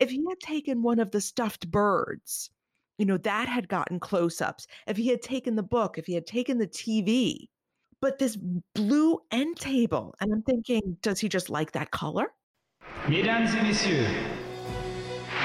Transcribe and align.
If 0.00 0.08
he 0.10 0.24
had 0.28 0.40
taken 0.40 0.82
one 0.82 0.98
of 0.98 1.10
the 1.10 1.20
stuffed 1.20 1.70
birds, 1.70 2.50
you 2.96 3.04
know, 3.04 3.18
that 3.18 3.48
had 3.48 3.68
gotten 3.68 4.00
close 4.00 4.40
ups. 4.40 4.66
If 4.86 4.96
he 4.96 5.08
had 5.08 5.20
taken 5.20 5.56
the 5.56 5.62
book, 5.62 5.98
if 5.98 6.06
he 6.06 6.14
had 6.14 6.26
taken 6.26 6.58
the 6.58 6.66
TV, 6.66 7.48
but 8.00 8.18
this 8.18 8.36
blue 8.74 9.20
end 9.30 9.58
table, 9.58 10.14
and 10.20 10.32
I'm 10.32 10.42
thinking, 10.42 10.96
does 11.02 11.20
he 11.20 11.28
just 11.28 11.50
like 11.50 11.72
that 11.72 11.90
color? 11.90 12.32
Mesdames 13.08 13.54
et 13.54 13.62
messieurs, 13.62 14.08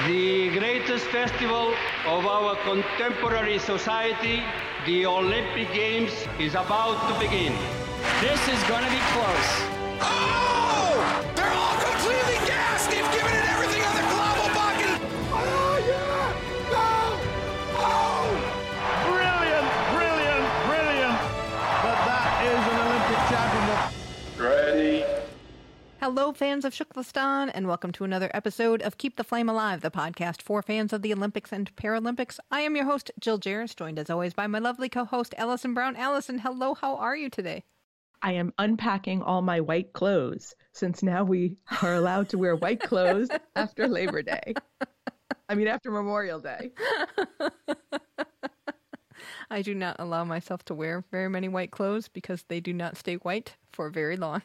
the 0.06 0.58
greatest 0.58 1.04
festival 1.06 1.74
of 2.06 2.24
our 2.24 2.56
contemporary 2.64 3.58
society, 3.58 4.42
the 4.86 5.04
Olympic 5.04 5.70
Games, 5.74 6.12
is 6.40 6.54
about 6.54 6.96
to 7.08 7.20
begin. 7.20 7.52
This 8.22 8.40
is 8.48 8.62
going 8.68 8.84
to 8.84 8.90
be 8.90 9.00
close. 9.12 9.75
Hello, 26.08 26.32
fans 26.32 26.64
of 26.64 26.72
TKFLASTAN, 26.72 27.50
and 27.52 27.66
welcome 27.66 27.90
to 27.90 28.04
another 28.04 28.30
episode 28.32 28.80
of 28.80 28.96
Keep 28.96 29.16
the 29.16 29.24
Flame 29.24 29.48
Alive, 29.48 29.80
the 29.80 29.90
podcast 29.90 30.40
for 30.40 30.62
fans 30.62 30.92
of 30.92 31.02
the 31.02 31.12
Olympics 31.12 31.52
and 31.52 31.74
Paralympics. 31.74 32.38
I 32.48 32.60
am 32.60 32.76
your 32.76 32.84
host, 32.84 33.10
Jill 33.18 33.40
Jaracz, 33.40 33.74
joined 33.74 33.98
as 33.98 34.08
always 34.08 34.32
by 34.32 34.46
my 34.46 34.60
lovely 34.60 34.88
co 34.88 35.04
host, 35.04 35.34
Alison 35.36 35.74
Brown. 35.74 35.96
Alison, 35.96 36.38
hello, 36.38 36.74
how 36.74 36.94
are 36.94 37.16
you 37.16 37.28
today? 37.28 37.64
I 38.22 38.34
am 38.34 38.52
unpacking 38.56 39.20
all 39.20 39.42
my 39.42 39.60
white 39.60 39.94
clothes 39.94 40.54
since 40.72 41.02
now 41.02 41.24
we 41.24 41.56
are 41.82 41.94
allowed 41.94 42.28
to 42.28 42.38
wear 42.38 42.54
white 42.54 42.82
clothes 42.82 43.28
after 43.56 43.88
Labor 43.88 44.22
Day. 44.22 44.54
I 45.48 45.56
mean, 45.56 45.66
after 45.66 45.90
Memorial 45.90 46.38
Day. 46.38 46.70
I 49.50 49.60
do 49.60 49.74
not 49.74 49.96
allow 49.98 50.22
myself 50.22 50.64
to 50.66 50.74
wear 50.74 51.02
very 51.10 51.28
many 51.28 51.48
white 51.48 51.72
clothes 51.72 52.06
because 52.06 52.44
they 52.44 52.60
do 52.60 52.72
not 52.72 52.96
stay 52.96 53.16
white 53.16 53.56
for 53.72 53.90
very 53.90 54.16
long. 54.16 54.42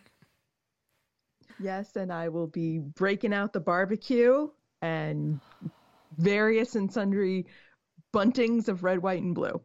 Yes, 1.62 1.96
and 1.96 2.12
I 2.12 2.30
will 2.30 2.48
be 2.48 2.80
breaking 2.80 3.34
out 3.34 3.54
the 3.54 3.60
barbecue 3.60 4.50
and 4.82 5.40
various 6.18 6.76
and 6.76 6.92
sundry 6.92 7.46
buntings 8.14 8.68
of 8.68 8.84
red, 8.84 9.02
white, 9.02 9.22
and 9.22 9.36
blue. 9.36 9.62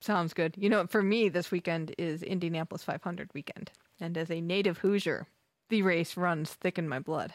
Sounds 0.00 0.32
good. 0.32 0.54
You 0.56 0.70
know, 0.70 0.86
for 0.86 1.02
me, 1.02 1.28
this 1.28 1.50
weekend 1.50 1.94
is 1.98 2.22
Indianapolis 2.22 2.82
500 2.82 3.30
weekend. 3.34 3.70
And 4.00 4.16
as 4.16 4.30
a 4.30 4.40
native 4.40 4.78
Hoosier, 4.78 5.26
the 5.68 5.82
race 5.82 6.16
runs 6.16 6.54
thick 6.54 6.78
in 6.78 6.88
my 6.88 6.98
blood. 6.98 7.34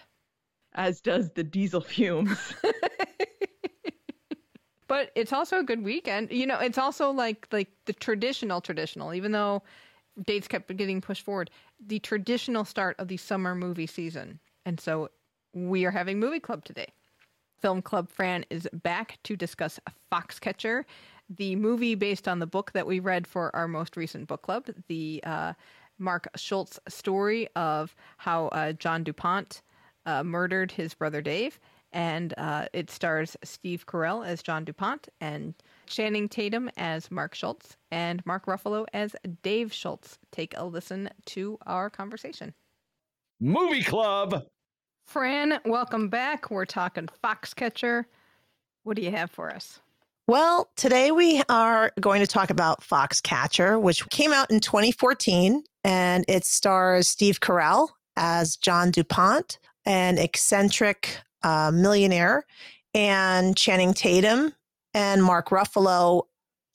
As 0.73 0.99
does 0.99 1.29
the 1.31 1.43
diesel 1.43 1.81
fumes. 1.81 2.55
but 4.88 5.11
it's 5.16 5.31
also 5.31 5.59
a 5.59 5.63
good 5.63 5.83
weekend. 5.83 6.31
You 6.31 6.47
know, 6.47 6.59
it's 6.59 6.79
also 6.79 7.11
like 7.11 7.47
like 7.51 7.69
the 7.85 7.93
traditional 7.93 8.61
traditional, 8.61 9.13
even 9.13 9.31
though 9.31 9.61
dates 10.23 10.47
kept 10.47 10.75
getting 10.75 11.02
pushed 11.02 11.23
forward, 11.23 11.49
the 11.85 11.99
traditional 11.99 12.66
start 12.66 12.95
of 12.99 13.08
the 13.08 13.17
summer 13.17 13.55
movie 13.55 13.88
season. 13.88 14.39
And 14.66 14.80
so 14.80 15.09
we 15.53 15.85
are 15.85 15.91
having 15.91 16.19
movie 16.19 16.39
club 16.39 16.66
today. 16.66 16.88
Film 17.61 17.81
Club 17.81 18.09
Fran 18.09 18.45
is 18.49 18.67
back 18.73 19.17
to 19.23 19.35
discuss 19.35 19.80
Foxcatcher, 20.11 20.83
the 21.30 21.55
movie 21.55 21.95
based 21.95 22.27
on 22.27 22.39
the 22.39 22.45
book 22.45 22.72
that 22.73 22.85
we 22.85 22.99
read 22.99 23.25
for 23.25 23.55
our 23.55 23.67
most 23.67 23.97
recent 23.97 24.27
book 24.27 24.44
club, 24.44 24.67
the 24.88 25.22
uh, 25.25 25.53
Mark 25.97 26.27
Schultz 26.35 26.79
story 26.88 27.47
of 27.55 27.95
how 28.17 28.47
uh, 28.47 28.73
John 28.73 29.03
DuPont 29.03 29.61
uh, 30.05 30.23
murdered 30.23 30.72
his 30.72 30.94
brother 30.94 31.22
Dave. 31.22 31.59
And 31.91 32.33
uh, 32.38 32.67
it 32.73 32.91
stars 32.91 33.38
Steve 33.44 33.85
Carell 33.88 34.25
as 34.25 34.44
John 34.44 34.66
DuPont 34.66 35.07
and 35.22 35.55
Channing 35.88 36.30
Tatum 36.30 36.69
as 36.78 37.09
Mark 37.11 37.36
Schultz 37.36 37.78
and 37.91 38.25
Mark 38.25 38.45
Ruffalo 38.45 38.86
as 38.94 39.16
Dave 39.41 39.73
Schultz. 39.73 40.18
Take 40.31 40.53
a 40.57 40.66
listen 40.66 41.09
to 41.28 41.57
our 41.66 41.90
conversation. 41.90 42.53
Movie 43.40 43.84
Club. 43.84 44.44
Fran, 45.07 45.59
welcome 45.66 46.09
back. 46.09 46.50
We're 46.50 46.66
talking 46.66 47.07
Foxcatcher. 47.24 48.06
What 48.84 48.95
do 48.95 49.01
you 49.01 49.12
have 49.12 49.31
for 49.31 49.53
us? 49.53 49.79
Well, 50.28 50.72
today 50.75 51.12
we 51.12 51.44
are 51.50 51.91
going 52.00 52.22
to 52.22 52.28
talk 52.28 52.50
about 52.50 52.81
Foxcatcher, 52.81 53.79
which 53.79 54.09
came 54.09 54.34
out 54.34 54.50
in 54.50 54.59
2014, 54.59 55.63
and 55.84 56.25
it 56.28 56.45
stars 56.45 57.07
Steve 57.07 57.40
Carell 57.40 57.90
as 58.18 58.56
John 58.56 58.90
DuPont, 58.90 59.59
an 59.85 60.18
eccentric 60.18 61.19
uh, 61.44 61.72
millionaire, 61.72 62.44
and 62.95 63.56
Channing 63.56 63.94
Tatum 63.94 64.53
and 64.95 65.22
Mark 65.22 65.50
Ruffalo 65.50 66.23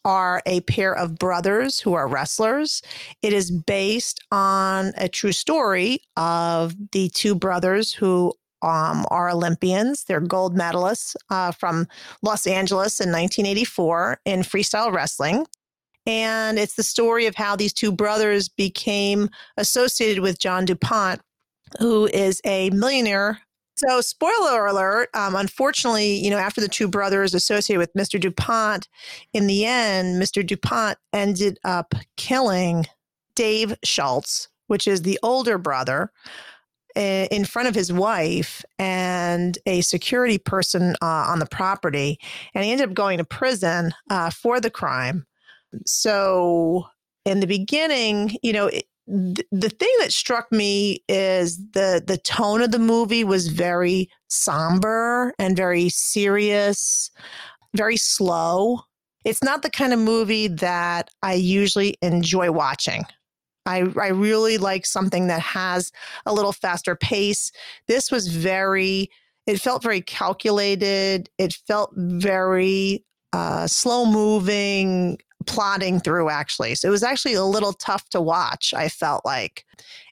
are 0.05 0.43
a 0.47 0.61
pair 0.61 0.95
of 0.95 1.19
brothers 1.19 1.81
who 1.81 1.95
are 1.95 2.07
wrestlers. 2.07 2.83
It 3.23 3.33
is 3.33 3.51
based 3.51 4.23
on 4.31 4.93
a 4.97 5.09
true 5.09 5.33
story 5.33 6.03
of 6.17 6.75
the 6.93 7.09
two 7.09 7.35
brothers 7.35 7.93
who 7.93 8.35
um, 8.63 9.07
are 9.11 9.31
Olympians. 9.31 10.05
They're 10.05 10.21
gold 10.21 10.55
medalists 10.55 11.17
uh, 11.31 11.51
from 11.53 11.89
Los 12.23 12.47
Angeles 12.47 13.01
in 13.01 13.09
1984 13.09 14.21
in 14.27 14.41
freestyle 14.41 14.93
wrestling. 14.93 15.47
And 16.07 16.59
it's 16.59 16.75
the 16.75 16.83
story 16.83 17.27
of 17.27 17.35
how 17.35 17.57
these 17.57 17.73
two 17.73 17.93
brothers 17.93 18.49
became 18.49 19.31
associated 19.57 20.23
with 20.23 20.39
John 20.39 20.67
DuPont, 20.67 21.21
who 21.79 22.07
is 22.07 22.41
a 22.45 22.69
millionaire. 22.71 23.41
So, 23.87 24.03
spoiler 24.03 24.67
alert, 24.67 25.09
um, 25.15 25.35
unfortunately, 25.35 26.15
you 26.15 26.29
know, 26.29 26.37
after 26.37 26.61
the 26.61 26.69
two 26.69 26.87
brothers 26.87 27.33
associated 27.33 27.79
with 27.79 27.95
Mr. 27.95 28.21
DuPont, 28.21 28.89
in 29.33 29.47
the 29.47 29.65
end, 29.65 30.21
Mr. 30.21 30.47
DuPont 30.47 30.99
ended 31.15 31.59
up 31.65 31.95
killing 32.19 32.85
Dave 33.35 33.75
Schultz, 33.83 34.49
which 34.67 34.87
is 34.87 35.01
the 35.01 35.19
older 35.23 35.57
brother 35.57 36.13
in 36.95 37.45
front 37.47 37.69
of 37.69 37.75
his 37.75 37.91
wife 37.91 38.63
and 38.79 39.57
a 39.65 39.81
security 39.81 40.37
person 40.37 40.95
uh, 41.01 41.25
on 41.29 41.39
the 41.39 41.47
property, 41.47 42.19
and 42.53 42.65
he 42.65 42.73
ended 42.73 42.89
up 42.89 42.95
going 42.95 43.17
to 43.17 43.25
prison 43.25 43.93
uh, 44.11 44.29
for 44.29 44.61
the 44.61 44.71
crime. 44.71 45.25
So, 45.87 46.87
in 47.25 47.41
the 47.41 47.47
beginning, 47.47 48.37
you 48.43 48.53
know, 48.53 48.67
it, 48.67 48.85
th- 49.11 49.47
the 49.51 49.69
thing 49.69 49.93
that 49.99 50.13
struck 50.13 50.51
me 50.53 51.05
is 51.09 51.59
the 51.73 52.03
the 52.07 52.19
tone 52.19 52.63
of 52.63 52.71
the 52.71 52.79
movie 52.79 53.25
was 53.25 53.49
very 53.49 54.09
somber 54.29 55.35
and 55.39 55.57
very 55.57 55.89
serious, 55.89 57.11
very 57.75 57.97
slow. 57.97 58.81
It's 59.25 59.43
not 59.43 59.63
the 59.63 59.71
kind 59.71 59.93
of 59.93 59.99
movie 59.99 60.49
that 60.49 61.11
I 61.23 61.35
usually 61.35 61.99
enjoy 62.01 62.51
watching. 62.51 63.05
I, 63.67 63.85
I 64.01 64.09
really 64.09 64.57
like 64.57 64.87
something 64.87 65.27
that 65.27 65.43
has 65.43 65.93
a 66.25 66.33
little 66.33 66.53
faster 66.53 66.97
pace. 66.97 67.53
This 67.87 68.11
was 68.11 68.29
very, 68.29 69.11
it 69.47 69.61
felt 69.61 69.83
very 69.83 70.01
calculated. 70.01 71.29
It 71.37 71.53
felt 71.53 71.93
very 71.95 73.05
uh, 73.33 73.67
slow 73.67 74.07
moving, 74.07 75.19
plodding 75.47 76.01
through, 76.01 76.31
actually. 76.31 76.75
So 76.75 76.89
it 76.89 76.91
was 76.91 77.03
actually 77.03 77.35
a 77.35 77.45
little 77.45 77.73
tough 77.73 78.09
to 78.11 78.21
watch, 78.21 78.75
I 78.75 78.89
felt 78.89 79.25
like. 79.25 79.65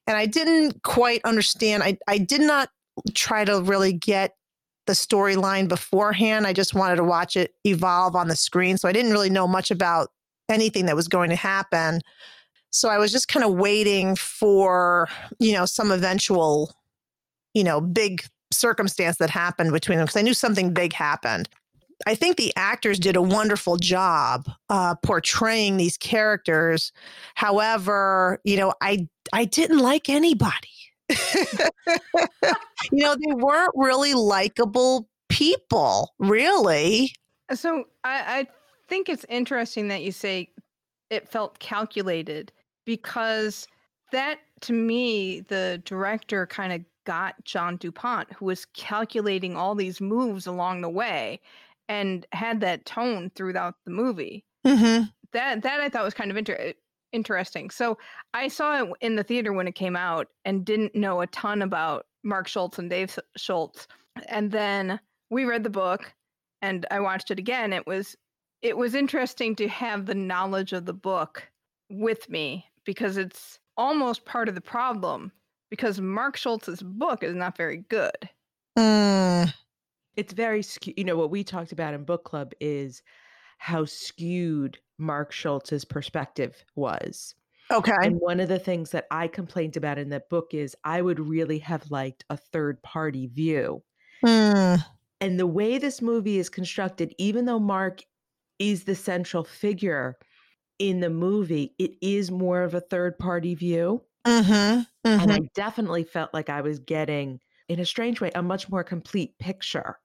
And 0.06 0.16
I 0.16 0.26
didn't 0.26 0.82
quite 0.82 1.20
understand. 1.24 1.82
I, 1.82 1.98
I 2.08 2.18
did 2.18 2.40
not 2.40 2.70
try 3.14 3.44
to 3.44 3.62
really 3.62 3.92
get 3.92 4.34
the 4.86 4.94
storyline 4.94 5.68
beforehand. 5.68 6.46
I 6.46 6.52
just 6.52 6.74
wanted 6.74 6.96
to 6.96 7.04
watch 7.04 7.36
it 7.36 7.54
evolve 7.64 8.16
on 8.16 8.28
the 8.28 8.36
screen. 8.36 8.78
So 8.78 8.88
I 8.88 8.92
didn't 8.92 9.12
really 9.12 9.30
know 9.30 9.46
much 9.46 9.70
about 9.70 10.08
anything 10.48 10.86
that 10.86 10.96
was 10.96 11.08
going 11.08 11.28
to 11.30 11.36
happen. 11.36 12.00
So 12.70 12.88
I 12.88 12.98
was 12.98 13.12
just 13.12 13.28
kind 13.28 13.44
of 13.44 13.54
waiting 13.54 14.16
for, 14.16 15.08
you 15.38 15.52
know, 15.52 15.66
some 15.66 15.90
eventual, 15.90 16.74
you 17.54 17.64
know, 17.64 17.80
big 17.80 18.24
circumstance 18.50 19.18
that 19.18 19.30
happened 19.30 19.72
between 19.72 19.98
them 19.98 20.06
because 20.06 20.19
I 20.19 20.22
knew 20.22 20.34
something 20.34 20.72
big 20.72 20.94
happened. 20.94 21.48
I 22.06 22.14
think 22.14 22.36
the 22.36 22.52
actors 22.56 22.98
did 22.98 23.16
a 23.16 23.22
wonderful 23.22 23.76
job 23.76 24.48
uh, 24.68 24.94
portraying 24.96 25.76
these 25.76 25.96
characters. 25.96 26.92
However, 27.34 28.40
you 28.44 28.56
know, 28.56 28.72
I 28.80 29.08
I 29.32 29.44
didn't 29.44 29.78
like 29.78 30.08
anybody. 30.08 30.68
you 31.10 33.04
know, 33.04 33.14
they 33.14 33.34
weren't 33.34 33.72
really 33.74 34.14
likable 34.14 35.08
people, 35.28 36.14
really. 36.18 37.12
So 37.52 37.84
I, 38.04 38.40
I 38.40 38.46
think 38.88 39.08
it's 39.08 39.24
interesting 39.28 39.88
that 39.88 40.02
you 40.02 40.12
say 40.12 40.50
it 41.10 41.28
felt 41.28 41.58
calculated 41.58 42.52
because 42.84 43.66
that 44.12 44.38
to 44.60 44.72
me 44.72 45.40
the 45.40 45.80
director 45.84 46.46
kind 46.46 46.72
of 46.72 46.80
got 47.04 47.42
John 47.44 47.76
DuPont 47.76 48.32
who 48.32 48.44
was 48.44 48.66
calculating 48.66 49.56
all 49.56 49.74
these 49.74 50.00
moves 50.00 50.46
along 50.46 50.82
the 50.82 50.90
way 50.90 51.40
and 51.88 52.26
had 52.32 52.61
that 52.61 52.85
tone 52.85 53.31
throughout 53.35 53.75
the 53.85 53.90
movie. 53.90 54.44
Mm-hmm. 54.67 55.05
That 55.32 55.62
that 55.62 55.81
I 55.81 55.88
thought 55.88 56.05
was 56.05 56.14
kind 56.14 56.31
of 56.31 56.37
inter- 56.37 56.75
interesting. 57.12 57.70
So 57.70 57.99
I 58.35 58.49
saw 58.49 58.82
it 58.82 58.90
in 59.00 59.17
the 59.17 59.23
theater 59.23 59.52
when 59.52 59.69
it 59.69 59.75
came 59.75 59.96
out 59.96 60.29
and 60.44 60.64
didn't 60.64 60.94
know 60.94 61.20
a 61.20 61.26
ton 61.26 61.62
about 61.62 62.06
Mark 62.25 62.49
Schultz 62.49 62.79
and 62.79 62.90
Dave 62.90 63.19
Schultz. 63.37 63.87
and 64.29 64.50
then 64.50 65.00
we 65.31 65.44
read 65.44 65.62
the 65.62 65.70
book 65.70 66.12
and 66.62 66.87
I 66.90 67.00
watched 67.00 67.31
it 67.31 67.38
again. 67.38 67.73
It 67.73 67.87
was 67.87 68.17
it 68.62 68.76
was 68.76 68.94
interesting 68.94 69.55
to 69.56 69.69
have 69.69 70.06
the 70.06 70.14
knowledge 70.14 70.73
of 70.73 70.84
the 70.84 70.93
book 70.93 71.49
with 71.91 72.29
me 72.29 72.67
because 72.84 73.17
it's 73.17 73.61
almost 73.76 74.25
part 74.25 74.49
of 74.49 74.55
the 74.55 74.61
problem 74.61 75.31
because 75.70 76.00
Mark 76.00 76.37
Schultz's 76.37 76.82
book 76.82 77.23
is 77.23 77.34
not 77.34 77.56
very 77.56 77.84
good. 77.88 78.29
Mm, 78.76 79.52
It's 80.19 80.35
very 80.35 80.62
skewed. 80.62 80.99
You 80.99 81.05
know, 81.05 81.17
what 81.17 81.31
we 81.31 81.44
talked 81.44 81.73
about 81.73 81.94
in 81.94 82.05
book 82.05 82.25
club 82.25 82.53
is 82.61 83.03
how 83.59 83.85
skewed 83.87 84.79
Mark 84.99 85.32
Schultz's 85.32 85.85
perspective 85.87 86.65
was. 86.76 87.35
okay. 87.70 87.94
And 88.03 88.17
one 88.20 88.41
of 88.41 88.49
the 88.49 88.59
things 88.61 88.91
that 88.93 89.06
I 89.11 89.29
complained 89.29 89.76
about 89.76 89.99
in 89.99 90.11
that 90.11 90.29
book 90.31 90.55
is 90.55 90.76
I 90.85 91.03
would 91.03 91.20
really 91.20 91.61
have 91.61 91.91
liked 91.91 92.25
a 92.31 92.37
third 92.38 92.82
party 92.82 93.26
view. 93.29 93.85
Mm, 94.25 94.76
And 95.20 95.38
the 95.38 95.47
way 95.47 95.79
this 95.79 96.03
movie 96.03 96.38
is 96.38 96.49
constructed, 96.49 97.15
even 97.19 97.44
though 97.44 97.59
Mark 97.61 98.03
is 98.59 98.85
the 98.85 98.94
central 98.97 99.44
figure 99.44 100.19
in 100.79 101.00
the 101.00 101.11
movie, 101.11 101.75
it 101.79 101.93
is 102.03 102.31
more 102.31 102.62
of 102.62 102.75
a 102.75 102.81
third 102.82 103.19
party 103.19 103.55
view. 103.55 104.05
mhm, 104.26 104.87
And 105.19 105.31
mhm. 105.31 105.32
I 105.32 105.41
definitely 105.55 106.03
felt 106.05 106.32
like 106.35 106.49
I 106.49 106.61
was 106.61 106.79
getting, 106.79 107.41
in 107.69 107.79
a 107.81 107.87
strange 107.87 108.20
way, 108.20 108.31
a 108.35 108.43
much 108.43 108.69
more 108.70 108.85
complete 108.85 109.38
picture. 109.38 110.00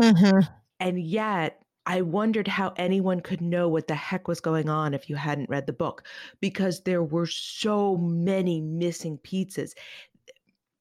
Mhm. 0.00 0.54
And 0.80 1.00
yet, 1.00 1.62
I 1.86 2.00
wondered 2.02 2.48
how 2.48 2.72
anyone 2.76 3.20
could 3.20 3.40
know 3.42 3.68
what 3.68 3.88
the 3.88 3.94
heck 3.94 4.26
was 4.26 4.40
going 4.40 4.68
on 4.70 4.94
if 4.94 5.10
you 5.10 5.16
hadn't 5.16 5.50
read 5.50 5.66
the 5.66 5.72
book, 5.72 6.06
because 6.40 6.82
there 6.82 7.02
were 7.02 7.26
so 7.26 7.96
many 7.98 8.60
missing 8.60 9.18
pieces. 9.18 9.74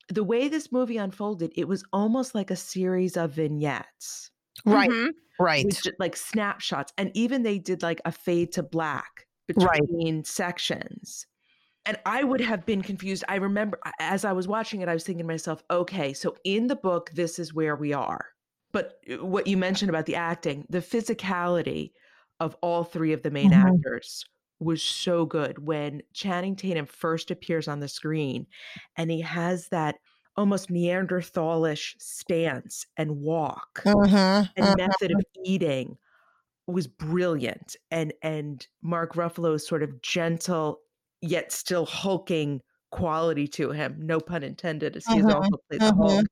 The 0.09 0.23
way 0.23 0.49
this 0.49 0.71
movie 0.71 0.97
unfolded, 0.97 1.53
it 1.55 1.67
was 1.67 1.83
almost 1.93 2.35
like 2.35 2.51
a 2.51 2.55
series 2.55 3.15
of 3.17 3.31
vignettes, 3.31 4.31
Right, 4.65 4.89
Mhm. 4.89 5.13
right. 5.39 5.73
with 5.83 5.95
like 5.99 6.15
snapshots. 6.17 6.93
And 6.97 7.11
even 7.15 7.43
they 7.43 7.59
did 7.59 7.83
like 7.83 8.01
a 8.05 8.11
fade 8.11 8.51
to 8.53 8.63
black 8.63 9.27
Right. 9.55 9.83
between 9.89 10.23
sections. 10.25 11.27
And 11.85 11.99
I 12.05 12.23
would 12.25 12.41
have 12.41 12.65
been 12.65 12.83
confused. 12.83 13.25
I 13.29 13.37
remember 13.37 13.79
as 13.99 14.25
I 14.25 14.33
was 14.33 14.47
watching 14.47 14.81
it, 14.81 14.89
I 14.89 14.95
was 14.95 15.05
thinking 15.05 15.25
to 15.27 15.33
myself, 15.33 15.63
okay, 15.71 16.13
so 16.13 16.35
in 16.45 16.67
the 16.67 16.77
book, 16.77 17.11
this 17.15 17.39
is 17.39 17.53
where 17.53 17.75
we 17.77 17.93
are. 17.93 18.32
But 18.73 18.99
uh, 19.11 19.25
what 19.25 19.47
you 19.47 19.57
mentioned 19.57 19.89
about 19.89 20.07
the 20.07 20.15
acting, 20.15 20.65
the 20.69 20.79
physicality 20.79 21.93
of 22.41 22.55
all 22.61 22.83
three 22.83 23.13
of 23.13 23.23
the 23.23 23.31
main 23.31 23.53
Mhm. 23.53 23.83
actors 23.93 24.25
was 24.59 24.83
so 24.83 25.25
good. 25.25 25.59
When 25.59 26.01
Channing 26.13 26.55
Tatum 26.57 26.85
first 26.87 27.31
appears 27.31 27.67
on 27.69 27.79
the 27.81 27.87
screen 27.89 28.47
and 28.97 29.11
he 29.11 29.21
has 29.21 29.69
that 29.69 29.97
almost 30.37 30.69
Neanderthalish 30.69 31.95
stance 32.01 32.85
and 32.97 33.21
walk 33.21 33.85
Mhm, 33.85 34.49
and 34.57 34.75
mhm. 34.75 34.75
method 34.75 35.11
of 35.11 35.21
eating 35.45 35.97
was 36.67 36.87
brilliant 36.87 37.75
and 37.91 38.13
and 38.23 38.67
Mark 38.81 39.13
Ruffalo's 39.15 39.67
sort 39.67 39.83
of 39.83 40.01
gentle 40.01 40.81
yet 41.21 41.51
still 41.51 41.85
hulking 41.85 42.61
quality 42.91 43.47
to 43.49 43.71
him 43.71 43.97
no 43.99 44.19
pun 44.19 44.43
intended 44.43 44.95
as 44.97 45.07
he 45.07 45.17
has 45.17 45.27
Mhm, 45.27 45.29
also 45.29 45.57
played 45.69 45.81
the. 45.81 45.91
Hulk 45.99 46.27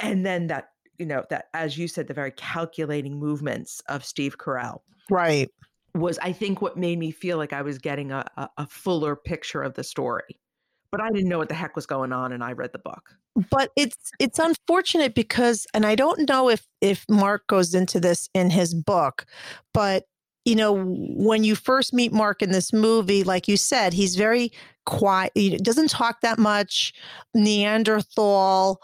and 0.00 0.26
then 0.26 0.48
that 0.48 0.70
you 1.00 1.06
know 1.06 1.24
that 1.30 1.46
as 1.54 1.76
you 1.76 1.88
said 1.88 2.06
the 2.06 2.14
very 2.14 2.32
calculating 2.32 3.18
movements 3.18 3.80
of 3.88 4.04
Steve 4.04 4.38
Carell 4.38 4.80
Right. 5.10 5.48
was 5.94 6.18
I 6.20 6.32
think 6.32 6.62
what 6.62 6.76
made 6.76 6.98
me 6.98 7.10
feel 7.10 7.36
like 7.38 7.52
I 7.52 7.62
was 7.62 7.78
getting 7.78 8.12
a, 8.12 8.24
a, 8.36 8.48
a 8.58 8.66
fuller 8.66 9.16
picture 9.16 9.62
of 9.62 9.74
the 9.74 9.82
story 9.82 10.38
but 10.92 11.00
I 11.00 11.08
didn't 11.10 11.28
know 11.28 11.38
what 11.38 11.48
the 11.48 11.54
heck 11.54 11.74
was 11.74 11.86
going 11.86 12.12
on 12.12 12.32
and 12.32 12.44
I 12.44 12.52
read 12.52 12.72
the 12.72 12.78
book 12.78 13.02
but 13.50 13.70
it's 13.76 14.10
it's 14.18 14.38
unfortunate 14.38 15.14
because 15.14 15.66
and 15.72 15.86
i 15.86 15.94
don't 15.94 16.28
know 16.28 16.48
if 16.48 16.66
if 16.80 17.04
mark 17.08 17.46
goes 17.46 17.74
into 17.74 18.00
this 18.00 18.28
in 18.34 18.50
his 18.50 18.74
book 18.74 19.24
but 19.72 20.04
you 20.44 20.56
know 20.56 20.84
when 20.84 21.44
you 21.44 21.54
first 21.54 21.92
meet 21.92 22.12
mark 22.12 22.42
in 22.42 22.50
this 22.50 22.72
movie 22.72 23.22
like 23.22 23.46
you 23.46 23.56
said 23.56 23.92
he's 23.92 24.16
very 24.16 24.50
quiet 24.86 25.30
he 25.34 25.56
doesn't 25.58 25.90
talk 25.90 26.20
that 26.22 26.38
much 26.38 26.92
neanderthal 27.34 28.80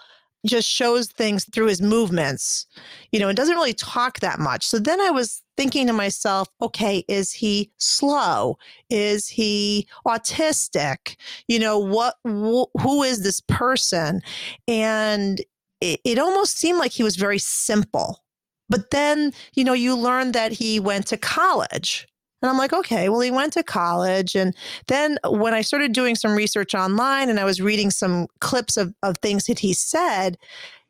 just 0.46 0.68
shows 0.68 1.08
things 1.08 1.44
through 1.52 1.66
his 1.66 1.82
movements 1.82 2.66
you 3.12 3.20
know 3.20 3.28
and 3.28 3.36
doesn't 3.36 3.54
really 3.54 3.72
talk 3.72 4.20
that 4.20 4.38
much. 4.38 4.66
So 4.66 4.78
then 4.78 5.00
i 5.00 5.10
was 5.10 5.42
thinking 5.56 5.86
to 5.86 5.92
myself 5.92 6.48
okay 6.60 7.04
is 7.08 7.32
he 7.32 7.70
slow? 7.78 8.58
Is 8.90 9.28
he 9.28 9.86
autistic? 10.06 11.16
You 11.48 11.58
know 11.58 11.78
what 11.78 12.14
wh- 12.24 12.70
who 12.82 13.02
is 13.02 13.22
this 13.22 13.40
person? 13.40 14.20
And 14.68 15.40
it, 15.80 16.00
it 16.04 16.18
almost 16.18 16.58
seemed 16.58 16.78
like 16.78 16.92
he 16.92 17.02
was 17.02 17.16
very 17.16 17.38
simple. 17.38 18.22
But 18.68 18.90
then 18.90 19.32
you 19.54 19.64
know 19.64 19.72
you 19.72 19.96
learn 19.96 20.32
that 20.32 20.52
he 20.52 20.80
went 20.80 21.06
to 21.06 21.16
college 21.16 22.06
and 22.46 22.52
i'm 22.52 22.58
like 22.58 22.72
okay 22.72 23.08
well 23.08 23.20
he 23.20 23.30
went 23.30 23.52
to 23.52 23.62
college 23.62 24.34
and 24.34 24.54
then 24.86 25.18
when 25.28 25.54
i 25.54 25.60
started 25.60 25.92
doing 25.92 26.14
some 26.14 26.34
research 26.34 26.74
online 26.74 27.28
and 27.28 27.40
i 27.40 27.44
was 27.44 27.60
reading 27.60 27.90
some 27.90 28.26
clips 28.40 28.76
of, 28.76 28.94
of 29.02 29.16
things 29.18 29.46
that 29.46 29.58
he 29.58 29.72
said 29.72 30.38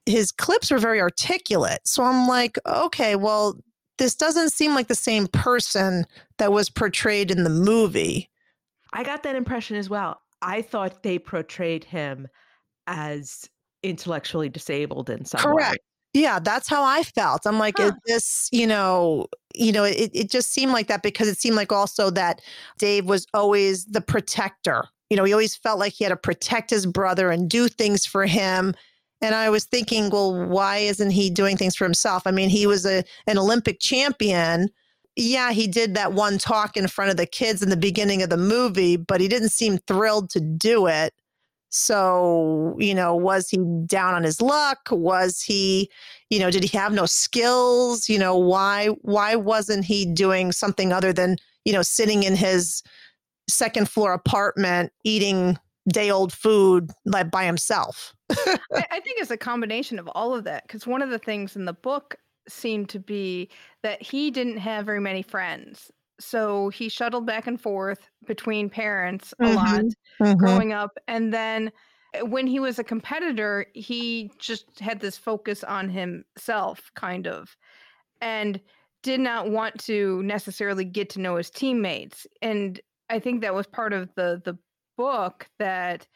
his 0.04 0.30
clips 0.30 0.70
were 0.70 0.78
very 0.78 1.00
articulate 1.00 1.80
so 1.84 2.02
i'm 2.02 2.28
like 2.28 2.58
okay 2.66 3.16
well 3.16 3.56
this 3.98 4.14
doesn't 4.14 4.50
seem 4.50 4.74
like 4.74 4.88
the 4.88 4.94
same 4.94 5.26
person 5.26 6.04
that 6.38 6.52
was 6.52 6.68
portrayed 6.68 7.30
in 7.30 7.44
the 7.44 7.50
movie 7.50 8.30
I 8.96 9.02
got 9.02 9.22
that 9.24 9.36
impression 9.36 9.76
as 9.76 9.90
well. 9.90 10.20
I 10.40 10.62
thought 10.62 11.02
they 11.02 11.18
portrayed 11.18 11.84
him 11.84 12.28
as 12.86 13.48
intellectually 13.82 14.48
disabled 14.48 15.10
in 15.10 15.24
some 15.26 15.38
way. 15.50 15.62
Correct. 15.62 15.78
Yeah, 16.16 16.38
that's 16.38 16.66
how 16.66 16.82
I 16.82 17.02
felt. 17.02 17.46
I'm 17.46 17.58
like, 17.58 17.76
Huh. 17.76 17.88
is 17.88 17.92
this, 18.06 18.48
you 18.50 18.66
know, 18.66 19.26
you 19.54 19.70
know, 19.70 19.84
it, 19.84 20.10
it 20.14 20.30
just 20.30 20.50
seemed 20.50 20.72
like 20.72 20.86
that 20.86 21.02
because 21.02 21.28
it 21.28 21.38
seemed 21.38 21.56
like 21.56 21.72
also 21.72 22.08
that 22.08 22.40
Dave 22.78 23.04
was 23.04 23.26
always 23.34 23.84
the 23.84 24.00
protector. 24.00 24.86
You 25.10 25.18
know, 25.18 25.24
he 25.24 25.34
always 25.34 25.54
felt 25.54 25.78
like 25.78 25.92
he 25.92 26.04
had 26.04 26.10
to 26.10 26.16
protect 26.16 26.70
his 26.70 26.86
brother 26.86 27.30
and 27.30 27.50
do 27.50 27.68
things 27.68 28.06
for 28.06 28.24
him. 28.24 28.74
And 29.20 29.34
I 29.34 29.50
was 29.50 29.64
thinking, 29.64 30.08
well, 30.08 30.46
why 30.46 30.78
isn't 30.78 31.10
he 31.10 31.28
doing 31.28 31.58
things 31.58 31.76
for 31.76 31.84
himself? 31.84 32.22
I 32.24 32.30
mean, 32.30 32.48
he 32.48 32.66
was 32.66 32.86
a 32.86 33.04
an 33.26 33.36
Olympic 33.36 33.78
champion. 33.78 34.70
Yeah, 35.16 35.52
he 35.52 35.66
did 35.66 35.94
that 35.96 36.14
one 36.14 36.38
talk 36.38 36.78
in 36.78 36.88
front 36.88 37.10
of 37.10 37.18
the 37.18 37.26
kids 37.26 37.62
in 37.62 37.68
the 37.68 37.76
beginning 37.76 38.22
of 38.22 38.30
the 38.30 38.36
movie, 38.38 38.96
but 38.96 39.20
he 39.20 39.28
didn't 39.28 39.50
seem 39.50 39.78
thrilled 39.86 40.30
to 40.30 40.40
do 40.40 40.86
it. 40.86 41.12
So, 41.76 42.76
you 42.78 42.94
know, 42.94 43.14
was 43.14 43.48
he 43.48 43.58
down 43.86 44.14
on 44.14 44.22
his 44.22 44.40
luck? 44.40 44.88
Was 44.90 45.42
he, 45.42 45.90
you 46.30 46.38
know, 46.38 46.50
did 46.50 46.64
he 46.64 46.76
have 46.76 46.92
no 46.92 47.06
skills? 47.06 48.08
You 48.08 48.18
know, 48.18 48.36
why 48.36 48.88
why 49.02 49.36
wasn't 49.36 49.84
he 49.84 50.06
doing 50.06 50.52
something 50.52 50.92
other 50.92 51.12
than, 51.12 51.36
you 51.64 51.72
know, 51.72 51.82
sitting 51.82 52.22
in 52.22 52.36
his 52.36 52.82
second 53.48 53.88
floor 53.88 54.12
apartment 54.12 54.92
eating 55.04 55.58
day 55.88 56.10
old 56.10 56.32
food 56.32 56.90
like 57.04 57.30
by 57.30 57.44
himself? 57.44 58.14
I, 58.30 58.58
I 58.72 59.00
think 59.00 59.20
it's 59.20 59.30
a 59.30 59.36
combination 59.36 59.98
of 59.98 60.08
all 60.08 60.34
of 60.34 60.44
that 60.44 60.62
because 60.66 60.86
one 60.86 61.02
of 61.02 61.10
the 61.10 61.18
things 61.18 61.56
in 61.56 61.64
the 61.64 61.72
book 61.72 62.16
seemed 62.48 62.88
to 62.90 63.00
be 63.00 63.50
that 63.82 64.00
he 64.02 64.30
didn't 64.30 64.58
have 64.58 64.86
very 64.86 65.00
many 65.00 65.22
friends. 65.22 65.90
So 66.18 66.70
he 66.70 66.88
shuttled 66.88 67.26
back 67.26 67.46
and 67.46 67.60
forth 67.60 68.08
between 68.26 68.70
parents 68.70 69.34
a 69.40 69.52
lot 69.52 69.84
growing 70.38 70.72
up. 70.72 70.96
And 71.08 71.32
then 71.32 71.70
uh, 72.14 72.24
when 72.24 72.46
he 72.46 72.60
was 72.60 72.78
a 72.78 72.84
competitor, 72.84 73.66
he 73.74 74.30
just 74.38 74.80
had 74.80 75.00
this 75.00 75.18
focus 75.18 75.62
on 75.64 75.88
himself, 75.90 76.90
kind 76.94 77.26
of, 77.26 77.56
and 78.20 78.60
did 79.02 79.20
not 79.20 79.50
want 79.50 79.78
to 79.84 80.22
necessarily 80.22 80.84
get 80.84 81.10
to 81.10 81.20
know 81.20 81.36
his 81.36 81.50
teammates. 81.50 82.26
And 82.42 82.80
I 83.10 83.18
think 83.18 83.40
that 83.40 83.54
was 83.54 83.66
part 83.66 83.92
of 83.92 84.14
the 84.14 84.40
the 84.44 84.58
book 84.96 85.48
that 85.58 86.06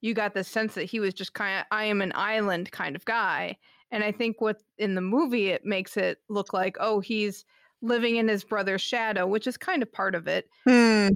you 0.00 0.14
got 0.14 0.32
the 0.32 0.42
sense 0.42 0.74
that 0.74 0.84
he 0.84 0.98
was 0.98 1.14
just 1.14 1.34
kind 1.34 1.60
of 1.60 1.66
I 1.70 1.84
am 1.84 2.00
an 2.00 2.12
island 2.14 2.72
kind 2.72 2.96
of 2.96 3.04
guy. 3.04 3.56
And 3.90 4.02
I 4.04 4.12
think 4.12 4.40
what 4.40 4.62
in 4.78 4.94
the 4.94 5.00
movie 5.00 5.48
it 5.48 5.64
makes 5.64 5.96
it 5.96 6.18
look 6.28 6.52
like, 6.52 6.76
oh, 6.80 7.00
he's 7.00 7.44
living 7.82 8.16
in 8.16 8.28
his 8.28 8.44
brother's 8.44 8.82
shadow, 8.82 9.26
which 9.26 9.46
is 9.46 9.56
kind 9.56 9.82
of 9.82 9.92
part 9.92 10.14
of 10.14 10.28
it. 10.28 10.48
Hmm. 10.64 11.08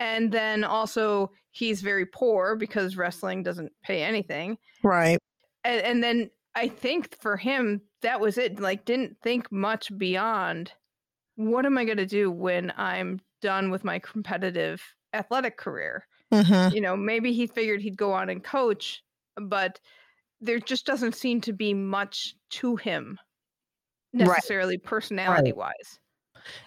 And 0.00 0.32
then 0.32 0.64
also 0.64 1.30
he's 1.50 1.82
very 1.82 2.06
poor 2.06 2.56
because 2.56 2.96
wrestling 2.96 3.42
doesn't 3.42 3.72
pay 3.82 4.02
anything. 4.02 4.58
Right. 4.82 5.18
And, 5.64 5.80
and 5.82 6.04
then 6.04 6.30
I 6.54 6.68
think 6.68 7.16
for 7.20 7.36
him 7.36 7.80
that 8.02 8.20
was 8.20 8.38
it. 8.38 8.60
Like 8.60 8.84
didn't 8.84 9.16
think 9.22 9.50
much 9.50 9.96
beyond 9.96 10.72
what 11.36 11.66
am 11.66 11.78
I 11.78 11.84
going 11.84 11.98
to 11.98 12.06
do 12.06 12.30
when 12.30 12.72
I'm 12.76 13.20
done 13.42 13.70
with 13.70 13.84
my 13.84 13.98
competitive 13.98 14.82
athletic 15.12 15.56
career? 15.56 16.06
hmm 16.32 16.68
you 16.72 16.80
know, 16.80 16.96
maybe 16.96 17.32
he 17.32 17.46
figured 17.46 17.80
he'd 17.80 17.96
go 17.96 18.12
on 18.12 18.28
and 18.28 18.42
coach, 18.42 19.02
but 19.36 19.80
there 20.40 20.58
just 20.58 20.86
doesn't 20.86 21.14
seem 21.14 21.40
to 21.42 21.52
be 21.52 21.72
much 21.74 22.34
to 22.50 22.76
him 22.76 23.18
Right. 24.14 24.28
necessarily 24.28 24.78
personality 24.78 25.52
wise. 25.52 25.98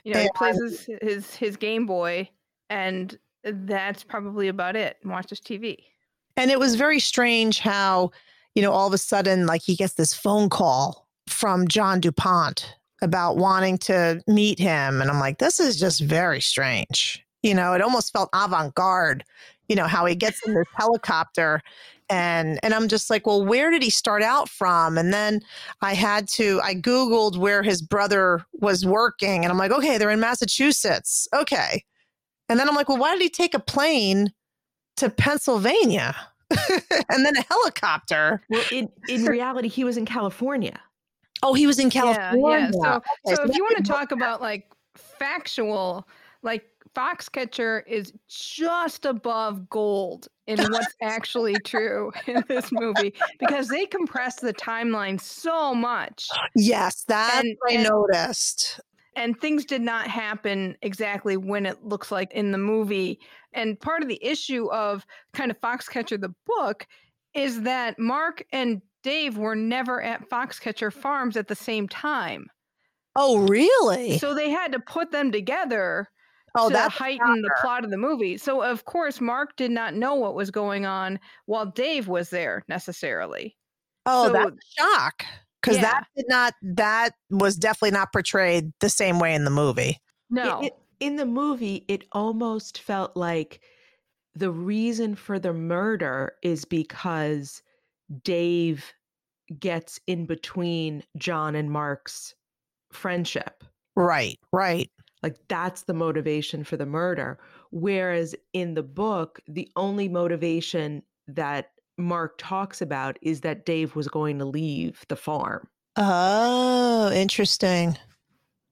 You 0.04 0.14
know, 0.14 0.22
he 0.22 0.30
plays 0.36 0.60
his, 0.62 0.90
his 1.02 1.36
his 1.36 1.58
Game 1.58 1.86
Boy 1.86 2.30
and 2.70 3.18
that's 3.44 4.04
probably 4.04 4.48
about 4.48 4.76
it 4.76 4.98
and 5.02 5.12
watches 5.12 5.40
TV. 5.40 5.78
And 6.36 6.52
it 6.52 6.60
was 6.60 6.76
very 6.76 7.00
strange 7.00 7.60
how, 7.60 8.12
you 8.56 8.62
know, 8.62 8.72
all 8.72 8.88
of 8.88 8.94
a 8.94 8.98
sudden, 8.98 9.46
like 9.46 9.62
he 9.62 9.76
gets 9.76 9.94
this 9.94 10.14
phone 10.14 10.50
call 10.50 11.08
from 11.28 11.68
John 11.68 12.00
DuPont 12.00 12.76
about 13.02 13.38
wanting 13.38 13.78
to 13.78 14.22
meet 14.28 14.60
him. 14.60 15.02
And 15.02 15.10
I'm 15.10 15.20
like, 15.20 15.40
this 15.40 15.60
is 15.60 15.80
just 15.80 16.02
very 16.02 16.42
strange. 16.42 17.24
You 17.44 17.54
know, 17.54 17.74
it 17.74 17.82
almost 17.82 18.14
felt 18.14 18.30
avant 18.34 18.76
garde, 18.76 19.24
you 19.68 19.76
know, 19.76 19.88
how 19.88 20.06
he 20.06 20.16
gets 20.16 20.46
in 20.46 20.54
this 20.54 20.68
helicopter 20.76 21.62
and 22.10 22.60
and 22.64 22.74
I'm 22.74 22.88
just 22.88 23.10
like, 23.10 23.28
well, 23.28 23.44
where 23.44 23.70
did 23.70 23.84
he 23.84 23.90
start 23.90 24.24
out 24.24 24.50
from? 24.50 24.98
And 24.98 25.14
then 25.14 25.42
I 25.82 25.94
had 25.94 26.28
to 26.30 26.62
I 26.64 26.76
googled 26.76 27.38
where 27.38 27.64
his 27.64 27.82
brother 27.82 28.46
was 28.54 28.86
working 28.86 29.44
and 29.44 29.52
I'm 29.52 29.58
like, 29.58 29.72
okay, 29.72 29.98
they're 29.98 30.10
in 30.10 30.20
Massachusetts. 30.20 31.28
Okay. 31.34 31.84
And 32.50 32.60
then 32.60 32.70
I'm 32.70 32.76
like, 32.76 32.88
well, 32.90 32.98
why 32.98 33.14
did 33.14 33.22
he 33.22 33.30
take 33.30 33.54
a 33.54 33.60
plane 33.60 34.32
to 34.98 35.10
Pennsylvania? 35.10 36.16
and 37.10 37.26
then 37.26 37.36
a 37.36 37.42
helicopter. 37.42 38.42
Well, 38.50 38.64
in, 38.72 38.90
in 39.10 39.26
reality, 39.26 39.68
he 39.68 39.84
was 39.84 39.98
in 39.98 40.06
California. 40.06 40.80
Oh, 41.44 41.54
he 41.54 41.68
was 41.68 41.78
in 41.78 41.90
California. 41.90 42.40
Yeah, 42.42 42.72
yeah. 42.74 42.94
So, 42.94 43.04
Okay, 43.28 43.36
so 43.36 43.44
if 43.44 43.56
you 43.56 43.64
want 43.64 43.78
to 43.78 43.84
talk 43.84 44.12
about 44.12 44.42
like 44.42 44.72
factual, 44.96 46.08
like 46.42 46.64
Foxcatcher 46.98 47.84
is 47.88 48.12
just 48.28 49.06
above 49.06 49.70
gold 49.70 50.28
in 50.48 50.58
what's 50.72 50.96
actually 51.02 51.56
true 51.64 52.12
in 52.26 52.44
this 52.48 52.72
movie 52.72 53.14
because 53.40 53.68
they 53.68 53.86
compress 53.86 54.38
the 54.40 54.54
timeline 54.54 55.22
so 55.22 55.76
much 55.76 56.28
Yes, 56.56 57.04
that 57.08 57.44
And- 57.46 57.56
I 57.70 57.74
and- 57.74 57.84
noticed. 57.84 58.80
and 59.16 59.40
things 59.40 59.64
did 59.66 59.82
not 59.82 60.08
happen 60.08 60.76
exactly 60.82 61.38
when 61.38 61.68
it 61.68 61.84
looks 61.86 62.12
like 62.12 62.32
in 62.34 62.52
the 62.52 62.58
movie. 62.58 63.20
And 63.54 63.80
part 63.80 64.02
of 64.02 64.10
the 64.10 64.24
issue 64.24 64.68
of 64.72 65.06
kind 65.34 65.52
of 65.52 65.60
Foxcatcher 65.62 66.20
the 66.20 66.34
book 66.48 66.88
is 67.36 67.62
that 67.62 68.00
Mark 68.00 68.44
and 68.52 68.82
Dave 69.04 69.38
were 69.38 69.56
never 69.56 70.02
at 70.02 70.28
Foxcatcher 70.30 70.92
Farms 70.92 71.38
at 71.38 71.48
the 71.48 71.56
same 71.56 71.88
time. 71.88 72.48
Oh, 73.16 73.48
really? 73.48 74.18
So 74.18 74.34
they 74.34 74.50
had 74.50 74.72
to 74.74 74.80
put 74.80 75.12
them 75.12 75.32
together 75.32 76.10
oh, 76.58 76.70
to 76.70 76.74
that's 76.74 76.94
heighten 76.94 77.42
the 77.42 77.52
plot 77.62 77.84
of 77.84 77.92
the 77.92 77.98
movie. 77.98 78.38
So 78.38 78.62
of 78.62 78.86
course 78.86 79.22
Mark 79.22 79.56
did 79.56 79.72
not 79.72 79.94
know 79.94 80.16
what 80.16 80.36
was 80.36 80.52
going 80.52 80.86
on 80.86 81.20
while 81.46 81.66
Dave 81.66 82.08
was 82.08 82.30
there 82.30 82.64
necessarily. 82.68 83.56
Oh, 84.06 84.28
so- 84.28 84.34
that's 84.34 84.52
a 84.52 84.82
shock. 84.82 85.26
Because 85.62 85.78
Yeah. 85.78 85.82
that 85.84 86.08
did 86.16 86.26
not 86.30 86.54
that 86.62 87.14
was 87.30 87.56
definitely 87.58 87.92
not 87.98 88.14
portrayed 88.14 88.72
the 88.80 88.90
same 88.90 89.20
way 89.20 89.34
in 89.34 89.44
the 89.44 89.50
movie. 89.52 89.90
It- 89.90 90.00
No. 90.30 90.62
it- 90.62 90.74
in 91.00 91.16
the 91.16 91.26
movie, 91.26 91.86
it 91.88 92.06
almost 92.12 92.80
felt 92.80 93.16
like 93.16 93.62
the 94.34 94.52
reason 94.52 95.16
for 95.16 95.38
the 95.40 95.54
murder 95.54 96.36
is 96.42 96.66
because 96.66 97.62
Dave 98.24 98.94
gets 99.60 100.00
in 100.08 100.26
between 100.26 101.04
John 101.18 101.56
and 101.56 101.72
Mark's 101.72 102.34
friendship. 102.92 103.64
Right, 103.96 104.40
right. 104.52 104.92
Like 105.24 105.38
that's 105.48 105.84
the 105.84 105.94
motivation 105.94 106.64
for 106.64 106.78
the 106.78 106.86
murder. 106.86 107.40
Whereas 107.72 108.36
in 108.54 108.74
the 108.74 108.84
book, 108.84 109.40
the 109.48 109.70
only 109.76 110.08
motivation 110.08 111.04
that 111.28 111.72
Mark 111.98 112.36
talks 112.38 112.82
about 112.82 113.18
is 113.22 113.42
that 113.42 113.66
Dave 113.66 113.96
was 113.96 114.08
going 114.08 114.38
to 114.40 114.46
leave 114.46 115.04
the 115.08 115.16
farm. 115.16 115.68
Oh, 115.96 117.12
interesting. 117.12 117.98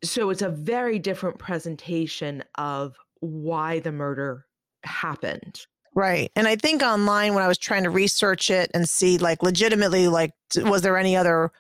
So 0.04 0.30
it's 0.30 0.44
a 0.44 0.50
very 0.50 1.00
different 1.00 1.40
presentation 1.40 2.44
of 2.56 2.96
why 3.22 3.80
the 3.80 3.92
murder 3.92 4.46
happened. 4.84 5.62
Right. 5.96 6.32
And 6.36 6.48
I 6.48 6.58
think 6.58 6.84
online 6.84 7.34
when 7.34 7.44
I 7.44 7.48
was 7.48 7.58
trying 7.58 7.84
to 7.84 7.90
research 7.90 8.52
it 8.52 8.70
and 8.74 8.88
see 8.88 9.18
like 9.18 9.42
legitimately 9.42 10.08
like 10.10 10.32
was 10.58 10.82
there 10.82 10.98
any 10.98 11.16
other 11.16 11.52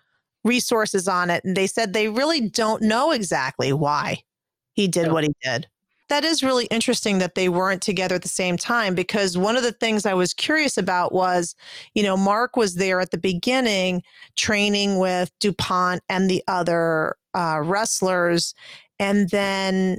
resources 0.44 1.08
on 1.08 1.30
it 1.32 1.44
and 1.44 1.56
they 1.58 1.65
said 1.65 1.94
they 1.94 2.10
really 2.10 2.42
don't 2.50 2.84
know 2.84 3.12
exactly 3.12 3.74
why 3.74 4.22
he 4.75 4.88
did 4.88 5.08
No. 5.08 5.13
what 5.13 5.24
he 5.24 5.34
did. 5.44 5.67
That 6.10 6.24
is 6.24 6.44
really 6.44 6.65
interesting 6.65 7.17
that 7.17 7.34
they 7.34 7.50
weren't 7.50 7.82
together 7.82 8.13
at 8.15 8.22
the 8.22 8.27
same 8.27 8.58
time 8.58 8.94
because 8.94 9.38
one 9.38 9.58
of 9.58 9.63
the 9.63 9.72
things 9.72 10.05
I 10.05 10.13
was 10.13 10.36
curious 10.36 10.77
about 10.77 11.13
was, 11.13 11.55
you 11.96 12.03
know, 12.03 12.15
Mark 12.15 12.55
was 12.55 12.75
there 12.75 13.01
at 13.01 13.10
the 13.10 13.17
beginning 13.17 14.03
training 14.36 15.00
with 15.00 15.32
DuPont 15.39 16.03
and 16.08 16.29
the 16.29 16.44
other 16.48 17.15
uh, 17.34 17.60
wrestlers. 17.63 18.53
And 19.00 19.29
then 19.32 19.98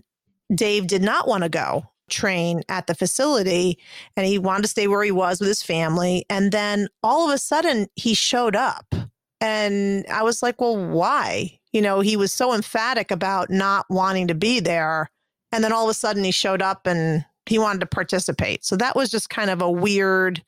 Dave 0.55 0.87
did 0.87 1.03
not 1.03 1.27
want 1.27 1.43
to 1.43 1.49
go 1.49 1.85
train 2.09 2.63
at 2.69 2.87
the 2.87 2.95
facility 2.95 3.77
and 4.17 4.27
he 4.27 4.39
wanted 4.39 4.63
to 4.63 4.69
stay 4.69 4.87
where 4.87 5.03
he 5.03 5.11
was 5.11 5.41
with 5.41 5.49
his 5.49 5.63
family. 5.65 6.25
And 6.31 6.53
then 6.53 6.87
all 7.03 7.29
of 7.29 7.35
a 7.35 7.39
sudden 7.39 7.89
he 7.97 8.15
showed 8.15 8.55
up. 8.55 8.95
And 9.41 10.07
I 10.11 10.23
was 10.23 10.43
like, 10.43 10.61
well, 10.61 10.77
why? 10.77 11.59
You 11.73 11.83
know, 11.83 12.01
he 12.01 12.17
was 12.17 12.33
so 12.33 12.55
emphatic 12.55 13.11
about 13.11 13.51
not 13.51 13.87
wanting 13.91 14.29
to 14.29 14.35
be 14.35 14.61
there. 14.61 15.11
And 15.53 15.63
then 15.63 15.73
all 15.73 15.85
of 15.85 15.91
a 15.91 15.95
sudden 15.95 16.25
he 16.25 16.31
showed 16.31 16.63
up 16.63 16.87
and 16.87 17.25
he 17.45 17.59
wanted 17.59 17.81
to 17.81 17.87
participate. 17.87 18.65
So 18.65 18.77
that 18.77 18.97
was 18.97 19.11
just 19.11 19.31
kind 19.31 19.51
of 19.51 19.61
a 19.63 19.71
weird, 19.71 20.43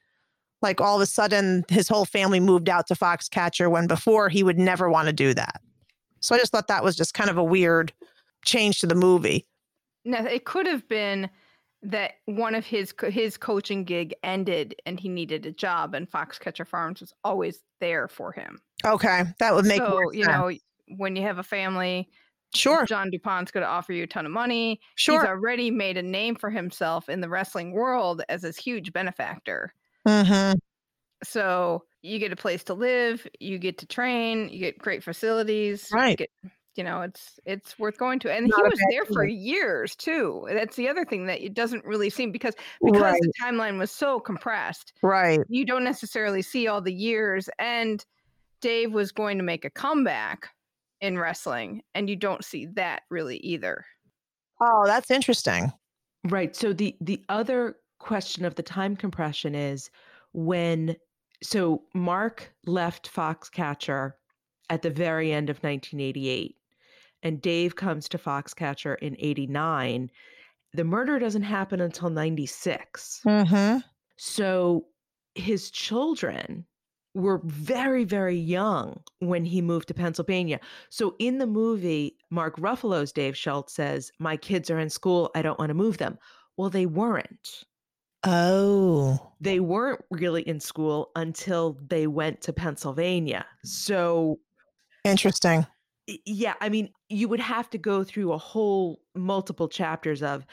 like 0.62 0.80
all 0.80 0.96
of 0.96 1.02
a 1.02 1.06
sudden 1.06 1.64
his 1.68 1.88
whole 1.88 2.04
family 2.04 2.40
moved 2.40 2.68
out 2.68 2.86
to 2.88 2.94
Foxcatcher 2.94 3.70
when 3.70 3.86
before 3.86 4.28
he 4.28 4.42
would 4.42 4.58
never 4.58 4.88
want 4.88 5.06
to 5.06 5.12
do 5.12 5.34
that. 5.34 5.60
So 6.20 6.34
I 6.34 6.38
just 6.38 6.50
thought 6.50 6.68
that 6.68 6.82
was 6.82 6.96
just 6.96 7.14
kind 7.14 7.30
of 7.30 7.38
a 7.38 7.44
weird 7.44 7.92
change 8.44 8.80
to 8.80 8.86
the 8.86 8.94
movie. 8.94 9.46
Now, 10.04 10.24
it 10.24 10.44
could 10.44 10.66
have 10.66 10.88
been 10.88 11.30
that 11.82 12.12
one 12.24 12.54
of 12.54 12.64
his 12.66 12.92
his 13.08 13.36
coaching 13.36 13.84
gig 13.84 14.14
ended 14.24 14.74
and 14.84 14.98
he 14.98 15.08
needed 15.08 15.46
a 15.46 15.52
job, 15.52 15.94
and 15.94 16.10
Foxcatcher 16.10 16.66
Farms 16.66 17.00
was 17.00 17.12
always 17.22 17.60
there 17.80 18.08
for 18.08 18.32
him. 18.32 18.60
Okay. 18.84 19.24
That 19.38 19.54
would 19.54 19.66
make 19.66 19.78
so 19.78 20.10
you 20.12 20.24
know, 20.26 20.52
when 20.96 21.16
you 21.16 21.22
have 21.22 21.38
a 21.38 21.42
family, 21.42 22.08
Sure. 22.54 22.86
John 22.86 23.10
Dupont's 23.10 23.50
going 23.50 23.62
to 23.62 23.68
offer 23.68 23.92
you 23.92 24.04
a 24.04 24.06
ton 24.06 24.24
of 24.24 24.32
money. 24.32 24.80
Sure. 24.94 25.20
He's 25.20 25.28
already 25.28 25.70
made 25.70 25.98
a 25.98 26.02
name 26.02 26.34
for 26.34 26.48
himself 26.48 27.08
in 27.10 27.20
the 27.20 27.28
wrestling 27.28 27.72
world 27.72 28.22
as 28.30 28.40
this 28.42 28.56
huge 28.56 28.92
benefactor. 28.92 29.74
hmm 30.06 30.52
So 31.22 31.84
you 32.02 32.18
get 32.18 32.32
a 32.32 32.36
place 32.36 32.64
to 32.64 32.74
live, 32.74 33.26
you 33.40 33.58
get 33.58 33.76
to 33.78 33.86
train, 33.86 34.48
you 34.48 34.60
get 34.60 34.78
great 34.78 35.02
facilities. 35.04 35.90
you 35.90 35.96
Right. 35.98 36.18
get- 36.18 36.30
you 36.76 36.84
know, 36.84 37.02
it's 37.02 37.40
it's 37.44 37.76
worth 37.76 37.98
going 37.98 38.20
to. 38.20 38.32
And 38.32 38.46
Not 38.46 38.56
he 38.56 38.62
was 38.70 38.80
there 38.90 39.04
for 39.04 39.26
years 39.26 39.96
too. 39.96 40.46
That's 40.48 40.76
the 40.76 40.88
other 40.88 41.04
thing 41.04 41.26
that 41.26 41.42
it 41.44 41.52
doesn't 41.52 41.84
really 41.84 42.08
seem 42.08 42.30
because 42.30 42.54
because 42.80 43.02
Right. 43.02 43.20
the 43.20 43.32
timeline 43.42 43.78
was 43.78 43.90
so 43.90 44.20
compressed, 44.20 44.92
Right. 45.02 45.40
you 45.48 45.66
don't 45.66 45.82
necessarily 45.82 46.40
see 46.40 46.68
all 46.68 46.80
the 46.80 46.94
years. 46.94 47.50
And 47.58 48.04
Dave 48.60 48.92
was 48.92 49.12
going 49.12 49.38
to 49.38 49.44
make 49.44 49.64
a 49.64 49.70
comeback 49.70 50.48
in 51.00 51.18
wrestling, 51.18 51.82
and 51.94 52.08
you 52.08 52.16
don't 52.16 52.44
see 52.44 52.66
that 52.74 53.02
really 53.10 53.38
either. 53.38 53.84
Oh, 54.60 54.84
that's 54.86 55.10
interesting. 55.10 55.72
Right. 56.24 56.54
So 56.54 56.72
the 56.72 56.96
the 57.00 57.22
other 57.28 57.76
question 57.98 58.44
of 58.44 58.54
the 58.54 58.62
time 58.62 58.96
compression 58.96 59.54
is 59.54 59.90
when 60.32 60.96
so 61.42 61.82
Mark 61.94 62.52
left 62.66 63.12
Foxcatcher 63.12 64.12
at 64.70 64.82
the 64.82 64.90
very 64.90 65.32
end 65.32 65.48
of 65.50 65.56
1988 65.58 66.56
and 67.22 67.40
Dave 67.40 67.76
comes 67.76 68.08
to 68.08 68.18
Foxcatcher 68.18 68.96
in 69.00 69.16
89. 69.18 70.10
The 70.74 70.84
murder 70.84 71.18
doesn't 71.18 71.42
happen 71.42 71.80
until 71.80 72.10
96. 72.10 73.22
Mm-hmm. 73.26 73.78
So 74.16 74.86
his 75.34 75.70
children 75.70 76.66
were 77.18 77.40
very, 77.44 78.04
very 78.04 78.36
young 78.36 79.00
when 79.18 79.44
he 79.44 79.60
moved 79.60 79.88
to 79.88 79.94
Pennsylvania. 79.94 80.60
So 80.90 81.14
in 81.18 81.38
the 81.38 81.46
movie, 81.46 82.16
Mark 82.30 82.56
Ruffalo's 82.56 83.12
Dave 83.12 83.36
Schultz 83.36 83.74
says, 83.74 84.10
My 84.18 84.36
kids 84.36 84.70
are 84.70 84.78
in 84.78 84.88
school. 84.90 85.30
I 85.34 85.42
don't 85.42 85.58
want 85.58 85.70
to 85.70 85.74
move 85.74 85.98
them. 85.98 86.18
Well, 86.56 86.70
they 86.70 86.86
weren't. 86.86 87.64
Oh. 88.24 89.32
They 89.40 89.60
weren't 89.60 90.00
really 90.10 90.42
in 90.42 90.60
school 90.60 91.10
until 91.16 91.78
they 91.88 92.06
went 92.06 92.40
to 92.42 92.52
Pennsylvania. 92.52 93.46
So, 93.64 94.38
Interesting. 95.04 95.66
yeah, 96.26 96.54
I 96.60 96.68
mean, 96.68 96.90
you 97.08 97.28
would 97.28 97.40
have 97.40 97.70
to 97.70 97.78
go 97.78 98.02
through 98.02 98.32
a 98.32 98.38
whole 98.38 99.00
multiple 99.14 99.68
chapters 99.68 100.22
of 100.22 100.44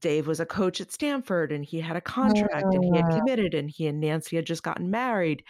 Dave 0.00 0.26
was 0.26 0.40
a 0.40 0.46
coach 0.46 0.80
at 0.80 0.90
Stanford 0.92 1.52
and 1.52 1.64
he 1.64 1.80
had 1.80 1.96
a 1.96 2.00
contract 2.00 2.64
and 2.74 2.82
he 2.84 2.90
had 2.96 3.06
Mm. 3.06 3.18
committed 3.18 3.54
and 3.54 3.70
he 3.70 3.86
and 3.86 4.00
Nancy 4.00 4.36
had 4.36 4.46
just 4.46 4.62
gotten 4.62 4.90
married 4.90 5.44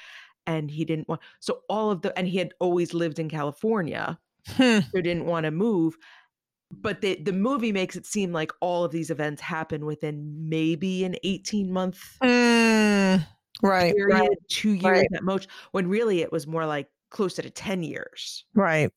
and 0.47 0.71
he 0.71 0.85
didn't 0.85 1.09
want 1.09 1.21
so 1.41 1.61
all 1.69 1.91
of 1.91 2.03
the 2.03 2.17
and 2.19 2.27
he 2.29 2.39
had 2.39 2.53
always 2.61 2.93
lived 2.95 3.19
in 3.19 3.29
California 3.29 4.19
Hmm. 4.57 4.81
so 4.93 5.01
didn't 5.01 5.27
want 5.27 5.45
to 5.45 5.51
move 5.53 5.97
but 6.71 7.01
the 7.01 7.15
the 7.23 7.33
movie 7.33 7.71
makes 7.73 7.97
it 7.97 8.07
seem 8.07 8.33
like 8.33 8.51
all 8.61 8.83
of 8.85 8.91
these 8.93 9.11
events 9.11 9.41
happen 9.43 9.85
within 9.87 10.49
maybe 10.49 11.05
an 11.05 11.15
18 11.23 11.73
month 11.73 12.17
Mm. 12.23 13.27
Right. 13.63 13.95
period 13.95 14.19
Right. 14.21 14.39
2 14.49 14.71
years 14.73 14.83
right. 14.85 15.07
at 15.15 15.23
most 15.23 15.49
when 15.73 15.87
really 15.89 16.23
it 16.23 16.33
was 16.33 16.47
more 16.47 16.67
like 16.67 16.89
closer 17.11 17.43
to 17.43 17.51
10 17.51 17.83
years 17.83 18.45
Right. 18.55 18.91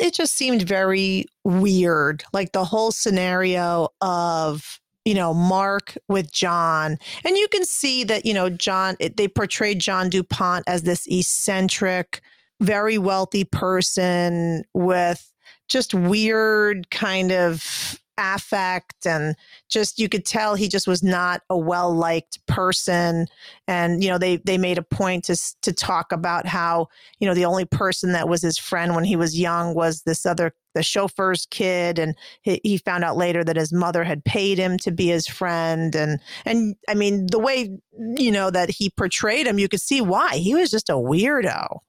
It 0.00 0.14
just 0.14 0.34
seemed 0.34 0.62
very 0.62 1.24
weird. 1.44 2.22
Like 2.32 2.52
the 2.52 2.64
whole 2.64 2.92
scenario 2.92 3.88
of, 4.00 4.78
you 5.08 5.14
know, 5.14 5.32
Mark 5.32 5.96
with 6.08 6.30
John. 6.30 6.98
And 7.24 7.34
you 7.38 7.48
can 7.48 7.64
see 7.64 8.04
that, 8.04 8.26
you 8.26 8.34
know, 8.34 8.50
John, 8.50 8.94
it, 9.00 9.16
they 9.16 9.26
portrayed 9.26 9.80
John 9.80 10.10
DuPont 10.10 10.64
as 10.66 10.82
this 10.82 11.06
eccentric 11.10 12.20
very 12.60 12.98
wealthy 12.98 13.44
person 13.44 14.64
with 14.74 15.32
just 15.66 15.94
weird 15.94 16.90
kind 16.90 17.32
of 17.32 17.98
affect 18.18 19.06
and 19.06 19.34
just 19.68 19.98
you 19.98 20.08
could 20.08 20.26
tell 20.26 20.56
he 20.56 20.68
just 20.68 20.88
was 20.88 21.02
not 21.04 21.40
a 21.48 21.56
well 21.56 21.94
liked 21.94 22.44
person 22.46 23.28
and 23.68 24.02
you 24.02 24.10
know 24.10 24.18
they 24.18 24.38
they 24.38 24.58
made 24.58 24.76
a 24.76 24.82
point 24.82 25.22
to 25.22 25.36
to 25.62 25.72
talk 25.72 26.10
about 26.10 26.44
how 26.44 26.88
you 27.20 27.28
know 27.28 27.34
the 27.34 27.44
only 27.44 27.64
person 27.64 28.10
that 28.10 28.28
was 28.28 28.42
his 28.42 28.58
friend 28.58 28.96
when 28.96 29.04
he 29.04 29.14
was 29.14 29.38
young 29.38 29.72
was 29.72 30.02
this 30.02 30.26
other 30.26 30.52
the 30.78 30.82
chauffeur's 30.84 31.44
kid 31.50 31.98
and 31.98 32.14
he, 32.42 32.60
he 32.62 32.78
found 32.78 33.02
out 33.02 33.16
later 33.16 33.42
that 33.42 33.56
his 33.56 33.72
mother 33.72 34.04
had 34.04 34.24
paid 34.24 34.58
him 34.58 34.78
to 34.78 34.92
be 34.92 35.08
his 35.08 35.26
friend 35.26 35.96
and 35.96 36.20
and 36.46 36.76
I 36.88 36.94
mean 36.94 37.26
the 37.26 37.40
way 37.40 37.76
you 38.16 38.30
know 38.30 38.48
that 38.50 38.70
he 38.70 38.90
portrayed 38.90 39.48
him 39.48 39.58
you 39.58 39.68
could 39.68 39.80
see 39.80 40.00
why. 40.00 40.36
He 40.36 40.54
was 40.54 40.70
just 40.70 40.88
a 40.88 40.92
weirdo. 40.92 41.80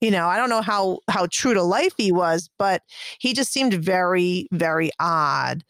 You 0.00 0.10
know 0.10 0.26
i 0.26 0.38
don't 0.38 0.48
know 0.48 0.62
how 0.62 1.00
how 1.10 1.26
true 1.30 1.52
to 1.52 1.62
life 1.62 1.92
he 1.98 2.12
was 2.12 2.48
but 2.58 2.82
he 3.18 3.34
just 3.34 3.52
seemed 3.52 3.74
very 3.74 4.48
very 4.52 4.90
odd. 4.98 5.62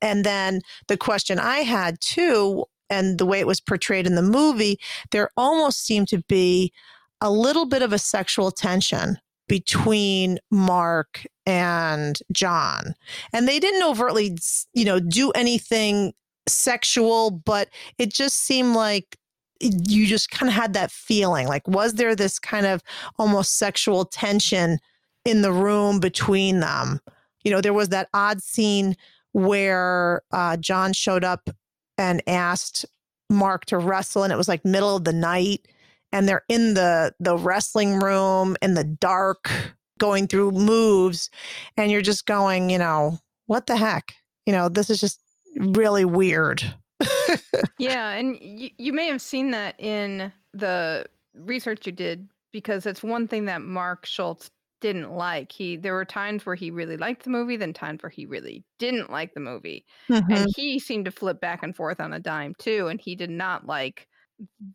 And 0.00 0.24
then 0.24 0.62
the 0.88 0.96
question 0.96 1.38
i 1.38 1.58
had 1.58 2.00
too 2.00 2.64
and 2.88 3.18
the 3.18 3.26
way 3.26 3.38
it 3.38 3.46
was 3.46 3.60
portrayed 3.60 4.06
in 4.06 4.14
the 4.14 4.22
movie 4.22 4.78
there 5.10 5.28
almost 5.36 5.84
seemed 5.84 6.08
to 6.08 6.22
be 6.26 6.72
a 7.20 7.30
little 7.30 7.66
bit 7.66 7.82
of 7.82 7.92
a 7.92 7.98
sexual 7.98 8.50
tension 8.50 9.18
between 9.48 10.38
mark 10.50 11.26
and 11.46 12.20
john. 12.32 12.94
And 13.32 13.48
they 13.48 13.58
didn't 13.58 13.82
overtly 13.82 14.36
you 14.72 14.84
know 14.84 15.00
do 15.00 15.30
anything 15.32 16.12
sexual 16.48 17.30
but 17.30 17.68
it 17.98 18.12
just 18.12 18.40
seemed 18.40 18.74
like 18.74 19.18
you 19.60 20.06
just 20.06 20.30
kind 20.30 20.48
of 20.48 20.54
had 20.54 20.74
that 20.74 20.90
feeling. 20.90 21.46
Like 21.48 21.66
was 21.68 21.94
there 21.94 22.14
this 22.14 22.38
kind 22.38 22.66
of 22.66 22.82
almost 23.18 23.58
sexual 23.58 24.04
tension 24.04 24.78
in 25.24 25.42
the 25.42 25.52
room 25.52 26.00
between 26.00 26.60
them? 26.60 27.00
You 27.44 27.50
know 27.50 27.60
there 27.60 27.72
was 27.72 27.90
that 27.90 28.08
odd 28.14 28.42
scene 28.42 28.96
where 29.34 30.22
uh, 30.30 30.56
john 30.56 30.92
showed 30.92 31.24
up 31.24 31.50
and 31.98 32.22
asked 32.26 32.86
mark 33.28 33.64
to 33.64 33.76
wrestle 33.76 34.22
and 34.22 34.32
it 34.32 34.36
was 34.36 34.48
like 34.48 34.64
middle 34.64 34.96
of 34.96 35.04
the 35.04 35.12
night 35.12 35.66
and 36.14 36.26
they're 36.26 36.44
in 36.48 36.72
the 36.72 37.12
the 37.20 37.36
wrestling 37.36 37.98
room 37.98 38.56
in 38.62 38.72
the 38.72 38.84
dark 38.84 39.50
going 39.98 40.26
through 40.26 40.50
moves 40.50 41.28
and 41.76 41.90
you're 41.92 42.00
just 42.00 42.24
going 42.24 42.70
you 42.70 42.78
know 42.78 43.18
what 43.46 43.66
the 43.66 43.76
heck 43.76 44.14
you 44.46 44.52
know 44.52 44.68
this 44.70 44.88
is 44.88 44.98
just 45.00 45.20
really 45.58 46.04
weird 46.06 46.74
yeah, 47.78 48.10
and 48.10 48.38
y- 48.40 48.70
you 48.78 48.92
may 48.92 49.06
have 49.08 49.20
seen 49.20 49.50
that 49.50 49.74
in 49.78 50.32
the 50.52 51.04
research 51.34 51.86
you 51.86 51.92
did 51.92 52.28
because 52.52 52.86
it's 52.86 53.02
one 53.02 53.26
thing 53.26 53.46
that 53.46 53.62
Mark 53.62 54.06
Schultz 54.06 54.50
didn't 54.80 55.12
like. 55.12 55.50
He 55.50 55.76
there 55.76 55.94
were 55.94 56.04
times 56.04 56.46
where 56.46 56.54
he 56.54 56.70
really 56.70 56.96
liked 56.96 57.24
the 57.24 57.30
movie, 57.30 57.56
then 57.56 57.72
times 57.72 58.02
where 58.02 58.10
he 58.10 58.26
really 58.26 58.64
didn't 58.78 59.10
like 59.10 59.34
the 59.34 59.40
movie. 59.40 59.84
Mhm. 60.08 60.24
And 60.30 60.52
he 60.56 60.78
seemed 60.78 61.06
to 61.06 61.10
flip 61.10 61.40
back 61.40 61.62
and 61.62 61.74
forth 61.74 62.00
on 62.00 62.12
a 62.12 62.20
dime 62.20 62.54
too, 62.58 62.86
and 62.88 63.00
he 63.00 63.16
did 63.16 63.30
not 63.30 63.66
like 63.66 64.06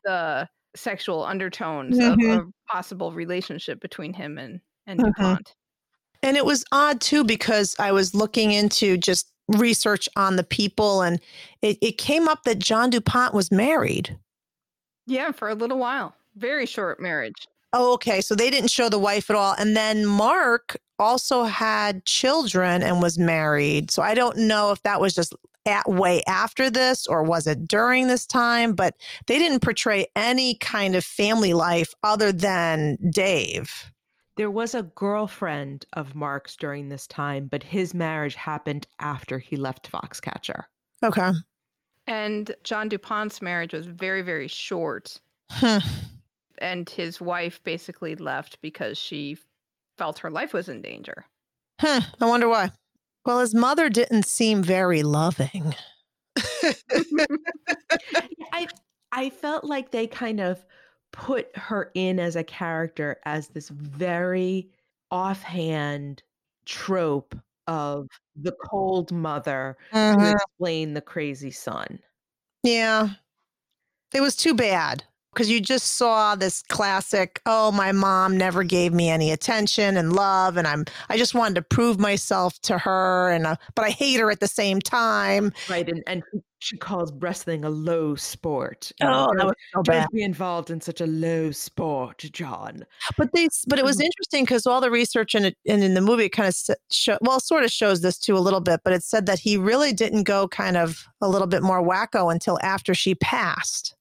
the 0.04 0.48
sexual 0.76 1.24
undertones 1.24 1.98
Mhm. 1.98 2.40
of 2.40 2.48
a 2.48 2.52
possible 2.72 3.12
relationship 3.12 3.80
between 3.80 4.14
him 4.14 4.38
and 4.38 4.62
and 4.88 5.00
Mhm. 5.00 5.06
DuPont. 5.16 5.54
And 6.24 6.36
it 6.36 6.46
was 6.46 6.66
odd 6.72 7.00
too 7.00 7.24
because 7.24 7.76
I 7.80 7.92
was 7.92 8.14
looking 8.16 8.52
into 8.52 8.98
just 8.98 9.32
research 9.48 10.10
on 10.16 10.36
the 10.36 10.44
people 10.44 11.02
and 11.02 11.20
it, 11.62 11.78
it 11.82 11.98
came 11.98 12.28
up 12.28 12.44
that 12.44 12.60
John 12.60 12.90
DuPont 12.90 13.34
was 13.34 13.52
married. 13.52 14.18
Yeah, 15.06 15.32
for 15.32 15.50
a 15.50 15.56
little 15.56 15.78
while. 15.78 16.16
Very 16.36 16.66
short 16.66 17.00
marriage. 17.00 17.48
Oh, 17.74 17.94
okay. 17.94 18.22
So 18.22 18.36
they 18.36 18.50
didn't 18.50 18.72
show 18.72 18.90
the 18.90 19.00
wife 19.00 19.30
at 19.30 19.36
all. 19.36 19.54
And 19.58 19.78
then 19.78 20.06
Mark 20.06 20.78
also 20.98 21.44
had 21.44 22.04
children 22.06 22.82
and 22.84 23.02
was 23.02 23.18
married. 23.20 23.92
So 23.92 24.02
I 24.02 24.14
don't 24.16 24.38
know 24.38 24.72
if 24.72 24.82
that 24.84 25.00
was 25.00 25.14
just 25.14 25.34
at 25.66 25.88
way 25.90 26.24
after 26.28 26.70
this 26.70 27.06
or 27.08 27.24
was 27.24 27.48
it 27.48 27.68
during 27.68 28.08
this 28.08 28.26
time, 28.26 28.74
but 28.74 28.96
they 29.28 29.38
didn't 29.38 29.62
portray 29.62 30.08
any 30.16 30.56
kind 30.56 30.96
of 30.96 31.04
family 31.04 31.54
life 31.54 31.94
other 32.04 32.32
than 32.32 32.98
Dave. 33.12 33.92
There 34.36 34.50
was 34.50 34.74
a 34.74 34.84
girlfriend 34.84 35.86
of 35.94 36.16
Mark's 36.16 36.56
during 36.56 36.88
this 36.88 37.08
time, 37.08 37.48
but 37.48 37.62
his 37.62 37.94
marriage 37.94 38.36
happened 38.36 38.88
after 39.00 39.38
he 39.38 39.58
left 39.58 39.92
Foxcatcher. 39.92 40.64
Okay. 41.04 41.32
And 42.08 42.56
John 42.64 42.88
DuPont's 42.88 43.42
marriage 43.42 43.74
was 43.74 43.86
very, 43.86 44.22
very 44.22 44.48
short. 44.48 45.20
Hmm. 45.52 45.80
And 46.60 46.90
his 46.90 47.20
wife 47.20 47.62
basically 47.64 48.16
left 48.16 48.62
because 48.62 48.98
she 48.98 49.38
felt 49.98 50.20
her 50.20 50.32
life 50.32 50.54
was 50.54 50.70
in 50.70 50.82
danger. 50.82 51.26
Hmm. 51.80 52.00
I 52.20 52.26
wonder 52.26 52.48
why. 52.48 52.72
Well, 53.30 53.42
his 53.42 53.54
mother 53.54 53.90
didn't 53.90 54.26
seem 54.26 54.64
very 54.64 55.04
loving. 55.04 55.76
I 58.52 58.68
I 59.12 59.30
felt 59.30 59.64
like 59.64 59.92
they 59.92 60.08
kind 60.08 60.40
of 60.40 60.66
put 61.12 61.56
her 61.56 61.92
in 61.94 62.20
as 62.20 62.36
a 62.36 62.44
character 62.44 63.22
as 63.26 63.50
this 63.50 63.70
very 63.70 64.72
offhand 65.12 66.24
trope 66.66 67.36
of 67.68 68.08
the 68.36 68.54
cold 68.68 69.12
mother 69.12 69.78
to 69.92 69.98
Mhm. 70.18 70.34
explain 70.34 70.96
the 70.96 71.02
crazy 71.02 71.52
son. 71.52 72.00
Yeah. 72.64 73.10
It 74.12 74.22
was 74.22 74.36
too 74.36 74.56
bad 74.56 75.04
because 75.34 75.50
you 75.50 75.60
just 75.62 75.94
saw 75.94 76.36
this 76.36 76.62
classic, 76.70 77.42
oh, 77.46 77.72
my 77.72 77.92
mom 77.92 78.38
never 78.38 78.64
gave 78.64 78.94
me 78.94 79.10
any 79.10 79.32
attention 79.32 79.98
and 79.98 80.14
love 80.14 80.58
and 80.58 80.68
I'm 80.68 80.86
I 81.10 81.18
just 81.18 81.34
wanted 81.36 81.56
to 81.56 81.62
prove 81.62 82.00
myself 82.00 82.60
to 82.62 82.78
her 82.78 83.30
and 83.32 83.46
uh, 83.46 83.56
but 83.76 83.86
I 83.86 83.90
hate 83.92 84.20
her 84.20 84.32
at 84.32 84.40
the 84.40 84.48
same 84.48 84.80
time. 84.80 85.52
Right. 85.70 85.88
And 85.88 86.04
and 86.08 86.24
she- 86.62 86.78
calls 86.78 87.14
wrestling 87.20 87.64
a 87.64 87.70
low 87.70 88.16
sport. 88.16 88.92
Oh, 89.02 89.06
know, 89.06 89.28
that 89.28 89.38
"Don't- 89.38 89.46
was 89.48 89.56
so 89.74 89.82
bad. 89.84 90.08
be 90.12 90.24
involved 90.24 90.70
in 90.70 90.82
such 90.82 91.00
a 91.00 91.06
low 91.08 91.52
sport, 91.52 92.18
John. 92.34 92.84
But 93.18 93.30
they 93.34 93.48
but 93.68 93.80
it 93.80 93.86
was 93.86 93.98
Mhm. 93.98 94.04
interesting 94.06 94.44
because 94.44 94.66
all 94.68 94.82
the 94.82 94.92
research 94.92 95.36
in 95.36 95.46
it 95.46 95.58
and 95.68 95.82
in 95.84 95.94
the 95.94 96.02
movie 96.02 96.28
kind 96.28 96.50
of 96.50 96.76
show, 96.92 97.18
well 97.22 97.40
sort 97.40 97.64
of 97.64 97.72
shows 97.72 98.02
this 98.02 98.18
too 98.20 98.36
a 98.38 98.40
little 98.40 98.60
bit, 98.62 98.82
but 98.84 98.92
it 98.94 99.04
said 99.04 99.26
that 99.28 99.40
he 99.40 99.56
really 99.58 99.94
didn't 99.94 100.24
go 100.24 100.48
kind 100.50 100.76
of 100.76 101.06
a 101.22 101.30
little 101.30 101.48
bit 101.48 101.64
more 101.64 101.82
wacko 101.82 102.30
until 102.32 102.60
after 102.62 102.94
she 102.94 103.16
passed. 103.16 103.96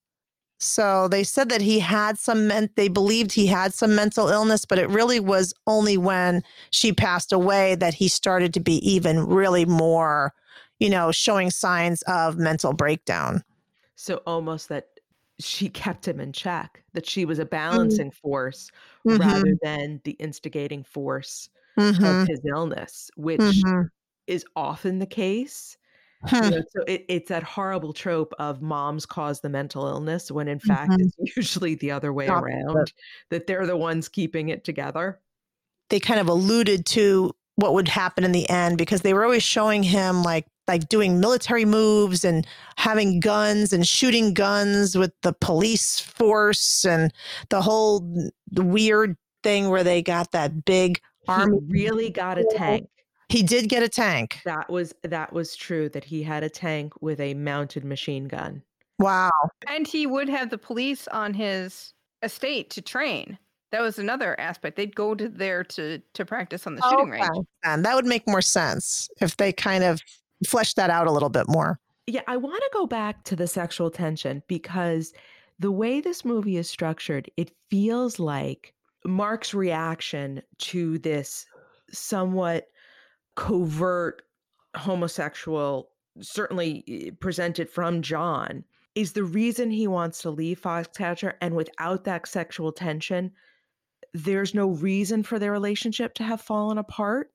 So 0.61 1.07
they 1.09 1.23
said 1.23 1.49
that 1.51 1.61
he 1.61 1.79
had 1.79 2.19
some 2.19 2.49
men- 2.49 2.71
they 2.75 2.89
believed 2.89 3.33
he 3.33 3.47
had 3.47 3.73
some 3.75 3.95
mental 3.95 4.29
illness, 4.29 4.65
but 4.65 4.79
it 4.79 4.89
really 4.89 5.21
was 5.21 5.55
only 5.67 5.97
when 5.97 6.43
she 6.71 6.93
passed 6.93 7.33
away 7.33 7.77
that 7.77 7.95
he 7.95 8.09
started 8.09 8.53
to 8.55 8.61
be 8.61 8.77
even 8.89 9.25
really 9.27 9.65
more, 9.65 10.35
you 10.81 10.91
know, 10.91 11.13
showing 11.13 11.51
signs 11.51 12.03
of 12.03 12.39
mental 12.39 12.73
breakdown. 12.73 13.45
So 13.97 14.17
almost 14.27 14.69
that 14.69 15.01
she 15.41 15.69
kept 15.71 16.07
him 16.07 16.21
in 16.21 16.33
check, 16.33 16.85
that 16.93 17.07
she 17.07 17.25
was 17.25 17.39
a 17.39 17.45
Mm-hmm. 17.73 17.99
balancing 18.01 18.11
force 18.11 18.71
rather 19.11 19.55
than 19.63 20.01
the 20.05 20.13
instigating 20.13 20.85
force 20.85 21.49
Mhm, 21.77 22.05
of 22.05 22.19
his 22.27 22.41
illness, 22.47 23.11
which 23.17 23.67
mhm. 23.67 23.89
is 24.27 24.47
often 24.57 24.99
the 25.01 25.07
case. 25.07 25.79
Hmm. 26.27 26.45
You 26.45 26.51
know, 26.51 26.63
so 26.71 26.83
it, 26.89 27.05
it's 27.09 27.29
that 27.29 27.45
horrible 27.45 27.93
trope 27.93 28.35
of 28.41 28.61
moms 28.61 29.07
cause 29.07 29.41
the 29.41 29.49
mental 29.49 29.87
illness 29.87 30.31
when 30.33 30.49
in 30.49 30.59
fact 30.59 30.91
Mhm. 30.91 30.97
it's 31.01 31.17
usually 31.37 31.77
the 31.77 31.93
other 31.93 32.13
way 32.13 32.27
Opposite. 32.29 32.55
around, 32.55 32.93
that 33.31 33.47
they're 33.47 33.67
the 33.67 33.77
ones 33.77 34.09
keeping 34.09 34.49
it 34.49 34.65
together. 34.65 35.21
they 35.91 36.01
kind 36.01 36.19
of 36.21 36.29
alluded 36.29 36.85
to 36.87 37.33
what 37.57 37.73
would 37.75 37.89
happen 37.89 38.23
in 38.25 38.33
the 38.33 38.49
end 38.51 38.77
because 38.79 39.01
they 39.03 39.15
were 39.15 39.25
always 39.25 39.43
showing 39.43 39.83
him 39.83 40.23
like 40.23 40.47
like 40.67 40.89
doing 40.89 41.19
military 41.19 41.65
moves 41.65 42.25
and 42.25 42.47
having 42.77 43.21
guns 43.21 43.73
and 43.73 43.87
shooting 43.89 44.35
guns 44.35 44.99
with 44.99 45.13
the 45.23 45.33
police 45.33 45.99
force 45.99 46.85
and 46.85 47.11
the 47.49 47.63
whole 47.63 48.07
weird 48.55 49.17
thing 49.43 49.71
where 49.71 49.83
they 49.83 50.03
got 50.03 50.31
that 50.33 50.65
big 50.67 51.01
army 51.27 51.59
He 51.69 51.73
really 51.85 52.11
got 52.11 52.37
a 52.39 52.45
tank. 52.57 52.87
He 53.29 53.43
did 53.43 53.69
get 53.69 53.83
a 53.83 53.89
tank 53.89 54.41
That 54.45 54.71
was 54.71 54.95
that 55.03 55.33
was 55.33 55.57
true 55.57 55.89
that 55.91 56.05
he 56.05 56.23
had 56.23 56.43
a 56.43 56.49
tank 56.49 56.93
with 57.01 57.21
a 57.21 57.35
mounted 57.35 57.85
machine 57.85 58.29
gun. 58.29 58.63
wow 58.99 59.31
And 59.67 59.87
he 59.87 60.07
would 60.07 60.29
have 60.29 60.51
the 60.51 60.59
police 60.59 61.09
on 61.09 61.35
his 61.35 61.93
estate 62.23 62.71
to 62.71 62.83
train. 62.83 63.39
That 63.71 63.83
was 63.83 63.99
another 63.99 64.39
aspect. 64.41 64.77
They'd 64.77 64.97
go 64.97 65.15
to 65.15 65.29
there 65.29 65.63
to 65.65 66.01
to 66.15 66.25
practice 66.25 66.67
on 66.67 66.75
the 66.75 66.83
oh, 66.85 66.91
shooting 66.91 67.11
range. 67.11 67.47
And 67.65 67.85
that 67.85 67.95
would 67.95 68.07
make 68.07 68.27
more 68.27 68.43
sense 68.43 69.09
if 69.21 69.37
they 69.37 69.53
kind 69.53 69.85
of 69.85 70.01
fleshed 70.47 70.77
that 70.77 70.91
out 70.91 71.07
a 71.07 71.13
little 71.13 71.29
bit 71.29 71.49
more 71.49 71.81
Yeah, 72.07 72.23
I 72.27 72.37
want 72.37 72.57
to 72.63 72.71
go 72.73 72.87
back 72.87 73.25
to 73.25 73.37
the 73.37 73.47
sexual 73.47 73.91
tension 73.91 74.43
because 74.49 75.13
the 75.59 75.73
way 75.73 76.01
this 76.01 76.25
movie 76.25 76.57
is 76.57 76.71
structured, 76.71 77.31
it 77.37 77.51
feels 77.69 78.19
like 78.19 78.73
Mark's 79.05 79.53
reaction 79.53 80.41
to 80.59 80.99
this 80.99 81.45
somewhat 81.91 82.69
covert 83.39 84.23
homosexual, 84.77 85.91
certainly 86.21 86.85
eh, 86.89 87.11
presented 87.21 87.71
from 87.71 88.03
John, 88.03 88.65
is 88.97 89.13
the 89.13 89.23
reason 89.23 89.71
he 89.71 89.87
wants 89.87 90.21
to 90.23 90.31
leave 90.31 90.61
Foxcatcher. 90.61 91.35
And 91.41 91.55
without 91.55 92.03
that 92.05 92.27
sexual 92.27 92.73
tension, 92.73 93.31
there's 94.13 94.55
no 94.55 94.71
reason 94.71 95.23
for 95.23 95.39
their 95.39 95.53
relationship 95.53 96.15
to 96.15 96.25
have 96.25 96.41
fallen 96.41 96.79
apart, 96.79 97.31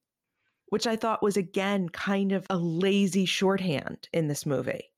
which 0.67 0.85
I 0.85 0.97
thought 0.97 1.23
was 1.23 1.37
again 1.37 1.87
kind 1.87 2.33
of 2.33 2.45
a 2.49 2.57
lazy 2.57 3.25
shorthand 3.25 4.09
in 4.11 4.27
this 4.27 4.45
movie. 4.45 4.91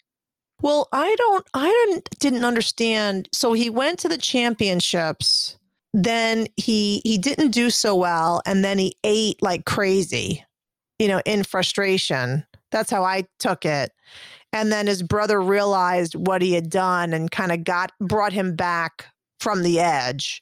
Well, 0.61 0.87
I 0.91 1.13
don't 1.15 1.45
I 1.53 1.67
didn't 1.67 2.09
didn't 2.19 2.45
understand. 2.45 3.29
So 3.31 3.53
he 3.53 3.69
went 3.69 3.99
to 3.99 4.07
the 4.07 4.17
championships, 4.17 5.59
then 5.93 6.47
he 6.55 7.01
he 7.03 7.19
didn't 7.19 7.51
do 7.51 7.69
so 7.69 7.95
well 7.95 8.41
and 8.45 8.63
then 8.63 8.79
he 8.79 8.97
ate 9.03 9.39
like 9.43 9.65
crazy, 9.65 10.44
you 10.99 11.07
know, 11.07 11.21
in 11.25 11.43
frustration. 11.43 12.45
That's 12.71 12.91
how 12.91 13.03
I 13.03 13.25
took 13.39 13.65
it. 13.65 13.91
And 14.53 14.71
then 14.71 14.87
his 14.87 15.03
brother 15.03 15.41
realized 15.41 16.15
what 16.15 16.41
he 16.41 16.53
had 16.53 16.69
done 16.69 17.13
and 17.13 17.29
kind 17.29 17.51
of 17.51 17.63
got 17.63 17.91
brought 17.99 18.33
him 18.33 18.55
back 18.55 19.05
from 19.39 19.63
the 19.63 19.79
edge 19.79 20.41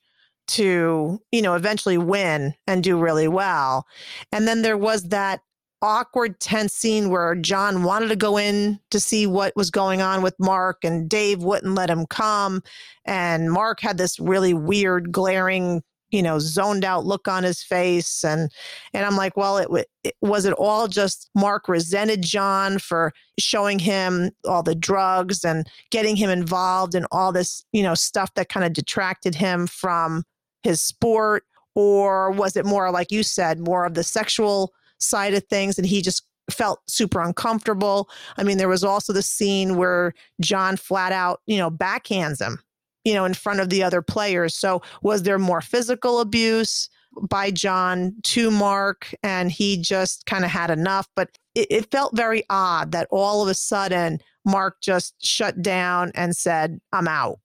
to, 0.50 1.20
you 1.32 1.42
know, 1.42 1.56
eventually 1.56 1.98
win 1.98 2.54
and 2.68 2.84
do 2.84 2.98
really 3.00 3.28
well. 3.28 3.88
And 4.32 4.48
then 4.48 4.62
there 4.62 4.78
was 4.78 5.10
that 5.10 5.42
awkward, 5.82 6.39
tense 6.39 6.74
scene 6.74 7.10
where 7.10 7.36
John 7.36 7.84
wanted 7.84 8.08
to 8.08 8.16
go 8.16 8.38
in 8.38 8.80
to 8.92 9.00
see 9.00 9.28
what 9.28 9.54
was 9.56 9.70
going 9.70 10.02
on 10.02 10.22
with 10.22 10.36
Mark, 10.39 10.84
and 10.84 11.10
Dave 11.10 11.44
wouldn't 11.44 11.76
let 11.76 11.89
him 11.89 12.06
come. 12.06 12.62
And 13.06 13.52
Mark 13.52 13.82
had 13.82 13.98
this 13.98 14.20
really 14.20 14.54
weird, 14.54 15.12
glaring, 15.12 15.84
you 16.13 16.21
know, 16.21 16.38
zoned 16.39 16.86
out 16.86 17.06
look 17.06 17.28
on 17.28 17.43
his 17.43 17.62
face. 17.63 18.23
And 18.23 18.52
and 18.93 19.06
I'm 19.06 19.17
like, 19.17 19.36
well, 19.36 19.58
it, 19.58 19.88
it 20.04 20.15
was 20.21 20.45
it 20.45 20.54
all 20.54 20.88
just 20.88 21.30
Mark 21.36 21.67
resented 21.67 22.21
John 22.21 22.78
for 22.78 23.12
showing 23.39 23.80
him 23.80 24.32
all 24.47 24.63
the 24.63 24.76
drugs 24.76 25.43
and 25.43 25.67
getting 25.89 26.15
him 26.15 26.30
involved 26.30 26.93
in 26.93 27.06
all 27.12 27.32
this, 27.32 27.65
you 27.73 27.84
know, 27.84 27.95
stuff 27.95 28.34
that 28.36 28.49
kind 28.49 28.65
of 28.65 28.73
detracted 28.73 29.34
him 29.36 29.65
from 29.67 30.23
his 30.62 30.82
sport 30.82 31.43
or 31.76 32.32
was 32.32 32.56
it 32.56 32.65
more 32.65 32.91
like 32.91 33.12
you 33.12 33.23
said 33.23 33.60
more 33.60 33.86
of 33.86 33.95
the 33.95 34.04
sexual 34.04 34.73
side 34.99 35.34
of 35.34 35.43
things 35.45 35.78
and 35.78 35.88
he 35.88 36.02
just 36.02 36.23
felt 36.49 36.82
super 36.88 37.21
uncomfortable 37.21 38.10
i 38.38 38.43
mean 38.43 38.58
there 38.58 38.69
was 38.69 38.84
also 38.84 39.12
the 39.13 39.21
scene 39.21 39.76
where 39.76 40.13
john 40.41 40.78
flat 40.78 41.12
out 41.12 41.41
you 41.45 41.58
know 41.58 41.71
backhands 41.71 42.39
him 42.39 42.60
you 43.04 43.13
know 43.13 43.26
in 43.26 43.34
front 43.34 43.60
of 43.60 43.70
the 43.70 43.84
other 43.84 44.02
players. 44.02 44.56
So 44.56 44.82
was 45.02 45.24
there 45.24 45.39
more 45.39 45.62
physical 45.62 46.20
abuse 46.20 46.89
by 47.30 47.52
john 47.52 48.16
to 48.24 48.50
mark 48.50 49.13
and 49.22 49.52
he 49.52 49.78
just 49.78 50.26
kind 50.26 50.44
of 50.44 50.52
had 50.52 50.72
enough? 50.72 51.08
But 51.16 51.38
it, 51.56 51.68
it 51.70 51.92
felt 51.92 52.16
very 52.16 52.44
odd 52.50 52.92
that 52.92 53.08
all 53.12 53.44
of 53.44 53.50
a 53.50 53.54
sudden 53.54 54.20
mark 54.46 54.82
just 54.82 55.16
shut 55.24 55.62
down 55.62 56.12
and 56.16 56.36
said 56.36 56.80
i'm 56.92 57.08
out. 57.08 57.39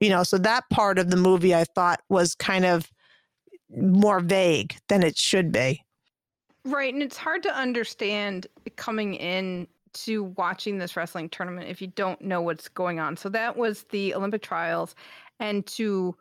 You 0.00 0.10
know 0.10 0.22
so 0.22 0.38
that 0.38 0.64
part 0.70 0.98
of 0.98 1.10
the 1.10 1.16
movie 1.16 1.54
i 1.54 1.64
thought 1.64 2.00
was 2.08 2.34
kind 2.34 2.64
of 2.64 2.90
more 3.76 4.20
vague 4.20 4.76
than 4.88 5.02
it 5.02 5.16
should 5.16 5.52
be. 5.52 5.84
Right, 6.66 6.94
and 6.94 7.02
it's 7.02 7.16
hard 7.16 7.42
to 7.42 7.54
understand 7.54 8.46
coming 8.76 9.14
in 9.14 9.66
to 9.94 10.24
watching 10.24 10.78
this 10.78 10.96
wrestling 10.96 11.28
tournament 11.28 11.68
if 11.68 11.80
you 11.80 11.88
don't 11.88 12.20
know 12.20 12.40
what's 12.42 12.68
going 12.68 13.00
on. 13.00 13.16
So 13.16 13.28
that 13.30 13.56
was 13.56 13.84
the 13.90 14.14
Olympic 14.14 14.42
trials 14.42 14.94
and 15.40 15.66
to 15.66 16.16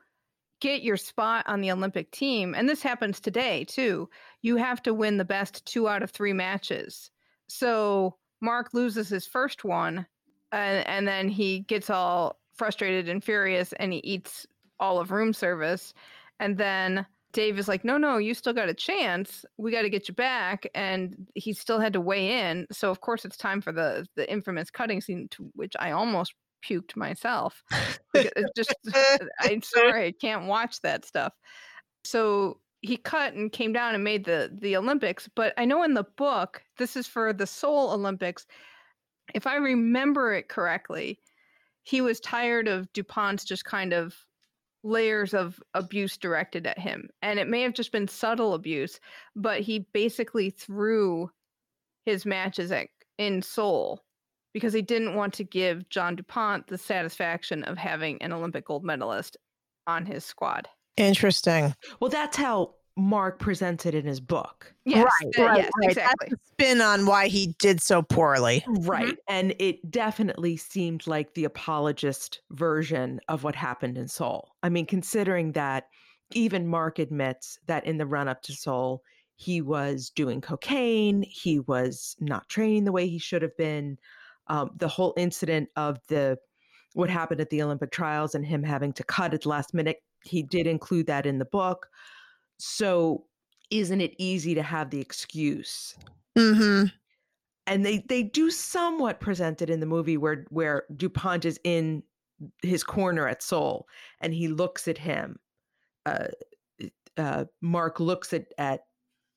get 0.59 0.81
your 0.81 0.97
spot 0.97 1.43
on 1.47 1.59
the 1.59 1.71
Olympic 1.71 2.09
team, 2.11 2.55
and 2.55 2.69
this 2.69 2.81
happens 2.81 3.19
today 3.19 3.65
too. 3.65 4.09
You 4.41 4.55
have 4.55 4.81
to 4.83 4.93
win 4.93 5.17
the 5.17 5.25
best 5.25 5.65
2 5.65 5.89
out 5.89 6.03
of 6.03 6.11
3 6.11 6.31
matches. 6.31 7.11
So 7.47 8.15
Mark 8.39 8.73
loses 8.73 9.09
his 9.09 9.27
first 9.27 9.63
one 9.63 10.05
and, 10.51 10.87
and 10.87 11.07
then 11.07 11.27
he 11.27 11.59
gets 11.59 11.89
all 11.89 12.39
frustrated 12.55 13.09
and 13.09 13.23
furious 13.23 13.73
and 13.73 13.91
he 13.91 13.99
eats 13.99 14.47
all 14.79 14.99
of 14.99 15.11
room 15.11 15.33
service 15.33 15.93
and 16.39 16.57
then 16.57 17.05
Dave 17.33 17.57
is 17.57 17.67
like, 17.67 17.83
no, 17.83 17.97
no, 17.97 18.17
you 18.17 18.33
still 18.33 18.53
got 18.53 18.69
a 18.69 18.73
chance. 18.73 19.43
We 19.57 19.71
got 19.71 19.81
to 19.81 19.89
get 19.89 20.07
you 20.07 20.13
back. 20.13 20.67
And 20.75 21.27
he 21.33 21.53
still 21.53 21.79
had 21.79 21.93
to 21.93 22.01
weigh 22.01 22.49
in. 22.49 22.67
So, 22.71 22.89
of 22.91 23.01
course, 23.01 23.25
it's 23.25 23.37
time 23.37 23.59
for 23.59 23.71
the, 23.71 24.07
the 24.15 24.31
infamous 24.31 24.69
cutting 24.69 25.01
scene, 25.01 25.27
to 25.31 25.49
which 25.55 25.73
I 25.79 25.91
almost 25.91 26.33
puked 26.65 26.95
myself. 26.95 27.63
It's 28.13 28.51
just, 28.55 28.75
I'm 29.41 29.63
sorry, 29.63 30.07
I 30.07 30.11
can't 30.11 30.45
watch 30.45 30.79
that 30.81 31.05
stuff. 31.05 31.33
So 32.03 32.59
he 32.81 32.97
cut 32.97 33.33
and 33.33 33.51
came 33.51 33.73
down 33.73 33.95
and 33.95 34.03
made 34.03 34.25
the, 34.25 34.55
the 34.61 34.77
Olympics. 34.77 35.27
But 35.35 35.53
I 35.57 35.65
know 35.65 35.83
in 35.83 35.95
the 35.95 36.05
book, 36.15 36.61
this 36.77 36.95
is 36.95 37.07
for 37.07 37.33
the 37.33 37.47
Seoul 37.47 37.91
Olympics. 37.91 38.45
If 39.33 39.47
I 39.47 39.55
remember 39.55 40.33
it 40.33 40.49
correctly, 40.49 41.19
he 41.83 42.01
was 42.01 42.19
tired 42.19 42.67
of 42.67 42.91
DuPont's 42.93 43.45
just 43.45 43.65
kind 43.65 43.93
of 43.93 44.15
layers 44.83 45.33
of 45.33 45.59
abuse 45.73 46.17
directed 46.17 46.67
at 46.67 46.77
him. 46.77 47.09
And 47.21 47.39
it 47.39 47.47
may 47.47 47.61
have 47.61 47.73
just 47.73 47.91
been 47.91 48.07
subtle 48.07 48.53
abuse, 48.53 48.99
but 49.35 49.61
he 49.61 49.87
basically 49.93 50.49
threw 50.49 51.29
his 52.05 52.25
matches 52.25 52.71
at, 52.71 52.87
in 53.17 53.41
Seoul 53.41 54.03
because 54.53 54.73
he 54.73 54.81
didn't 54.81 55.15
want 55.15 55.33
to 55.35 55.43
give 55.43 55.89
John 55.89 56.15
DuPont 56.15 56.67
the 56.67 56.77
satisfaction 56.77 57.63
of 57.63 57.77
having 57.77 58.21
an 58.21 58.33
Olympic 58.33 58.65
gold 58.65 58.83
medalist 58.83 59.37
on 59.87 60.05
his 60.05 60.23
squad. 60.25 60.67
Interesting. 60.97 61.73
Well, 61.99 62.09
that's 62.09 62.37
how 62.37 62.75
Mark 62.95 63.39
presented 63.39 63.95
in 63.95 64.05
his 64.05 64.19
book. 64.19 64.73
Yes, 64.85 65.11
right, 65.21 65.39
uh, 65.39 65.43
right, 65.43 65.57
yes, 65.57 65.71
right. 65.79 65.89
exactly. 65.89 66.27
That's 66.29 66.41
the 66.41 66.47
spin 66.51 66.81
on 66.81 67.05
why 67.05 67.27
he 67.27 67.55
did 67.57 67.81
so 67.81 68.03
poorly. 68.03 68.63
Right. 68.67 69.17
And 69.27 69.55
it 69.57 69.89
definitely 69.89 70.57
seemed 70.57 71.07
like 71.07 71.33
the 71.33 71.45
apologist 71.45 72.41
version 72.51 73.19
of 73.27 73.43
what 73.43 73.55
happened 73.55 73.97
in 73.97 74.07
Seoul. 74.07 74.49
I 74.61 74.69
mean, 74.69 74.85
considering 74.85 75.53
that 75.53 75.87
even 76.33 76.67
Mark 76.67 76.99
admits 76.99 77.57
that 77.65 77.85
in 77.85 77.97
the 77.97 78.05
run 78.05 78.27
up 78.27 78.43
to 78.43 78.53
Seoul, 78.53 79.01
he 79.35 79.61
was 79.61 80.11
doing 80.11 80.41
cocaine, 80.41 81.23
he 81.23 81.59
was 81.59 82.15
not 82.19 82.47
training 82.49 82.83
the 82.83 82.91
way 82.91 83.07
he 83.07 83.17
should 83.17 83.41
have 83.41 83.57
been. 83.57 83.97
Um, 84.47 84.71
the 84.77 84.87
whole 84.87 85.13
incident 85.17 85.69
of 85.75 85.99
the 86.09 86.37
what 86.93 87.09
happened 87.09 87.41
at 87.41 87.49
the 87.49 87.61
Olympic 87.63 87.91
trials 87.91 88.35
and 88.35 88.45
him 88.45 88.61
having 88.61 88.93
to 88.93 89.03
cut 89.03 89.33
at 89.33 89.41
the 89.41 89.49
last 89.49 89.73
minute, 89.73 89.97
he 90.23 90.43
did 90.43 90.67
include 90.67 91.07
that 91.07 91.25
in 91.25 91.39
the 91.39 91.45
book. 91.45 91.87
So 92.65 93.25
isn't 93.71 93.99
it 93.99 94.15
easy 94.17 94.55
to 94.55 94.63
have 94.63 94.89
the 94.89 95.01
excuse? 95.01 95.95
Mm-hmm. 96.37 96.85
And 97.67 97.85
they 97.85 98.05
they 98.07 98.23
do 98.23 98.49
somewhat 98.49 99.19
present 99.19 99.61
it 99.61 99.69
in 99.69 99.81
the 99.81 99.85
movie 99.85 100.15
where 100.15 100.45
where 100.49 100.83
Dupont 100.95 101.43
is 101.43 101.59
in 101.65 102.03
his 102.61 102.81
corner 102.81 103.27
at 103.27 103.43
Seoul 103.43 103.85
and 104.21 104.33
he 104.33 104.47
looks 104.47 104.87
at 104.87 104.97
him. 104.97 105.39
Uh, 106.05 106.27
uh, 107.17 107.45
Mark 107.59 107.99
looks 107.99 108.31
at 108.31 108.45
at 108.57 108.85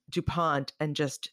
Dupont 0.09 0.73
and 0.79 0.95
just 0.95 1.33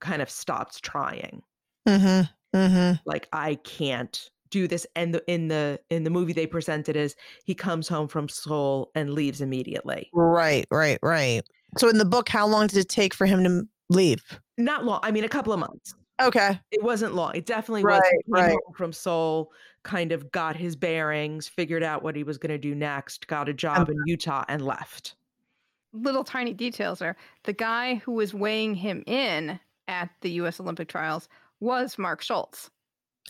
kind 0.00 0.22
of 0.22 0.28
stops 0.28 0.80
trying. 0.80 1.40
Mm-hmm. 1.88 2.56
Mm-hmm. 2.58 2.96
Like 3.04 3.28
I 3.32 3.54
can't 3.54 4.28
do 4.52 4.68
this. 4.68 4.86
And 4.94 5.14
the, 5.14 5.24
in 5.26 5.48
the 5.48 5.80
in 5.90 6.04
the 6.04 6.10
movie 6.10 6.32
they 6.32 6.46
presented 6.46 6.96
as 6.96 7.16
he 7.44 7.54
comes 7.54 7.88
home 7.88 8.06
from 8.06 8.28
Seoul 8.28 8.92
and 8.94 9.10
leaves 9.10 9.40
immediately. 9.40 10.08
Right, 10.12 10.66
right, 10.70 10.98
right. 11.02 11.42
So 11.78 11.88
in 11.88 11.98
the 11.98 12.04
book, 12.04 12.28
how 12.28 12.46
long 12.46 12.68
did 12.68 12.78
it 12.78 12.88
take 12.88 13.14
for 13.14 13.26
him 13.26 13.42
to 13.42 13.64
leave? 13.88 14.22
Not 14.58 14.84
long. 14.84 15.00
I 15.02 15.10
mean, 15.10 15.24
a 15.24 15.28
couple 15.28 15.52
of 15.52 15.58
months. 15.58 15.94
Okay. 16.20 16.60
It 16.70 16.82
wasn't 16.82 17.14
long. 17.14 17.34
It 17.34 17.46
definitely 17.46 17.82
Right, 17.82 17.96
was. 17.96 18.22
He 18.26 18.32
right. 18.32 18.50
home 18.50 18.74
from 18.76 18.92
Seoul, 18.92 19.50
kind 19.82 20.12
of 20.12 20.30
got 20.30 20.54
his 20.54 20.76
bearings, 20.76 21.48
figured 21.48 21.82
out 21.82 22.02
what 22.02 22.14
he 22.14 22.22
was 22.22 22.38
going 22.38 22.50
to 22.50 22.58
do 22.58 22.74
next, 22.74 23.26
got 23.26 23.48
a 23.48 23.54
job 23.54 23.88
in 23.88 23.96
Utah, 24.06 24.44
and 24.48 24.64
left. 24.64 25.16
Little 25.92 26.24
tiny 26.24 26.52
details 26.54 27.02
are 27.02 27.16
the 27.44 27.52
guy 27.52 27.96
who 27.96 28.12
was 28.12 28.32
weighing 28.32 28.74
him 28.74 29.02
in 29.06 29.58
at 29.88 30.10
the 30.20 30.30
US 30.32 30.60
Olympic 30.60 30.88
trials 30.88 31.28
was 31.60 31.98
Mark 31.98 32.22
Schultz. 32.22 32.70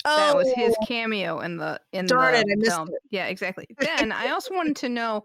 That 0.05 0.37
was 0.37 0.53
his 0.55 0.75
oh. 0.81 0.87
cameo 0.87 1.41
in 1.41 1.57
the 1.57 1.81
in 1.93 2.07
Oh. 2.07 2.09
Darn 2.09 2.35
the 2.35 2.41
it, 2.41 2.59
I 2.67 2.69
film. 2.69 2.89
it. 2.89 2.95
Yeah, 3.11 3.27
exactly. 3.27 3.67
Then 3.79 4.13
I 4.13 4.31
also 4.31 4.55
wanted 4.55 4.77
to 4.77 4.89
know 4.89 5.25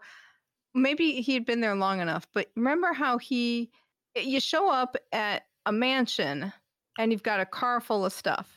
maybe 0.76 1.22
he 1.22 1.34
had 1.34 1.46
been 1.46 1.62
there 1.62 1.76
long 1.76 2.00
enough, 2.00 2.28
but 2.34 2.50
remember 2.56 2.94
how 2.94 3.18
he 3.18 3.72
you 4.16 4.40
show 4.40 4.70
up 4.70 4.96
at 5.12 5.44
a 5.66 5.72
mansion 5.72 6.52
and 6.98 7.12
you've 7.12 7.24
got 7.24 7.40
a 7.40 7.46
car 7.46 7.80
full 7.82 8.06
of 8.06 8.14
stuff. 8.14 8.57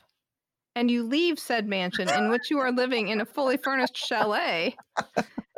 And 0.76 0.90
you 0.90 1.02
leave 1.02 1.38
said 1.38 1.66
mansion 1.66 2.08
in 2.08 2.30
which 2.30 2.50
you 2.50 2.58
are 2.58 2.70
living 2.70 3.08
in 3.08 3.20
a 3.20 3.26
fully 3.26 3.56
furnished 3.56 3.96
chalet, 3.96 4.76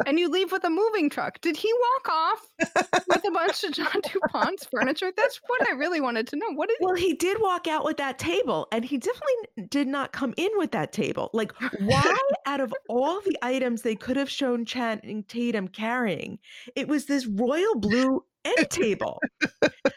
and 0.07 0.19
you 0.19 0.29
leave 0.31 0.51
with 0.51 0.65
a 0.65 0.71
moving 0.71 1.11
truck. 1.11 1.39
Did 1.43 1.55
he 1.57 1.71
walk 1.73 2.09
off 2.09 2.41
with 3.09 3.25
a 3.27 3.31
bunch 3.31 3.63
of 3.63 3.73
John 3.73 4.01
DuPont's 4.03 4.67
furniture? 4.67 5.13
That's 5.15 5.39
what 5.49 5.69
I 5.69 5.73
really 5.75 6.01
wanted 6.01 6.27
to 6.29 6.37
know. 6.37 6.47
What 6.55 6.71
did 6.71 6.79
Well, 6.81 6.95
he 6.95 7.13
did 7.13 7.37
walk 7.41 7.69
out 7.69 7.85
with 7.85 7.99
that 7.99 8.19
table, 8.19 8.69
and 8.73 8.85
he 8.87 8.97
definitely 8.97 9.67
did 9.69 9.87
not 9.87 10.13
come 10.13 10.33
in 10.39 10.51
with 10.57 10.73
that 10.73 10.93
table. 10.93 11.29
Like, 11.35 11.53
why, 11.81 12.17
out 12.47 12.61
of 12.61 12.73
all 12.89 13.21
the 13.21 13.37
items 13.43 13.83
they 13.83 13.95
could 13.95 14.17
have 14.17 14.31
shown 14.31 14.65
Channing 14.65 15.25
Tatum 15.29 15.69
carrying, 15.69 16.39
it 16.75 16.89
was 16.89 17.05
this 17.05 17.27
royal 17.27 17.75
blue 17.77 18.25
end 18.45 18.71
table? 18.71 19.21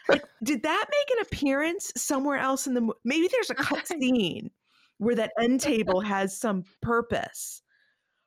Like, 0.08 0.24
did 0.44 0.62
that 0.62 0.84
make 0.90 1.18
an 1.18 1.22
appearance 1.26 1.90
somewhere 1.96 2.38
else 2.38 2.66
in 2.66 2.74
the? 2.74 2.82
mo- 2.82 2.94
Maybe 3.04 3.28
there's 3.28 3.50
a 3.50 3.54
cut 3.56 3.88
scene 3.88 4.50
where 4.98 5.14
that 5.14 5.32
end 5.40 5.60
table 5.72 6.00
has 6.00 6.38
some 6.38 6.64
purpose. 6.82 7.62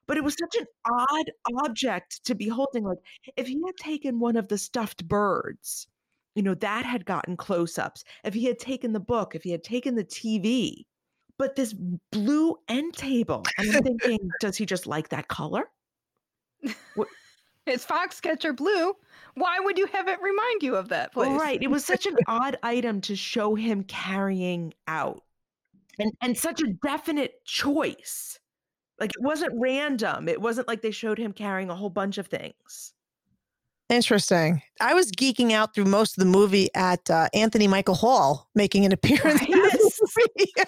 but 0.08 0.18
it 0.18 0.24
was 0.24 0.36
such 0.40 0.56
an 0.60 0.66
odd 0.86 1.32
object 1.66 2.26
to 2.26 2.36
be 2.36 2.48
holding. 2.48 2.84
Like 2.84 2.98
if 3.38 3.48
he 3.48 3.62
had 3.66 3.76
taken 3.78 4.20
one 4.20 4.36
of 4.36 4.48
the 4.48 4.58
stuffed 4.58 5.08
birds, 5.08 5.88
you 6.36 6.44
know, 6.44 6.56
that 6.56 6.86
had 6.86 7.06
gotten 7.06 7.36
close 7.38 7.78
ups. 7.78 8.04
If 8.24 8.34
he 8.34 8.46
had 8.46 8.60
taken 8.60 8.94
the 8.94 9.00
book, 9.00 9.36
if 9.36 9.44
he 9.44 9.52
had 9.52 9.64
taken 9.64 9.96
the 9.96 10.04
TV, 10.06 10.86
but 11.38 11.56
this 11.56 11.74
blue 12.12 12.58
end 12.68 12.94
table, 12.96 13.44
and 13.58 13.76
I'm 13.76 13.84
thinking, 13.84 14.20
does 14.42 14.58
he 14.58 14.66
just 14.66 14.88
like 14.88 15.10
that 15.10 15.28
color? 15.28 15.70
It's 17.66 17.86
Foxcatcher 17.88 18.56
Blue. 18.56 18.94
Why 19.36 19.60
would 19.60 19.78
you 19.78 19.86
have 19.88 20.08
it 20.08 20.22
remind 20.22 20.64
you 20.64 20.76
of 20.76 20.90
that 20.90 21.14
place? 21.14 21.30
Well, 21.30 21.38
right. 21.40 21.62
It 21.62 21.70
was 21.70 21.86
such 21.86 22.06
an 22.06 22.18
odd 22.28 22.58
item 22.64 23.02
to 23.02 23.16
show 23.16 23.56
him 23.56 23.84
carrying 23.84 24.74
out. 24.88 25.24
And 26.00 26.14
and 26.22 26.38
such 26.38 26.62
a 26.62 26.74
definite 26.84 27.44
choice. 27.46 28.40
Like 29.00 29.12
it 29.12 29.22
wasn't 29.22 29.54
random. 29.56 30.28
It 30.28 30.42
wasn't 30.42 30.68
like 30.68 30.82
they 30.82 30.92
showed 30.92 31.18
him 31.18 31.32
carrying 31.34 31.70
a 31.70 31.76
whole 31.76 31.90
bunch 31.90 32.18
of 32.18 32.28
things. 32.28 32.94
Interesting. 33.90 34.62
I 34.80 34.94
was 34.94 35.12
geeking 35.12 35.52
out 35.52 35.74
through 35.74 35.86
most 35.86 36.18
of 36.18 36.24
the 36.24 36.30
movie 36.30 36.70
at 36.76 37.10
uh, 37.10 37.28
Anthony 37.34 37.68
Michael 37.68 37.96
Hall 37.96 38.48
making 38.54 38.86
an 38.86 38.92
appearance 38.94 39.42
in 39.42 39.52
this 39.52 40.00
movie. 40.16 40.54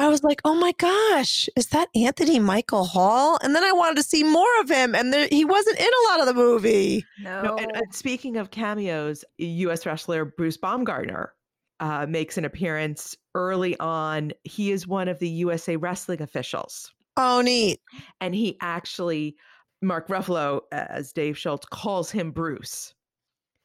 I 0.00 0.06
was 0.06 0.22
like, 0.22 0.40
oh 0.44 0.54
my 0.54 0.72
gosh, 0.78 1.48
is 1.56 1.68
that 1.68 1.88
Anthony 1.96 2.38
Michael 2.38 2.84
Hall? 2.84 3.36
And 3.42 3.56
then 3.56 3.64
I 3.64 3.72
wanted 3.72 3.96
to 3.96 4.04
see 4.04 4.22
more 4.22 4.60
of 4.60 4.70
him, 4.70 4.94
and 4.94 5.12
there, 5.12 5.26
he 5.28 5.44
wasn't 5.44 5.76
in 5.80 5.86
a 5.88 6.08
lot 6.08 6.20
of 6.20 6.26
the 6.26 6.34
movie. 6.34 7.04
No. 7.20 7.42
No, 7.42 7.56
and, 7.56 7.72
and 7.74 7.92
speaking 7.92 8.36
of 8.36 8.52
cameos, 8.52 9.24
U.S. 9.38 9.84
wrestler 9.86 10.24
Bruce 10.24 10.56
Baumgartner 10.56 11.32
uh, 11.80 12.06
makes 12.08 12.36
an 12.38 12.44
appearance 12.44 13.16
early 13.34 13.78
on. 13.78 14.32
He 14.44 14.70
is 14.72 14.86
one 14.86 15.08
of 15.08 15.18
the 15.18 15.28
USA 15.28 15.76
Wrestling 15.76 16.22
officials, 16.22 16.92
Oh, 17.16 17.40
neat. 17.40 17.80
and 18.20 18.34
he 18.34 18.56
actually, 18.60 19.36
Mark 19.82 20.08
Ruffalo, 20.08 20.62
as 20.72 21.12
Dave 21.12 21.36
Schultz, 21.38 21.66
calls 21.66 22.10
him 22.10 22.30
Bruce. 22.30 22.94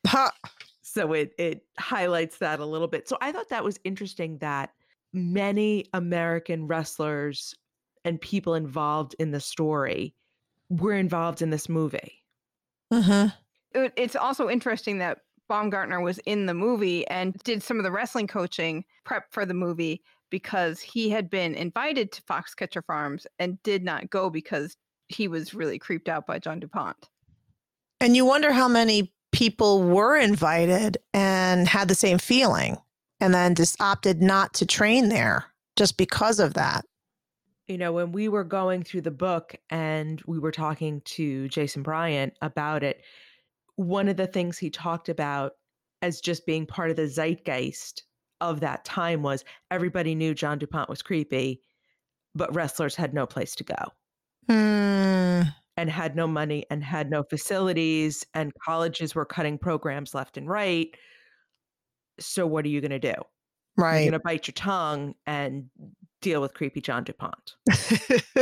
Ha. 0.08 0.32
So 0.82 1.13
it 1.13 1.34
it 1.39 1.65
highlights 1.80 2.38
that 2.39 2.60
a 2.60 2.65
little 2.65 2.88
bit. 2.89 3.08
So 3.08 3.17
I 3.21 3.32
thought 3.32 3.49
that 3.49 3.63
was 3.63 3.80
interesting 3.84 4.38
that 4.39 4.71
many 5.13 5.86
American 5.93 6.67
wrestlers 6.67 7.56
and 8.06 8.19
people 8.19 8.54
involved 8.54 9.15
in 9.17 9.32
the 9.32 9.39
story 9.39 10.13
were 10.69 10.93
involved 10.93 11.41
in 11.41 11.52
this 11.52 11.69
movie. 11.69 12.21
hmm 12.91 13.28
It- 13.73 13.93
It's 13.95 14.15
also 14.15 14.49
interesting 14.49 14.97
that 14.99 15.19
Baumgartner 15.47 16.01
was 16.01 16.19
in 16.19 16.45
the 16.45 16.53
movie 16.53 17.08
and 17.08 17.34
did 17.43 17.62
some 17.63 17.77
of 17.77 17.84
the 17.84 17.91
wrestling 17.91 18.27
coaching 18.27 18.86
prep 19.03 19.32
for 19.32 19.45
the 19.45 19.53
movie 19.53 20.01
because 20.29 20.79
he 20.79 21.10
had 21.10 21.29
been 21.29 21.53
invited 21.53 22.12
to 22.12 22.21
Foxcatcher 22.23 22.84
Farms 22.86 23.27
and 23.39 23.62
did 23.63 23.84
not 23.84 24.10
go 24.10 24.29
because 24.29 24.75
he 25.08 25.27
was 25.27 25.53
really 25.53 25.77
creeped 25.77 26.10
out 26.10 26.25
by 26.25 26.39
John 26.39 26.60
DuPont. 26.60 27.10
And 27.99 28.15
you 28.15 28.25
wonder 28.25 28.51
how 28.51 28.67
many 28.67 29.13
people 29.32 29.84
were 29.84 30.17
invited 30.17 30.97
and 31.13 31.67
had 31.67 31.88
the 31.88 31.95
same 31.95 32.17
feeling 32.17 32.77
and 33.19 33.34
then 33.34 33.56
just 33.56 33.79
opted 33.82 34.21
not 34.21 34.53
to 34.56 34.65
train 34.65 35.10
there 35.10 35.45
just 35.75 35.97
because 35.97 36.39
of 36.39 36.56
that. 36.56 36.86
You 37.67 37.77
know, 37.77 37.93
when 37.93 38.12
we 38.12 38.27
were 38.27 38.43
going 38.43 38.84
through 38.84 39.01
the 39.01 39.12
book 39.12 39.56
and 39.69 40.21
we 40.27 40.38
were 40.38 40.51
talking 40.51 41.01
to 41.06 41.47
Jason 41.47 41.82
Bryant 41.82 42.34
about 42.41 42.84
it, 42.84 43.01
one 43.76 44.08
of 44.08 44.18
the 44.18 44.28
things 44.28 44.58
he 44.58 44.70
talked 44.70 45.10
about 45.10 45.54
as 46.02 46.22
just 46.22 46.46
being 46.46 46.66
part 46.66 46.90
of 46.90 46.96
the 46.96 47.08
zeitgeist 47.08 48.04
of 48.42 48.60
that 48.60 48.84
time 48.86 49.24
was 49.24 49.44
everybody 49.72 50.16
knew 50.16 50.34
John 50.34 50.58
DuPont 50.60 50.90
was 50.90 51.02
creepy, 51.02 51.62
but 52.36 52.54
wrestlers 52.54 52.96
had 52.96 53.14
no 53.14 53.26
place 53.26 53.56
to 53.56 53.64
go. 53.64 53.76
Hmm. 54.50 55.44
and 55.78 55.90
had 55.90 56.16
no 56.18 56.28
money 56.28 56.66
and 56.70 56.84
had 56.84 57.10
no 57.10 57.24
facilities 57.24 58.26
and 58.34 58.52
colleges 58.64 59.16
were 59.16 59.26
cutting 59.26 59.58
programs 59.58 60.14
left 60.14 60.36
and 60.36 60.50
right 60.50 60.90
so 62.20 62.46
what 62.46 62.66
are 62.66 62.68
you 62.70 62.82
going 62.82 62.92
to 62.92 63.00
do 63.00 63.14
Right. 63.78 64.02
you're 64.02 64.12
going 64.12 64.20
to 64.20 64.24
bite 64.24 64.48
your 64.48 64.54
tongue 64.54 65.16
and 65.26 65.70
deal 66.24 66.42
with 66.42 66.54
creepy 66.54 66.82
john 66.82 67.04
dupont 67.04 67.56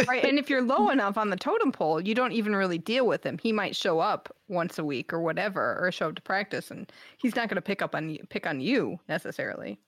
right 0.08 0.24
and 0.26 0.40
if 0.40 0.50
you're 0.50 0.62
low 0.62 0.90
enough 0.90 1.18
on 1.18 1.30
the 1.30 1.36
totem 1.36 1.72
pole 1.72 2.00
you 2.00 2.16
don't 2.16 2.32
even 2.32 2.56
really 2.56 2.78
deal 2.78 3.06
with 3.06 3.26
him 3.26 3.38
he 3.42 3.52
might 3.52 3.76
show 3.76 4.00
up 4.00 4.34
once 4.48 4.80
a 4.80 4.86
week 4.86 5.12
or 5.12 5.20
whatever 5.22 5.78
or 5.82 5.92
show 5.92 6.10
up 6.10 6.16
to 6.16 6.22
practice 6.22 6.72
and 6.72 6.92
he's 7.18 7.36
not 7.36 7.50
going 7.50 7.56
to 7.56 7.62
pick 7.62 7.82
up 7.82 7.96
on 7.96 8.10
you 8.10 8.24
pick 8.30 8.48
on 8.48 8.62
you 8.62 9.00
necessarily 9.10 9.80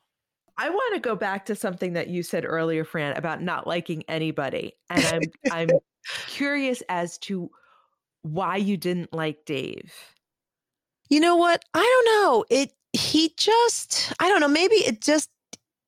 i 0.58 0.70
want 0.70 0.94
to 0.94 1.00
go 1.00 1.16
back 1.16 1.46
to 1.46 1.56
something 1.56 1.94
that 1.94 2.10
you 2.10 2.24
said 2.24 2.44
earlier 2.46 2.84
fran 2.84 3.16
about 3.16 3.42
not 3.42 3.68
liking 3.68 4.04
anybody 4.10 4.74
and 4.90 5.06
i'm 5.06 5.22
i'm 5.52 5.70
curious 6.28 6.84
as 6.90 7.18
to 7.20 7.50
why 8.24 8.58
you 8.58 8.78
didn't 8.78 9.14
like 9.14 9.46
dave 9.46 9.94
You 11.10 11.20
know 11.20 11.36
what? 11.36 11.64
I 11.74 11.80
don't 11.80 12.06
know. 12.24 12.46
It 12.50 12.74
he 12.94 13.34
just 13.38 14.14
I 14.20 14.30
don't 14.30 14.40
know, 14.42 14.48
maybe 14.48 14.76
it 14.76 15.02
just 15.02 15.30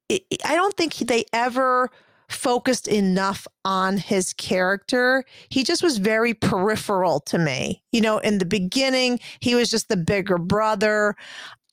I 0.10 0.56
don't 0.56 0.76
think 0.76 0.96
they 0.96 1.26
ever 1.34 1.90
focused 2.30 2.88
enough 2.88 3.48
on 3.64 3.98
his 3.98 4.34
character. 4.34 5.24
He 5.50 5.64
just 5.64 5.84
was 5.84 5.98
very 5.98 6.34
peripheral 6.34 7.20
to 7.22 7.38
me. 7.38 7.84
You 7.92 8.02
know, 8.02 8.18
in 8.20 8.40
the 8.40 8.46
beginning, 8.46 9.20
he 9.40 9.56
was 9.56 9.70
just 9.70 9.90
the 9.90 9.98
bigger 9.98 10.38
brother. 10.38 11.16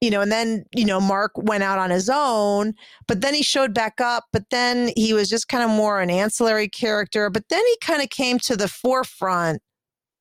You 0.00 0.10
know, 0.10 0.20
and 0.20 0.32
then, 0.32 0.64
you 0.74 0.84
know, 0.84 1.00
Mark 1.00 1.30
went 1.36 1.62
out 1.62 1.78
on 1.78 1.90
his 1.90 2.10
own, 2.12 2.74
but 3.06 3.20
then 3.20 3.34
he 3.34 3.42
showed 3.42 3.72
back 3.72 4.00
up, 4.00 4.24
but 4.32 4.50
then 4.50 4.90
he 4.96 5.14
was 5.14 5.30
just 5.30 5.46
kind 5.46 5.62
of 5.62 5.70
more 5.70 6.00
an 6.00 6.10
ancillary 6.10 6.68
character, 6.68 7.30
but 7.30 7.48
then 7.48 7.64
he 7.64 7.76
kind 7.80 8.02
of 8.02 8.10
came 8.10 8.40
to 8.40 8.56
the 8.56 8.66
forefront 8.66 9.62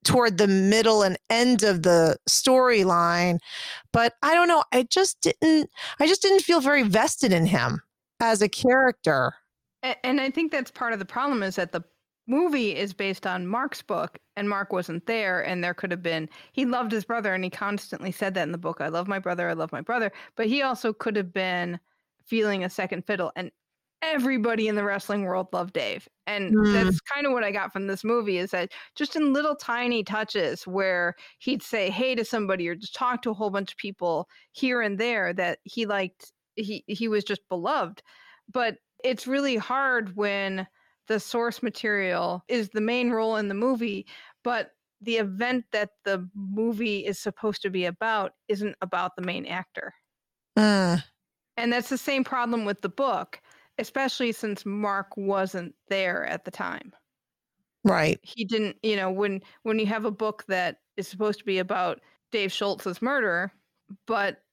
toward 0.04 0.38
the 0.38 0.47
middle 0.47 1.02
and 1.04 1.17
end 1.30 1.62
of 1.63 1.84
the 1.84 2.17
storyline 2.28 3.38
but 3.93 4.13
i 4.24 4.34
don't 4.34 4.47
know 4.47 4.63
i 4.71 4.82
just 4.82 5.21
didn't 5.21 5.69
i 6.00 6.08
just 6.08 6.24
didn't 6.24 6.41
feel 6.41 6.60
very 6.60 6.82
vested 6.82 7.32
in 7.32 7.45
him 7.45 7.82
as 8.21 8.41
a 8.41 8.49
character 8.49 9.34
And 10.03 10.21
I 10.21 10.29
think 10.29 10.51
that's 10.51 10.71
part 10.71 10.93
of 10.93 10.99
the 10.99 11.05
problem 11.05 11.41
is 11.43 11.55
that 11.55 11.71
the 11.71 11.84
movie 12.27 12.75
is 12.75 12.93
based 12.93 13.25
on 13.25 13.47
Mark's 13.47 13.81
book 13.81 14.19
and 14.36 14.47
Mark 14.47 14.71
wasn't 14.71 15.05
there 15.07 15.41
and 15.41 15.63
there 15.63 15.73
could 15.73 15.91
have 15.91 16.03
been 16.03 16.29
he 16.53 16.65
loved 16.65 16.91
his 16.91 17.03
brother 17.03 17.34
and 17.34 17.43
he 17.43 17.49
constantly 17.49 18.12
said 18.12 18.36
that 18.36 18.43
in 18.43 18.51
the 18.51 18.57
book 18.57 18.79
I 18.79 18.89
love 18.89 19.07
my 19.07 19.19
brother 19.19 19.49
I 19.49 19.53
love 19.53 19.71
my 19.71 19.81
brother 19.81 20.12
but 20.36 20.47
he 20.47 20.62
also 20.62 20.93
could 20.93 21.15
have 21.15 21.34
been 21.34 21.79
feeling 22.25 22.63
a 22.63 22.69
second 22.69 23.05
fiddle 23.07 23.31
and 23.36 23.51
everybody 24.03 24.67
in 24.67 24.75
the 24.75 24.84
wrestling 24.84 25.23
world 25.23 25.47
loved 25.51 25.73
Dave 25.73 26.07
and 26.27 26.55
Hmm. 26.55 26.73
that's 26.73 26.99
kind 27.01 27.25
of 27.25 27.34
what 27.34 27.43
I 27.43 27.51
got 27.51 27.73
from 27.73 27.88
this 27.88 28.03
movie 28.03 28.38
is 28.38 28.51
that 28.51 28.71
just 28.95 29.15
in 29.15 29.34
little 29.34 29.55
tiny 29.55 30.03
touches 30.03 30.65
where 30.67 31.15
he'd 31.39 31.63
say 31.63 31.89
hey 31.89 32.15
to 32.15 32.23
somebody 32.25 32.67
or 32.67 32.75
just 32.75 32.95
talk 32.95 33.21
to 33.23 33.31
a 33.31 33.34
whole 33.34 33.49
bunch 33.49 33.71
of 33.71 33.77
people 33.77 34.27
here 34.51 34.81
and 34.81 34.99
there 34.99 35.34
that 35.34 35.60
he 35.63 35.86
liked 35.86 36.31
he 36.55 36.83
he 36.87 37.07
was 37.07 37.23
just 37.23 37.47
beloved 37.49 38.01
but 38.51 38.77
it's 39.03 39.27
really 39.27 39.55
hard 39.57 40.15
when 40.15 40.67
the 41.07 41.19
source 41.19 41.63
material 41.63 42.43
is 42.47 42.69
the 42.69 42.81
main 42.81 43.09
role 43.09 43.35
in 43.35 43.47
the 43.47 43.53
movie, 43.55 44.05
but 44.43 44.71
the 45.01 45.17
event 45.17 45.65
that 45.71 45.91
the 46.05 46.29
movie 46.35 47.05
is 47.05 47.19
supposed 47.19 47.61
to 47.63 47.69
be 47.71 47.85
about 47.85 48.33
isn't 48.47 48.75
about 48.81 49.15
the 49.15 49.21
main 49.23 49.45
actor. 49.45 49.93
Mm, 50.57 51.01
And 51.55 51.71
that's 51.71 51.87
the 51.89 51.97
same 51.97 52.23
problem 52.25 52.65
with 52.65 52.81
the 52.81 52.89
book, 52.89 53.41
especially 53.77 54.31
since 54.33 54.65
Mark 54.65 55.15
wasn't 55.15 55.75
there 55.87 56.25
at 56.25 56.43
the 56.45 56.51
time. 56.51 56.93
right 57.83 58.19
He 58.21 58.45
didn't, 58.45 58.77
you 58.83 58.95
know, 58.95 59.11
when 59.11 59.41
when 59.63 59.79
you 59.79 59.85
have 59.87 60.05
a 60.05 60.11
book 60.11 60.45
that 60.47 60.81
is 60.97 61.07
supposed 61.07 61.39
to 61.39 61.45
be 61.45 61.57
about 61.57 62.01
Dave 62.31 62.51
Schultz's 62.51 63.01
murder, 63.01 63.51
but 64.05 64.43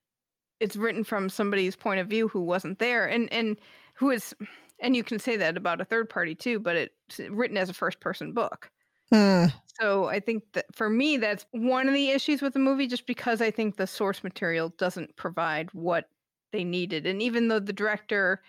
it's 0.60 0.76
written 0.76 1.04
from 1.04 1.28
somebody's 1.28 1.76
point 1.76 2.00
of 2.00 2.08
view 2.08 2.28
who 2.28 2.40
wasn't 2.42 2.78
there 2.78 3.06
and 3.08 3.32
and 3.32 3.58
who 3.94 4.10
is 4.10 4.34
and 4.80 4.94
you 4.96 5.02
can 5.04 5.18
say 5.18 5.36
that 5.36 5.56
about 5.56 5.80
a 5.80 5.84
third 5.84 6.08
party 6.08 6.34
too, 6.34 6.60
but 6.60 6.76
it's 6.76 7.18
written 7.30 7.56
as 7.56 7.68
a 7.68 7.74
first 7.74 8.00
person 8.00 8.32
book. 8.32 8.70
Mm, 9.12 9.48
So 9.80 10.06
I 10.06 10.20
think 10.20 10.52
that 10.52 10.66
for 10.74 10.90
me, 10.90 11.16
that's 11.16 11.46
one 11.52 11.88
of 11.88 11.94
the 11.94 12.10
issues 12.10 12.42
with 12.42 12.52
the 12.52 12.58
movie, 12.58 12.86
just 12.86 13.06
because 13.06 13.40
I 13.40 13.50
think 13.50 13.76
the 13.76 13.86
source 13.86 14.24
material 14.24 14.70
doesn't 14.70 15.16
provide 15.16 15.70
what 15.72 16.10
they 16.52 16.64
needed. 16.64 17.06
And 17.06 17.22
even 17.22 17.48
though 17.48 17.60
the 17.60 17.72
director 17.72 18.42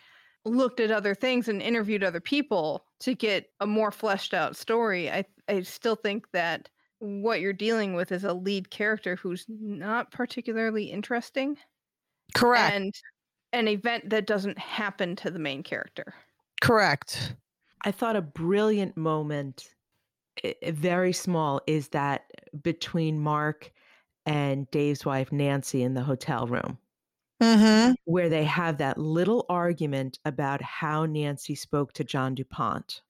looked 0.45 0.79
at 0.79 0.91
other 0.91 1.13
things 1.13 1.47
and 1.47 1.61
interviewed 1.61 2.03
other 2.03 2.21
people 2.21 2.85
to 3.01 3.13
get 3.13 3.51
a 3.59 3.67
more 3.67 3.91
fleshed 3.91 4.33
out 4.33 4.55
story, 4.55 5.11
I, 5.11 5.25
I 5.47 5.61
still 5.61 5.95
think 5.95 6.31
that 6.31 6.69
what 6.99 7.41
you're 7.41 7.53
dealing 7.53 7.93
with 7.93 8.11
is 8.11 8.23
a 8.23 8.33
lead 8.33 8.71
character 8.71 9.15
who's 9.15 9.45
not 9.49 10.11
particularly 10.11 10.85
interesting 10.85 11.57
correct 12.35 12.73
and 12.73 12.93
an 13.53 13.67
event 13.67 14.09
that 14.09 14.27
doesn't 14.27 14.57
happen 14.59 15.15
to 15.15 15.31
the 15.31 15.39
main 15.39 15.63
character. 15.63 16.13
correct 16.61 17.35
I 17.85 17.91
thought 17.91 18.17
a 18.17 18.21
brilliant 18.21 18.97
moment, 18.97 19.69
i- 20.43 20.53
i- 20.65 20.71
very 20.71 21.13
small, 21.13 21.61
is 21.65 21.87
that 21.89 22.29
between 22.61 23.19
Mark 23.21 23.71
and 24.25 24.69
Dave's 24.69 25.05
wife, 25.05 25.31
Nancy, 25.31 25.81
in 25.81 25.93
the 25.93 26.03
hotel 26.03 26.45
room, 26.45 26.77
mm-hmm. 27.41 27.93
where 28.03 28.27
they 28.27 28.43
have 28.43 28.77
that 28.79 28.97
little 28.97 29.45
argument 29.47 30.19
about 30.25 30.61
how 30.61 31.05
Nancy 31.05 31.55
spoke 31.55 31.93
to 31.93 32.03
John 32.03 32.35
DuPont. 32.35 33.01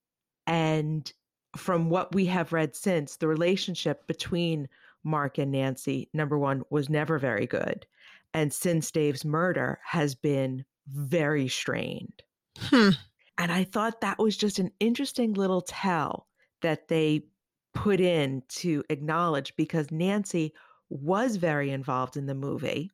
And 0.45 1.12
from 1.58 1.89
what 1.89 2.13
we 2.13 2.27
have 2.27 2.53
read 2.53 2.75
since, 2.75 3.17
the 3.17 3.27
relationship 3.27 4.05
between 4.05 4.69
Mark 5.03 5.39
and 5.39 5.51
Nancy, 5.51 6.10
number 6.13 6.38
one, 6.38 6.63
was 6.69 6.89
never 6.89 7.17
very 7.17 7.47
good. 7.47 7.88
And 8.34 8.54
since 8.54 8.92
Dave's 8.92 9.26
murder 9.26 9.80
has 9.86 10.15
been 10.15 10.65
very 10.88 11.48
strained. 11.48 12.24
Hmm. 12.58 12.92
And 13.38 13.52
I 13.52 13.63
thought 13.63 14.02
that 14.02 14.20
was 14.20 14.36
just 14.36 14.60
an 14.60 14.72
interesting 14.80 15.34
little 15.34 15.62
tell 15.62 16.28
that 16.62 16.89
they 16.89 17.24
put 17.74 18.02
in 18.02 18.44
to 18.50 18.84
acknowledge 18.89 19.56
because 19.56 19.92
Nancy 19.92 20.54
was 20.89 21.38
very 21.38 21.72
involved 21.72 22.18
in 22.18 22.26
the 22.26 22.36
movie. 22.36 22.92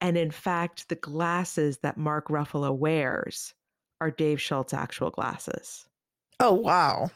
And 0.00 0.16
in 0.16 0.30
fact, 0.30 0.88
the 0.88 0.96
glasses 0.96 1.78
that 1.78 1.96
Mark 1.96 2.28
Ruffalo 2.28 2.76
wears 2.76 3.54
are 4.00 4.10
Dave 4.10 4.40
Schultz 4.40 4.74
actual 4.74 5.10
glasses. 5.10 5.86
Oh, 6.40 6.52
wow. 6.52 7.10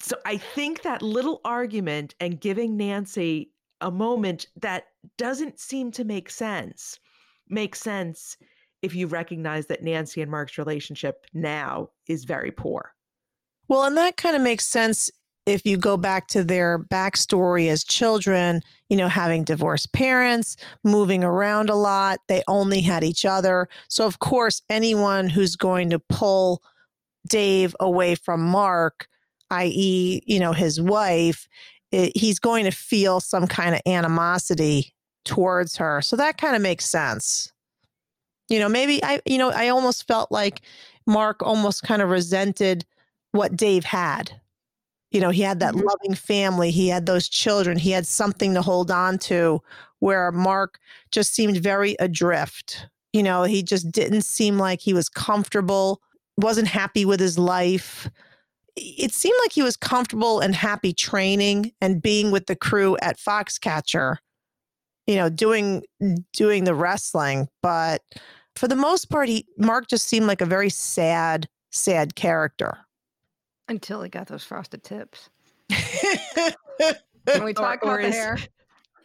So 0.00 0.16
I 0.26 0.36
think 0.36 0.82
that 0.82 1.02
little 1.02 1.40
argument 1.44 2.14
and 2.20 2.40
giving 2.40 2.76
Nancy 2.76 3.50
a 3.80 3.90
moment 3.90 4.46
that 4.60 4.84
doesn't 5.18 5.58
seem 5.58 5.90
to 5.92 6.04
make 6.04 6.30
sense 6.30 6.98
makes 7.48 7.80
sense 7.80 8.36
if 8.82 8.94
you 8.94 9.06
recognize 9.06 9.66
that 9.66 9.82
Nancy 9.82 10.20
and 10.22 10.30
Mark's 10.30 10.58
relationship 10.58 11.26
now 11.32 11.88
is 12.06 12.24
very 12.24 12.50
poor. 12.50 12.92
Well, 13.68 13.84
and 13.84 13.96
that 13.96 14.16
kind 14.16 14.36
of 14.36 14.42
makes 14.42 14.66
sense 14.66 15.10
if 15.46 15.64
you 15.66 15.76
go 15.76 15.96
back 15.96 16.28
to 16.28 16.42
their 16.42 16.78
backstory 16.78 17.68
as 17.68 17.84
children, 17.84 18.62
you 18.88 18.96
know, 18.96 19.08
having 19.08 19.44
divorced 19.44 19.92
parents, 19.92 20.56
moving 20.82 21.22
around 21.22 21.68
a 21.68 21.74
lot, 21.74 22.20
they 22.28 22.42
only 22.48 22.80
had 22.80 23.04
each 23.04 23.24
other. 23.24 23.68
So, 23.88 24.06
of 24.06 24.18
course, 24.20 24.62
anyone 24.70 25.28
who's 25.28 25.56
going 25.56 25.90
to 25.90 25.98
pull 25.98 26.62
Dave 27.28 27.76
away 27.80 28.14
from 28.14 28.42
Mark, 28.42 29.06
i.e., 29.50 30.22
you 30.26 30.40
know, 30.40 30.52
his 30.52 30.80
wife, 30.80 31.46
it, 31.94 32.16
he's 32.16 32.38
going 32.38 32.64
to 32.64 32.70
feel 32.70 33.20
some 33.20 33.46
kind 33.46 33.74
of 33.74 33.80
animosity 33.86 34.92
towards 35.24 35.76
her. 35.76 36.02
So 36.02 36.16
that 36.16 36.38
kind 36.38 36.56
of 36.56 36.62
makes 36.62 36.84
sense. 36.84 37.52
You 38.48 38.58
know, 38.58 38.68
maybe 38.68 39.02
I, 39.02 39.20
you 39.24 39.38
know, 39.38 39.50
I 39.50 39.68
almost 39.68 40.06
felt 40.06 40.30
like 40.30 40.60
Mark 41.06 41.42
almost 41.42 41.82
kind 41.82 42.02
of 42.02 42.10
resented 42.10 42.84
what 43.32 43.56
Dave 43.56 43.84
had 43.84 44.40
you 45.14 45.20
know, 45.20 45.30
he 45.30 45.42
had 45.42 45.60
that 45.60 45.74
mm-hmm. 45.74 45.86
loving 45.86 46.14
family, 46.16 46.72
he 46.72 46.88
had 46.88 47.06
those 47.06 47.28
children, 47.28 47.78
he 47.78 47.92
had 47.92 48.04
something 48.04 48.52
to 48.52 48.60
hold 48.60 48.90
on 48.90 49.16
to 49.16 49.62
where 50.00 50.32
Mark 50.32 50.80
just 51.12 51.32
seemed 51.32 51.56
very 51.56 51.94
adrift. 52.00 52.88
You 53.12 53.22
know, 53.22 53.44
he 53.44 53.62
just 53.62 53.92
didn't 53.92 54.22
seem 54.22 54.58
like 54.58 54.80
he 54.80 54.92
was 54.92 55.08
comfortable, 55.08 56.02
wasn't 56.36 56.66
happy 56.66 57.04
with 57.04 57.20
his 57.20 57.38
life. 57.38 58.10
It 58.76 59.12
seemed 59.12 59.38
like 59.42 59.52
he 59.52 59.62
was 59.62 59.76
comfortable 59.76 60.40
and 60.40 60.54
happy 60.54 60.92
training 60.92 61.72
and 61.80 62.02
being 62.02 62.30
with 62.30 62.46
the 62.46 62.56
crew 62.56 62.96
at 63.02 63.18
Foxcatcher, 63.18 64.16
you 65.06 65.16
know, 65.16 65.28
doing 65.28 65.82
doing 66.32 66.64
the 66.64 66.74
wrestling, 66.74 67.48
but 67.62 68.02
for 68.56 68.68
the 68.68 68.76
most 68.76 69.10
part 69.10 69.28
he 69.28 69.46
Mark 69.58 69.88
just 69.88 70.08
seemed 70.08 70.26
like 70.26 70.40
a 70.40 70.46
very 70.46 70.70
sad 70.70 71.48
sad 71.70 72.14
character. 72.14 72.78
Until 73.68 74.02
he 74.02 74.08
got 74.08 74.26
those 74.26 74.44
frosted 74.44 74.82
tips. 74.82 75.30
Can 77.26 77.44
we 77.44 77.54
talk 77.54 77.80
or, 77.82 77.94
or 77.94 78.00
about 78.00 78.02
the 78.02 78.10
hair? 78.10 78.38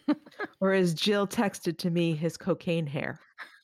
or 0.61 0.73
as 0.73 0.93
Jill 0.93 1.27
texted 1.27 1.77
to 1.79 1.89
me, 1.89 2.13
his 2.13 2.37
cocaine 2.37 2.87
hair. 2.87 3.19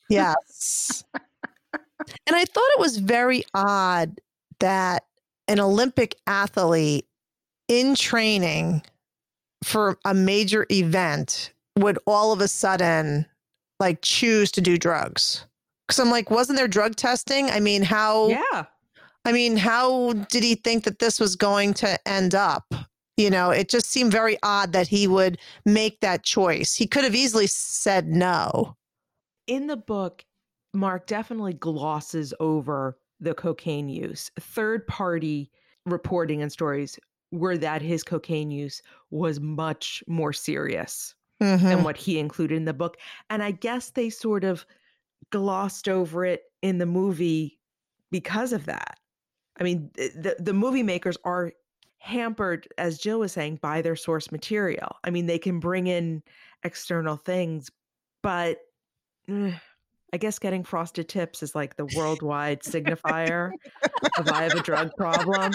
Yes. 0.10 1.04
and 1.74 2.36
I 2.36 2.46
thought 2.46 2.70
it 2.76 2.80
was 2.80 2.98
very 2.98 3.44
odd 3.54 4.20
that 4.60 5.04
an 5.48 5.60
Olympic 5.60 6.16
athlete 6.28 7.08
in 7.68 7.96
training 7.96 8.82
for 9.64 9.98
a 10.06 10.14
major 10.14 10.66
event 10.72 11.54
would 11.78 12.00
all 12.06 12.32
of 12.32 12.42
a 12.42 12.48
sudden 12.48 13.26
like 13.80 14.02
choose 14.02 14.52
to 14.52 14.62
do 14.62 14.78
drugs. 14.78 15.46
Cause 15.88 16.00
I'm 16.00 16.10
like, 16.10 16.32
wasn't 16.32 16.58
there 16.58 16.68
drug 16.68 16.96
testing? 16.96 17.50
I 17.50 17.60
mean, 17.60 17.84
how 17.84 18.28
yeah. 18.28 18.66
I 19.26 19.32
mean, 19.32 19.58
how 19.58 20.14
did 20.14 20.44
he 20.44 20.56
think 20.56 20.84
that 20.84 21.00
this 21.00 21.20
was 21.20 21.36
going 21.36 21.74
to 21.76 22.08
end 22.08 22.36
up? 22.36 22.74
You 23.18 23.30
know, 23.30 23.50
it 23.50 23.70
just 23.70 23.90
seemed 23.90 24.12
very 24.12 24.38
odd 24.44 24.74
that 24.74 24.88
he 24.88 25.08
would 25.08 25.40
make 25.66 26.00
that 26.02 26.24
choice. 26.24 26.76
He 26.76 26.86
could 26.86 27.04
have 27.04 27.16
easily 27.16 27.48
said 27.48 28.08
no. 28.08 28.76
In 29.48 29.68
the 29.68 29.78
book, 29.78 30.24
Mark 30.74 31.08
definitely 31.08 31.54
glosses 31.54 32.34
over 32.40 32.98
the 33.20 33.34
cocaine 33.34 33.90
use. 33.90 34.32
Third 34.40 34.86
party 34.88 35.52
reporting 35.86 36.42
and 36.42 36.52
stories 36.52 37.00
were 37.32 37.58
that 37.58 37.82
his 37.82 38.04
cocaine 38.04 38.52
use 38.52 38.82
was 39.12 39.40
much 39.40 40.04
more 40.08 40.34
serious 40.34 41.16
mm-hmm. 41.42 41.66
than 41.66 41.84
what 41.84 41.98
he 41.98 42.20
included 42.20 42.56
in 42.56 42.66
the 42.66 42.74
book. 42.74 42.98
And 43.30 43.44
I 43.44 43.52
guess 43.52 43.90
they 43.92 44.10
sort 44.10 44.44
of 44.44 44.66
glossed 45.32 45.88
over 45.88 46.26
it 46.26 46.44
in 46.62 46.78
the 46.78 46.86
movie 46.86 47.60
because 48.12 48.54
of 48.54 48.66
that. 48.66 49.00
I 49.60 49.64
mean, 49.64 49.90
the 49.96 50.36
the 50.38 50.54
movie 50.54 50.84
makers 50.84 51.18
are 51.24 51.54
hampered, 52.00 52.68
as 52.78 52.98
Jill 52.98 53.20
was 53.20 53.32
saying, 53.32 53.60
by 53.62 53.82
their 53.82 53.96
source 53.96 54.32
material. 54.32 54.98
I 55.04 55.10
mean, 55.10 55.26
they 55.26 55.40
can 55.40 55.60
bring 55.60 55.88
in 55.88 56.22
external 56.64 57.16
things, 57.16 57.72
but 58.22 58.60
eh, 59.30 59.54
I 60.14 60.18
guess 60.18 60.40
getting 60.40 60.64
frosted 60.64 61.10
tips 61.10 61.44
is 61.44 61.56
like 61.56 61.76
the 61.76 61.86
worldwide 61.96 62.62
signifier 62.62 63.52
of 64.18 64.30
I 64.30 64.44
have 64.44 64.54
a 64.54 64.62
drug 64.62 64.92
problem. 64.98 65.52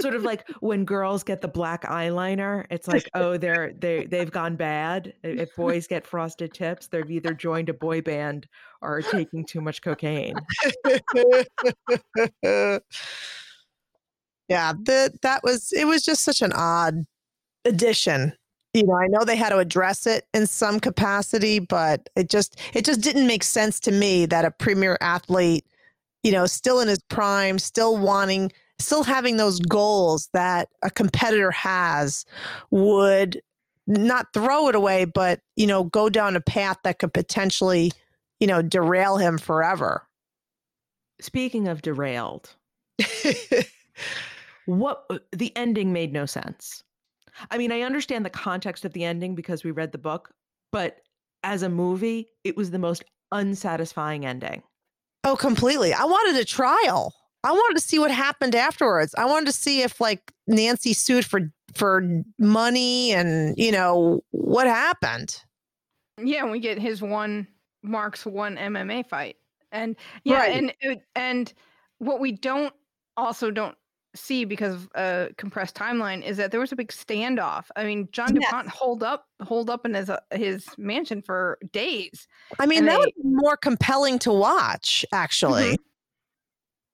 sort 0.00 0.14
of 0.14 0.22
like 0.22 0.46
when 0.60 0.84
girls 0.84 1.22
get 1.22 1.40
the 1.40 1.48
black 1.48 1.82
eyeliner, 1.84 2.66
it's 2.70 2.86
like, 2.86 3.08
oh, 3.14 3.36
they're 3.36 3.72
they 3.78 4.04
they've 4.06 4.30
gone 4.30 4.56
bad. 4.56 5.14
If 5.22 5.54
boys 5.56 5.86
get 5.86 6.06
frosted 6.06 6.52
tips, 6.52 6.88
they've 6.88 7.10
either 7.10 7.34
joined 7.34 7.68
a 7.68 7.74
boy 7.74 8.00
band 8.02 8.46
or 8.82 9.00
taking 9.00 9.44
too 9.44 9.60
much 9.60 9.82
cocaine. 9.82 10.34
yeah, 14.48 14.72
that 14.84 15.12
that 15.22 15.40
was 15.42 15.72
it 15.72 15.86
was 15.86 16.04
just 16.04 16.22
such 16.22 16.42
an 16.42 16.52
odd 16.52 17.04
addition. 17.64 18.34
You 18.74 18.84
know, 18.86 18.94
I 18.94 19.06
know 19.06 19.24
they 19.24 19.36
had 19.36 19.50
to 19.50 19.58
address 19.58 20.06
it 20.06 20.26
in 20.34 20.46
some 20.46 20.80
capacity, 20.80 21.60
but 21.60 22.08
it 22.16 22.28
just 22.28 22.58
it 22.74 22.84
just 22.84 23.00
didn't 23.00 23.26
make 23.26 23.44
sense 23.44 23.78
to 23.80 23.92
me 23.92 24.26
that 24.26 24.44
a 24.44 24.50
premier 24.50 24.98
athlete, 25.00 25.64
you 26.22 26.32
know, 26.32 26.46
still 26.46 26.80
in 26.80 26.88
his 26.88 27.00
prime, 27.08 27.58
still 27.58 27.96
wanting 27.96 28.50
still 28.78 29.04
having 29.04 29.36
those 29.36 29.60
goals 29.60 30.28
that 30.32 30.68
a 30.82 30.90
competitor 30.90 31.50
has 31.50 32.24
would 32.70 33.40
not 33.86 34.32
throw 34.32 34.68
it 34.68 34.74
away, 34.74 35.04
but, 35.04 35.40
you 35.56 35.66
know, 35.66 35.84
go 35.84 36.08
down 36.08 36.36
a 36.36 36.40
path 36.40 36.78
that 36.84 36.98
could 36.98 37.12
potentially, 37.12 37.92
you 38.40 38.46
know, 38.46 38.62
derail 38.62 39.16
him 39.16 39.38
forever. 39.38 40.06
Speaking 41.20 41.68
of 41.68 41.82
derailed, 41.82 42.54
what 44.66 45.04
uh, 45.10 45.18
the 45.32 45.54
ending 45.56 45.92
made 45.92 46.12
no 46.12 46.26
sense. 46.26 46.82
I 47.50 47.58
mean, 47.58 47.72
I 47.72 47.80
understand 47.82 48.24
the 48.24 48.30
context 48.30 48.84
of 48.84 48.92
the 48.92 49.04
ending 49.04 49.34
because 49.34 49.64
we 49.64 49.70
read 49.70 49.92
the 49.92 49.98
book, 49.98 50.30
but 50.72 50.98
as 51.42 51.62
a 51.62 51.68
movie, 51.68 52.28
it 52.42 52.56
was 52.56 52.70
the 52.70 52.78
most 52.78 53.04
unsatisfying 53.32 54.24
ending. 54.24 54.62
Oh, 55.24 55.36
completely. 55.36 55.92
I 55.92 56.04
wanted 56.04 56.40
a 56.40 56.44
trial. 56.44 57.14
I 57.42 57.52
wanted 57.52 57.74
to 57.74 57.86
see 57.86 57.98
what 57.98 58.10
happened 58.10 58.54
afterwards. 58.54 59.14
I 59.16 59.26
wanted 59.26 59.46
to 59.46 59.52
see 59.52 59.82
if 59.82 60.00
like 60.00 60.32
Nancy 60.46 60.92
sued 60.92 61.26
for 61.26 61.52
for 61.74 62.02
money 62.38 63.12
and 63.12 63.54
you 63.58 63.72
know 63.72 64.22
what 64.30 64.66
happened. 64.66 65.40
Yeah, 66.22 66.42
and 66.42 66.50
we 66.50 66.60
get 66.60 66.78
his 66.78 67.02
one 67.02 67.46
Mark's 67.82 68.24
one 68.24 68.56
MMA 68.56 69.06
fight, 69.08 69.36
and 69.72 69.96
yeah, 70.24 70.38
right. 70.38 70.56
and 70.56 70.74
uh, 70.88 71.00
and 71.14 71.52
what 71.98 72.20
we 72.20 72.32
don't 72.32 72.72
also 73.16 73.50
don't 73.50 73.76
see 74.14 74.44
because 74.44 74.74
of 74.74 74.88
a 74.94 75.28
compressed 75.36 75.74
timeline 75.74 76.22
is 76.22 76.36
that 76.36 76.50
there 76.50 76.60
was 76.60 76.72
a 76.72 76.76
big 76.76 76.88
standoff. 76.88 77.64
I 77.76 77.84
mean, 77.84 78.08
John 78.12 78.34
yes. 78.34 78.44
du 78.44 78.50
Pont 78.50 78.68
hold 78.68 79.02
up 79.02 79.26
hold 79.42 79.70
up 79.70 79.84
in 79.84 79.94
his 79.94 80.10
uh, 80.10 80.20
his 80.32 80.66
mansion 80.78 81.22
for 81.22 81.58
days. 81.72 82.26
I 82.58 82.66
mean, 82.66 82.84
that 82.86 83.00
they, 83.00 83.06
was 83.06 83.12
more 83.24 83.56
compelling 83.56 84.18
to 84.20 84.32
watch 84.32 85.04
actually. 85.12 85.72
Mm-hmm. 85.72 85.82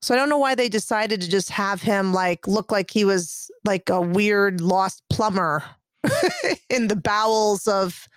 So 0.02 0.14
I 0.14 0.16
don't 0.16 0.30
know 0.30 0.38
why 0.38 0.54
they 0.54 0.68
decided 0.68 1.20
to 1.20 1.28
just 1.28 1.50
have 1.50 1.82
him 1.82 2.14
like 2.14 2.48
look 2.48 2.72
like 2.72 2.90
he 2.90 3.04
was 3.04 3.50
like 3.64 3.90
a 3.90 4.00
weird 4.00 4.60
lost 4.60 5.02
plumber 5.10 5.62
in 6.70 6.88
the 6.88 6.96
bowels 6.96 7.66
of 7.66 8.08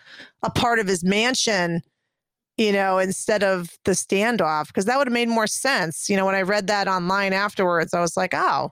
a 0.43 0.49
part 0.49 0.80
of 0.80 0.88
his 0.88 1.03
mansion, 1.03 1.82
you 2.57 2.71
know, 2.71 2.99
instead 2.99 3.43
of 3.43 3.78
the 3.84 3.91
standoff, 3.91 4.67
because 4.67 4.86
that 4.86 4.97
would 4.97 5.07
have 5.07 5.13
made 5.13 5.28
more 5.28 5.47
sense. 5.47 6.09
You 6.09 6.15
know, 6.15 6.25
when 6.25 6.36
I 6.36 6.41
read 6.43 6.67
that 6.67 6.88
online 6.88 7.34
afterwards, 7.34 7.93
I 7.93 7.99
was 7.99 8.15
like, 8.15 8.34
oh, 8.34 8.71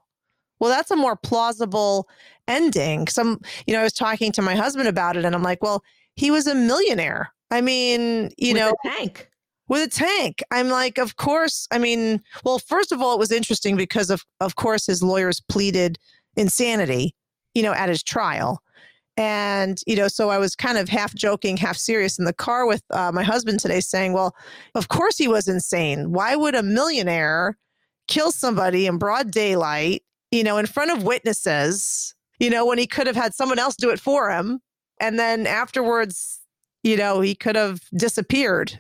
well, 0.62 0.70
that's 0.70 0.92
a 0.92 0.96
more 0.96 1.18
plausible 1.18 2.08
ending. 2.48 3.08
Some, 3.08 3.42
you 3.68 3.74
know, 3.74 3.82
I 3.82 3.84
was 3.84 3.94
talking 3.94 4.32
to 4.32 4.42
my 4.42 4.56
husband 4.56 4.88
about 4.88 5.18
it 5.18 5.26
and 5.26 5.36
I'm 5.36 5.44
like, 5.44 5.62
well, 5.62 5.84
he 6.16 6.32
was 6.32 6.48
a 6.48 6.56
millionaire. 6.56 7.34
I 7.50 7.60
mean, 7.60 8.30
you 8.38 8.54
With 8.54 8.62
know, 8.62 8.74
tank 8.86 9.28
with 9.68 9.82
a 9.82 9.90
tank. 9.90 10.44
I'm 10.52 10.68
like, 10.68 10.98
of 10.98 11.16
course. 11.16 11.66
I 11.72 11.78
mean, 11.78 12.22
well, 12.44 12.60
first 12.60 12.92
of 12.92 13.02
all, 13.02 13.14
it 13.16 13.20
was 13.20 13.32
interesting 13.32 13.78
because 13.78 14.10
of 14.10 14.24
of 14.40 14.56
course 14.56 14.86
his 14.86 15.02
lawyers 15.02 15.42
pleaded 15.50 15.98
insanity, 16.36 17.16
you 17.56 17.64
know, 17.64 17.74
at 17.74 17.90
his 17.90 18.04
trial. 18.04 18.62
And, 19.18 19.80
you 19.88 19.96
know, 19.96 20.08
so 20.08 20.30
I 20.30 20.38
was 20.38 20.56
kind 20.56 20.78
of 20.78 20.90
half 20.90 21.14
joking, 21.16 21.58
half 21.58 21.78
serious 21.78 22.20
in 22.20 22.26
the 22.26 22.34
car 22.34 22.66
with 22.66 22.84
uh, 22.92 23.12
my 23.14 23.24
husband 23.24 23.60
today 23.60 23.80
saying, 23.80 24.14
well, 24.14 24.36
of 24.76 24.90
course 24.90 25.18
he 25.18 25.28
was 25.28 25.48
insane. 25.48 26.12
Why 26.12 26.36
would 26.36 26.56
a 26.56 26.64
millionaire 26.64 27.58
kill 28.08 28.32
somebody 28.32 28.88
in 28.88 28.98
broad 28.98 29.32
daylight, 29.32 30.04
you 30.32 30.44
know, 30.44 30.58
in 30.58 30.66
front 30.66 30.92
of 30.92 31.04
witnesses, 31.04 32.16
you 32.40 32.50
know, 32.50 32.66
when 32.66 32.78
he 32.78 32.88
could 32.88 33.08
have 33.08 33.16
had 33.16 33.34
someone 33.34 33.60
else 33.60 33.76
do 33.76 33.90
it 33.90 34.00
for 34.00 34.32
him? 34.32 34.60
And 35.00 35.20
then 35.20 35.46
afterwards, 35.46 36.40
you 36.84 36.98
know, 36.98 37.22
he 37.22 37.36
could 37.36 37.56
have 37.56 37.82
disappeared. 37.96 38.80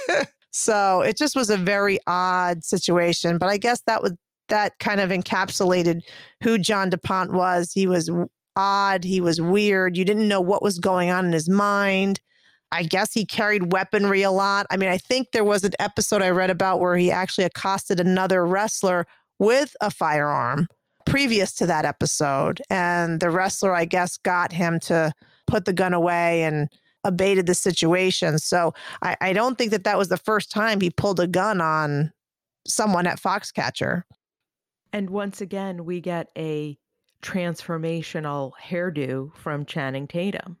so 0.52 1.00
it 1.00 1.16
just 1.16 1.36
was 1.36 1.50
a 1.50 1.56
very 1.56 1.98
odd 2.06 2.64
situation. 2.64 3.38
But 3.38 3.48
I 3.48 3.56
guess 3.58 3.82
that 3.86 4.02
was 4.02 4.12
that 4.48 4.78
kind 4.78 5.00
of 5.00 5.10
encapsulated 5.10 6.02
who 6.42 6.58
John 6.58 6.90
du 6.90 6.98
Pont 6.98 7.32
was. 7.32 7.72
He 7.72 7.86
was 7.86 8.10
odd. 8.56 9.04
He 9.04 9.20
was 9.20 9.40
weird. 9.40 9.96
You 9.96 10.04
didn't 10.04 10.28
know 10.28 10.40
what 10.40 10.62
was 10.62 10.78
going 10.78 11.10
on 11.10 11.26
in 11.26 11.32
his 11.32 11.48
mind. 11.48 12.20
I 12.70 12.82
guess 12.82 13.12
he 13.12 13.26
carried 13.26 13.72
weaponry 13.72 14.22
a 14.22 14.30
lot. 14.30 14.66
I 14.70 14.76
mean, 14.78 14.88
I 14.88 14.96
think 14.96 15.28
there 15.32 15.44
was 15.44 15.62
an 15.64 15.72
episode 15.78 16.22
I 16.22 16.30
read 16.30 16.48
about 16.48 16.80
where 16.80 16.96
he 16.96 17.10
actually 17.10 17.44
accosted 17.44 18.00
another 18.00 18.46
wrestler 18.46 19.06
with 19.38 19.74
a 19.80 19.90
firearm 19.90 20.68
previous 21.06 21.52
to 21.54 21.66
that 21.66 21.84
episode. 21.84 22.60
And 22.70 23.20
the 23.20 23.30
wrestler, 23.30 23.74
I 23.74 23.84
guess, 23.84 24.16
got 24.16 24.52
him 24.52 24.80
to 24.80 25.12
put 25.46 25.64
the 25.64 25.72
gun 25.72 25.94
away 25.94 26.42
and 26.42 26.68
abated 27.04 27.46
the 27.46 27.54
situation. 27.54 28.38
So 28.38 28.72
I, 29.02 29.16
I 29.20 29.32
don't 29.32 29.58
think 29.58 29.70
that 29.72 29.84
that 29.84 29.98
was 29.98 30.08
the 30.08 30.16
first 30.16 30.50
time 30.50 30.80
he 30.80 30.90
pulled 30.90 31.20
a 31.20 31.26
gun 31.26 31.60
on 31.60 32.12
someone 32.66 33.06
at 33.06 33.20
Foxcatcher. 33.20 34.02
And 34.92 35.10
once 35.10 35.40
again, 35.40 35.84
we 35.84 36.00
get 36.00 36.28
a 36.36 36.78
transformational 37.22 38.52
hairdo 38.62 39.34
from 39.36 39.64
Channing 39.64 40.06
Tatum. 40.06 40.58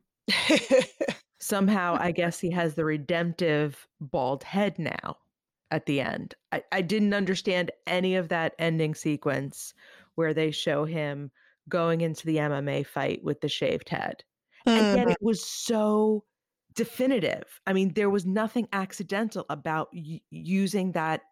Somehow, 1.40 1.96
I 1.98 2.12
guess 2.12 2.38
he 2.38 2.50
has 2.52 2.74
the 2.74 2.84
redemptive 2.84 3.86
bald 4.00 4.44
head 4.44 4.78
now 4.78 5.16
at 5.72 5.86
the 5.86 6.00
end. 6.00 6.34
I, 6.52 6.62
I 6.70 6.82
didn't 6.82 7.14
understand 7.14 7.72
any 7.86 8.14
of 8.14 8.28
that 8.28 8.54
ending 8.58 8.94
sequence 8.94 9.74
where 10.14 10.34
they 10.34 10.50
show 10.50 10.84
him 10.84 11.30
going 11.68 12.00
into 12.00 12.26
the 12.26 12.36
MMA 12.38 12.86
fight 12.86 13.22
with 13.22 13.40
the 13.40 13.48
shaved 13.48 13.88
head. 13.88 14.24
And 14.66 14.96
yet 14.96 15.06
Mhm. 15.08 15.12
it 15.12 15.18
was 15.20 15.44
so 15.44 16.24
definitive. 16.74 17.60
I 17.66 17.72
mean, 17.72 17.92
there 17.94 18.10
was 18.10 18.24
nothing 18.26 18.68
accidental 18.72 19.44
about 19.50 19.88
y- 19.92 20.20
using 20.30 20.92
that 20.92 21.22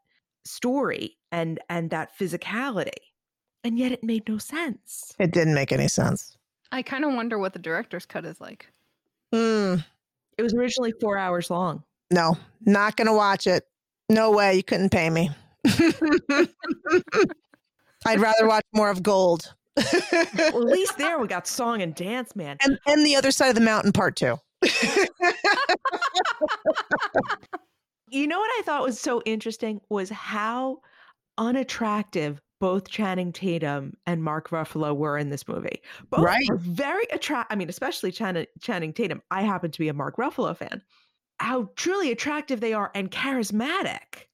story 0.44 1.16
and 1.32 1.58
and 1.68 1.90
that 1.90 2.16
physicality. 2.18 2.92
And 3.64 3.78
yet 3.78 3.92
it 3.92 4.02
made 4.02 4.28
no 4.28 4.38
sense. 4.38 5.14
It 5.18 5.32
didn't 5.32 5.54
make 5.54 5.70
any 5.72 5.88
sense. 5.88 6.36
I 6.72 6.82
kind 6.82 7.04
of 7.04 7.12
wonder 7.12 7.38
what 7.38 7.52
the 7.52 7.58
director's 7.58 8.06
cut 8.06 8.24
is 8.24 8.40
like. 8.40 8.72
Mm, 9.34 9.84
It 10.38 10.42
was 10.42 10.54
originally 10.54 10.92
4 11.00 11.18
hours 11.18 11.50
long. 11.50 11.84
no, 12.10 12.36
not 12.66 12.96
going 12.96 13.06
to 13.06 13.12
watch 13.12 13.46
it. 13.46 13.66
No 14.08 14.30
way. 14.32 14.54
You 14.56 14.62
couldn't 14.62 14.90
pay 14.90 15.10
me. 15.10 15.30
I'd 18.06 18.20
rather 18.20 18.46
watch 18.46 18.64
more 18.72 18.90
of 18.90 19.02
Gold. 19.02 19.54
At 19.76 20.54
least 20.54 20.98
there 20.98 21.18
we 21.18 21.26
got 21.28 21.46
song 21.46 21.82
and 21.82 21.94
dance, 21.94 22.34
man. 22.34 22.56
and, 22.64 22.78
and 22.86 23.04
the 23.06 23.16
other 23.16 23.30
side 23.30 23.48
of 23.48 23.54
the 23.54 23.60
mountain, 23.60 23.92
part 23.92 24.16
two. 24.16 24.36
You 28.12 28.26
know 28.26 28.38
what 28.40 28.50
I 28.58 28.62
thought 28.64 28.82
was 28.82 28.98
so 28.98 29.22
interesting 29.24 29.80
was 29.88 30.10
how 30.10 30.80
unattractive 31.38 32.40
both 32.58 32.88
Channing 32.88 33.32
Tatum 33.32 33.94
and 34.04 34.22
Mark 34.24 34.50
Ruffalo 34.50 34.94
were 34.94 35.16
in 35.16 35.30
this 35.30 35.46
movie. 35.46 35.80
Both 36.10 36.24
Right. 36.24 36.44
are 36.50 36.56
very 36.56 37.04
attract. 37.12 37.52
I 37.52 37.56
mean, 37.56 37.68
especially 37.68 38.10
Channing, 38.10 38.46
Channing 38.60 38.92
Tatum. 38.92 39.22
I 39.30 39.42
happen 39.42 39.70
to 39.70 39.78
be 39.78 39.88
a 39.88 39.94
Mark 39.94 40.16
Ruffalo 40.16 40.56
fan. 40.56 40.82
How 41.38 41.70
truly 41.76 42.10
attractive 42.10 42.60
they 42.60 42.72
are 42.74 42.90
and 42.94 43.10
charismatic. 43.10 44.26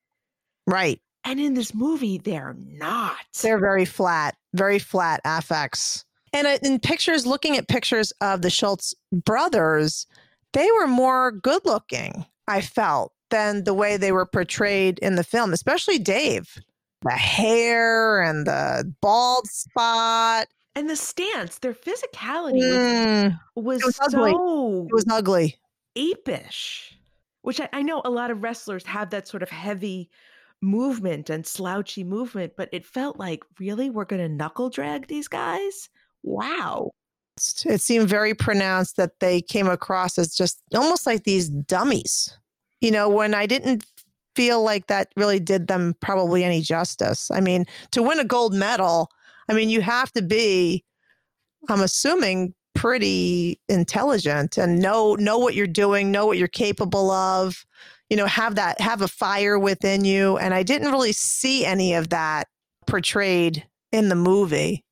Right. 0.66 1.00
And 1.26 1.40
in 1.40 1.54
this 1.54 1.74
movie, 1.74 2.18
they're 2.18 2.54
not. 2.58 3.16
They're 3.42 3.58
very 3.58 3.84
flat, 3.84 4.36
very 4.54 4.78
flat 4.78 5.20
affects. 5.24 6.04
And 6.32 6.46
in 6.62 6.78
pictures, 6.78 7.26
looking 7.26 7.56
at 7.56 7.66
pictures 7.68 8.12
of 8.20 8.42
the 8.42 8.50
Schultz 8.50 8.94
brothers, 9.12 10.06
they 10.52 10.68
were 10.78 10.86
more 10.86 11.32
good 11.32 11.62
looking, 11.64 12.24
I 12.46 12.60
felt, 12.60 13.12
than 13.30 13.64
the 13.64 13.74
way 13.74 13.96
they 13.96 14.12
were 14.12 14.26
portrayed 14.26 14.98
in 15.00 15.16
the 15.16 15.24
film, 15.24 15.52
especially 15.52 15.98
Dave. 15.98 16.58
The 17.02 17.10
hair 17.10 18.22
and 18.22 18.46
the 18.46 18.92
bald 19.02 19.46
spot. 19.48 20.46
and 20.76 20.88
the 20.88 20.96
stance, 20.96 21.58
their 21.58 21.74
physicality 21.74 22.54
was, 22.58 22.76
Mm, 22.76 23.40
was, 23.56 23.84
was 23.84 23.98
ugly. 24.00 24.30
so 24.32 24.86
it 24.90 24.94
was 24.94 25.06
ugly. 25.10 25.56
apish, 25.96 26.92
which 27.42 27.60
I, 27.60 27.68
I 27.72 27.82
know 27.82 28.00
a 28.04 28.10
lot 28.10 28.30
of 28.30 28.42
wrestlers 28.42 28.84
have 28.86 29.10
that 29.10 29.26
sort 29.26 29.42
of 29.42 29.50
heavy 29.50 30.08
movement 30.62 31.30
and 31.30 31.46
slouchy 31.46 32.04
movement, 32.04 32.54
but 32.56 32.68
it 32.72 32.84
felt 32.84 33.18
like, 33.18 33.44
really, 33.58 33.90
we're 33.90 34.04
going 34.04 34.22
to 34.22 34.28
knuckle 34.28 34.70
drag 34.70 35.06
these 35.06 35.28
guys? 35.28 35.88
Wow. 36.22 36.90
It 37.64 37.80
seemed 37.80 38.08
very 38.08 38.34
pronounced 38.34 38.96
that 38.96 39.20
they 39.20 39.42
came 39.42 39.68
across 39.68 40.18
as 40.18 40.34
just 40.34 40.62
almost 40.74 41.06
like 41.06 41.24
these 41.24 41.48
dummies. 41.48 42.36
You 42.80 42.90
know, 42.90 43.08
when 43.08 43.34
I 43.34 43.46
didn't 43.46 43.84
feel 44.34 44.62
like 44.62 44.86
that 44.86 45.08
really 45.16 45.40
did 45.40 45.66
them 45.66 45.94
probably 46.00 46.44
any 46.44 46.60
justice. 46.60 47.30
I 47.30 47.40
mean, 47.40 47.64
to 47.92 48.02
win 48.02 48.20
a 48.20 48.24
gold 48.24 48.54
medal, 48.54 49.10
I 49.48 49.54
mean, 49.54 49.70
you 49.70 49.80
have 49.80 50.12
to 50.12 50.22
be, 50.22 50.84
I'm 51.68 51.80
assuming, 51.80 52.54
pretty 52.74 53.58
intelligent 53.70 54.58
and 54.58 54.78
know 54.78 55.14
know 55.14 55.38
what 55.38 55.54
you're 55.54 55.66
doing, 55.66 56.12
know 56.12 56.26
what 56.26 56.36
you're 56.36 56.46
capable 56.46 57.10
of, 57.10 57.64
you 58.10 58.16
know, 58.16 58.26
have 58.26 58.54
that 58.56 58.80
have 58.80 59.02
a 59.02 59.08
fire 59.08 59.58
within 59.58 60.04
you. 60.04 60.38
And 60.38 60.54
I 60.54 60.62
didn't 60.62 60.90
really 60.92 61.12
see 61.12 61.64
any 61.66 61.94
of 61.94 62.10
that 62.10 62.48
portrayed 62.86 63.66
in 63.92 64.08
the 64.08 64.14
movie. 64.14 64.82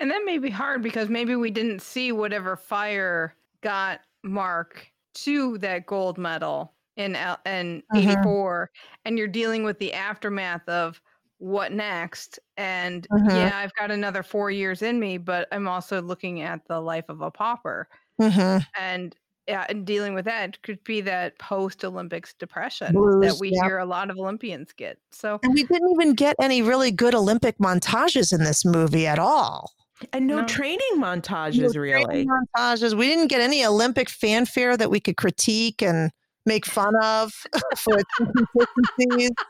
And 0.00 0.10
that 0.10 0.24
may 0.24 0.38
be 0.38 0.50
hard 0.50 0.82
because 0.82 1.08
maybe 1.10 1.36
we 1.36 1.50
didn't 1.50 1.80
see 1.80 2.10
whatever 2.10 2.56
fire 2.56 3.36
got 3.60 4.00
Mark 4.24 4.90
to 5.14 5.58
that 5.58 5.86
gold 5.86 6.16
medal 6.18 6.74
in 6.96 7.16
in 7.46 7.82
Mhm. 7.92 8.34
84 8.34 8.70
and 9.04 9.18
you're 9.18 9.26
dealing 9.28 9.62
with 9.64 9.78
the 9.78 9.92
aftermath 9.92 10.66
of 10.68 11.00
what 11.38 11.72
next 11.72 12.38
and 12.56 13.08
Mhm. 13.10 13.50
yeah 13.50 13.58
I've 13.58 13.74
got 13.74 13.90
another 13.90 14.22
4 14.22 14.50
years 14.50 14.82
in 14.82 15.00
me 15.00 15.18
but 15.18 15.48
I'm 15.52 15.66
also 15.68 16.00
looking 16.02 16.40
at 16.42 16.66
the 16.66 16.80
life 16.80 17.08
of 17.08 17.20
a 17.22 17.30
pauper 17.30 17.88
hmm 18.18 18.60
and 18.78 19.16
yeah, 19.50 19.66
and 19.68 19.84
dealing 19.84 20.14
with 20.14 20.24
that 20.26 20.62
could 20.62 20.82
be 20.84 21.00
that 21.02 21.38
post 21.38 21.84
Olympics 21.84 22.32
depression 22.34 22.92
Blues, 22.92 23.20
that 23.20 23.38
we 23.40 23.50
yep. 23.50 23.64
hear 23.64 23.78
a 23.78 23.84
lot 23.84 24.10
of 24.10 24.18
Olympians 24.18 24.72
get. 24.72 24.98
So 25.10 25.40
And 25.42 25.52
we 25.54 25.64
didn't 25.64 25.90
even 25.92 26.14
get 26.14 26.36
any 26.40 26.62
really 26.62 26.90
good 26.90 27.14
Olympic 27.14 27.58
montages 27.58 28.32
in 28.32 28.44
this 28.44 28.64
movie 28.64 29.06
at 29.06 29.18
all. 29.18 29.72
And 30.12 30.26
no, 30.26 30.40
No. 30.40 30.46
training 30.46 30.96
montages, 30.96 31.74
No 31.74 31.80
really. 31.80 32.04
training 32.04 32.28
montages. 32.56 32.94
We 32.96 33.06
didn't 33.08 33.26
get 33.26 33.40
any 33.40 33.64
Olympic 33.64 34.08
fanfare 34.08 34.76
that 34.76 34.90
we 34.90 35.00
could 35.00 35.16
critique 35.16 35.82
and 35.82 36.10
make 36.46 36.64
fun 36.64 36.94
of 37.02 37.32
for 37.76 37.98
its 37.98 38.10
inconsistencies. 38.20 39.30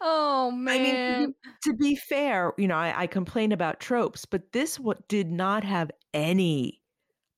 Oh 0.00 0.50
I 0.52 0.54
man. 0.54 0.82
mean, 0.82 0.96
to 0.96 1.26
be, 1.26 1.70
to 1.70 1.76
be 1.76 1.96
fair, 1.96 2.52
you 2.56 2.68
know, 2.68 2.76
I, 2.76 3.02
I 3.02 3.06
complain 3.08 3.50
about 3.50 3.80
tropes, 3.80 4.24
but 4.24 4.52
this 4.52 4.78
what 4.78 5.06
did 5.08 5.30
not 5.32 5.64
have 5.64 5.90
any 6.14 6.77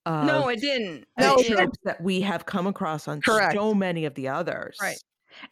of 0.07 0.27
no, 0.27 0.49
it 0.49 0.61
didn't. 0.61 1.07
the 1.17 1.23
No, 1.23 1.35
It 1.35 1.41
it 1.41 1.43
didn't. 1.43 1.57
tropes 1.59 1.79
that 1.85 2.01
we 2.03 2.21
have 2.23 2.47
come 2.47 2.67
across 2.67 3.09
on 3.09 3.21
Correct. 3.21 3.55
so 3.55 3.75
many 3.75 4.05
of 4.05 4.15
the 4.15 4.29
others. 4.29 4.79
Right. 4.81 4.99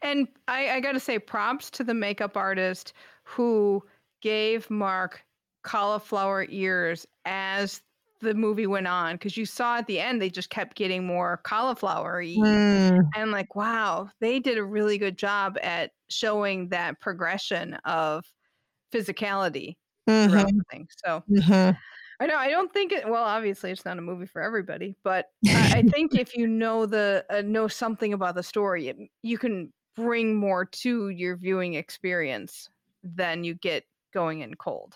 And 0.01 0.27
I, 0.47 0.69
I 0.71 0.79
got 0.79 0.93
to 0.93 0.99
say, 0.99 1.19
props 1.19 1.69
to 1.71 1.83
the 1.83 1.93
makeup 1.93 2.35
artist 2.35 2.93
who 3.23 3.83
gave 4.21 4.69
Mark 4.69 5.23
cauliflower 5.63 6.45
ears 6.49 7.05
as 7.25 7.81
the 8.21 8.33
movie 8.33 8.67
went 8.67 8.87
on. 8.87 9.15
Because 9.15 9.37
you 9.37 9.45
saw 9.45 9.77
at 9.77 9.87
the 9.87 9.99
end, 9.99 10.21
they 10.21 10.29
just 10.29 10.49
kept 10.49 10.75
getting 10.75 11.05
more 11.05 11.37
cauliflower 11.43 12.21
Mm, 12.21 13.01
And 13.15 13.31
like, 13.31 13.55
wow, 13.55 14.09
they 14.19 14.39
did 14.39 14.57
a 14.57 14.63
really 14.63 14.97
good 14.97 15.17
job 15.17 15.57
at 15.61 15.91
showing 16.09 16.69
that 16.69 16.99
progression 16.99 17.75
of 17.85 18.25
physicality 18.93 19.75
mhm, 20.07 20.29
throughout 20.29 20.47
the 20.47 20.63
thing. 20.71 20.87
So 21.05 21.23
mhm. 21.29 21.77
I 22.19 22.25
know 22.25 22.35
I 22.35 22.49
don't 22.49 22.71
think 22.73 22.91
it. 22.91 23.07
Well, 23.07 23.23
obviously, 23.23 23.71
it's 23.71 23.85
not 23.85 23.97
a 23.97 24.01
movie 24.01 24.25
for 24.25 24.41
everybody, 24.41 24.95
but 25.03 25.27
I, 25.47 25.75
I 25.77 25.81
think 25.83 26.15
if 26.15 26.35
you 26.35 26.47
know 26.47 26.85
the 26.85 27.25
uh, 27.29 27.41
know 27.41 27.67
something 27.67 28.13
about 28.13 28.35
the 28.35 28.43
story, 28.43 28.89
it, 28.89 28.97
you 29.23 29.37
can 29.37 29.71
bring 29.95 30.35
more 30.35 30.65
to 30.65 31.09
your 31.09 31.37
viewing 31.37 31.75
experience 31.75 32.69
than 33.03 33.43
you 33.43 33.55
get 33.55 33.83
going 34.13 34.41
in 34.41 34.55
cold. 34.55 34.95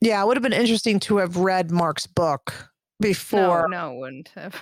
Yeah, 0.00 0.22
it 0.22 0.26
would 0.26 0.36
have 0.36 0.42
been 0.42 0.52
interesting 0.52 0.98
to 1.00 1.18
have 1.18 1.36
read 1.36 1.70
Mark's 1.70 2.06
book 2.06 2.70
before. 3.00 3.68
No, 3.68 3.92
no, 3.92 3.94
wouldn't 3.98 4.30
have. 4.34 4.60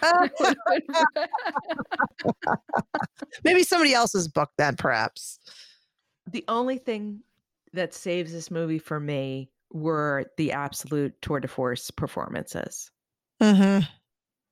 Maybe 3.45 3.63
somebody 3.63 3.95
else's 3.95 4.27
book 4.27 4.51
then, 4.59 4.77
perhaps. 4.77 5.39
The 6.31 6.45
only 6.49 6.79
thing 6.79 7.21
that 7.73 7.95
saves 7.95 8.33
this 8.33 8.51
movie 8.51 8.79
for 8.79 8.99
me 8.99 9.51
were 9.73 10.27
the 10.37 10.53
absolute 10.53 11.15
tour 11.23 11.41
de 11.41 11.49
force 11.49 11.91
performances. 11.91 12.91
Mm-hmm. 13.43 13.85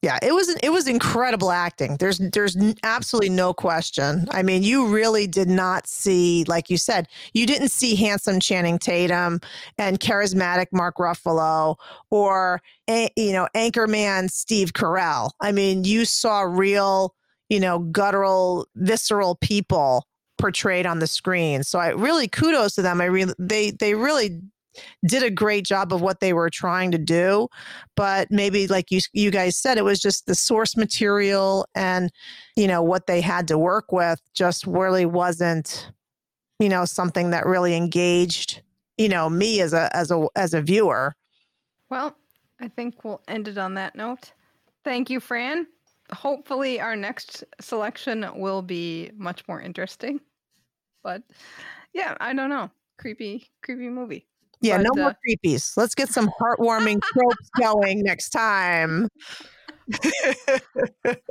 Yeah, 0.01 0.19
it 0.23 0.33
was 0.33 0.49
it 0.63 0.71
was 0.71 0.87
incredible 0.87 1.51
acting. 1.51 1.97
There's 1.97 2.19
there's 2.19 2.57
absolutely 2.85 3.31
no 3.31 3.53
question. 3.53 4.29
I 4.31 4.45
mean, 4.45 4.63
you 4.63 4.87
really 4.87 5.27
did 5.27 5.49
not 5.49 5.89
see, 5.89 6.45
like 6.47 6.71
you 6.71 6.77
said, 6.77 7.09
you 7.33 7.47
didn't 7.47 7.71
see 7.71 7.97
handsome 7.97 8.39
Channing 8.39 8.79
Tatum 8.79 9.41
and 9.77 9.99
charismatic 9.99 10.67
Mark 10.71 10.99
Ruffalo 10.99 11.77
or 12.11 12.63
you 12.87 13.33
know 13.33 13.49
anchorman 13.57 14.31
Steve 14.31 14.73
Carell. 14.73 15.31
I 15.41 15.51
mean, 15.51 15.83
you 15.83 16.05
saw 16.05 16.43
real, 16.43 17.17
you 17.49 17.59
know, 17.59 17.81
guttural, 17.81 18.69
visceral 18.77 19.35
people 19.35 20.07
portrayed 20.39 20.87
on 20.87 21.01
the 21.01 21.09
screen. 21.09 21.65
So 21.65 21.81
I 21.81 21.89
really 21.89 22.29
kudos 22.29 22.77
to 22.77 22.83
them. 22.83 23.01
I 23.01 23.07
really 23.07 23.35
they 23.41 23.73
they 23.73 23.95
really 23.95 24.41
did 25.07 25.23
a 25.23 25.31
great 25.31 25.65
job 25.65 25.93
of 25.93 26.01
what 26.01 26.21
they 26.21 26.33
were 26.33 26.51
trying 26.51 26.91
to 26.91 26.99
do 26.99 27.49
but 27.97 28.31
maybe 28.31 28.67
like 28.67 28.91
you 28.91 29.01
you 29.13 29.31
guys 29.31 29.57
said 29.57 29.79
it 29.79 29.85
was 29.85 30.01
just 30.01 30.27
the 30.27 30.35
source 30.35 30.77
material 30.77 31.67
and 31.75 32.11
you 32.57 32.67
know 32.67 32.83
what 32.83 33.07
they 33.07 33.21
had 33.21 33.49
to 33.49 33.59
work 33.59 33.93
with 33.93 34.21
just 34.35 34.67
really 34.67 35.07
wasn't 35.07 35.91
you 36.59 36.69
know 36.69 36.85
something 36.85 37.31
that 37.31 37.47
really 37.47 37.75
engaged 37.75 38.63
you 38.97 39.09
know 39.09 39.29
me 39.29 39.61
as 39.61 39.73
a 39.73 39.95
as 39.97 40.11
a 40.11 40.27
as 40.37 40.55
a 40.55 40.63
viewer. 40.63 41.15
Well 41.91 42.17
i 42.61 42.69
think 42.69 43.05
we'll 43.05 43.23
end 43.29 43.49
it 43.49 43.59
on 43.59 43.75
that 43.75 43.95
note. 43.95 44.33
Thank 44.85 45.11
you 45.11 45.21
fran. 45.21 45.67
Hopefully 46.13 46.81
our 46.81 46.97
next 46.97 47.45
selection 47.61 48.27
will 48.35 48.63
be 48.63 49.11
much 49.17 49.47
more 49.49 49.61
interesting 49.61 50.21
but 51.03 51.23
yeah 51.93 52.17
i 52.21 52.33
don't 52.33 52.51
know. 52.51 52.71
Creepy 52.99 53.49
creepy 53.63 53.89
movie 53.89 54.28
yeah, 54.61 54.79
But, 54.79 54.83
no 54.85 54.91
uh, 55.03 55.05
more 55.05 55.17
creepies. 55.27 55.77
Let's 55.77 55.95
get 55.95 56.09
some 56.09 56.31
heartwarming 56.41 57.01
tropes 57.03 57.51
going 57.59 58.03
next 58.03 58.31
time. 58.31 59.09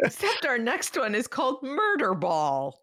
Except 0.04 0.46
our 0.46 0.58
next 0.58 0.98
one 0.98 1.14
is 1.16 1.28
called 1.28 1.62
Murder 1.62 2.14
Ball. 2.16 2.80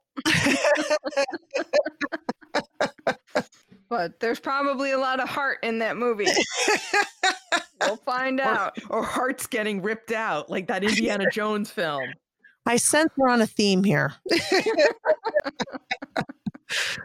but 3.88 4.20
there's 4.20 4.38
probably 4.38 4.92
a 4.92 4.98
lot 4.98 5.18
of 5.20 5.28
heart 5.28 5.58
in 5.62 5.80
that 5.80 5.96
movie 5.96 6.26
we'll 7.80 7.96
find 7.96 8.40
Or, 8.40 8.44
out 8.44 8.78
or 8.90 9.02
hearts 9.02 9.46
getting 9.46 9.82
ripped 9.82 10.12
out, 10.12 10.50
like 10.50 10.68
that 10.68 10.84
Indiana 10.84 11.24
Jones 11.30 11.70
film. 11.70 12.04
I 12.66 12.76
sense 12.76 13.12
we're 13.16 13.28
on 13.28 13.42
a 13.42 13.46
theme 13.46 13.84
here. 13.84 14.14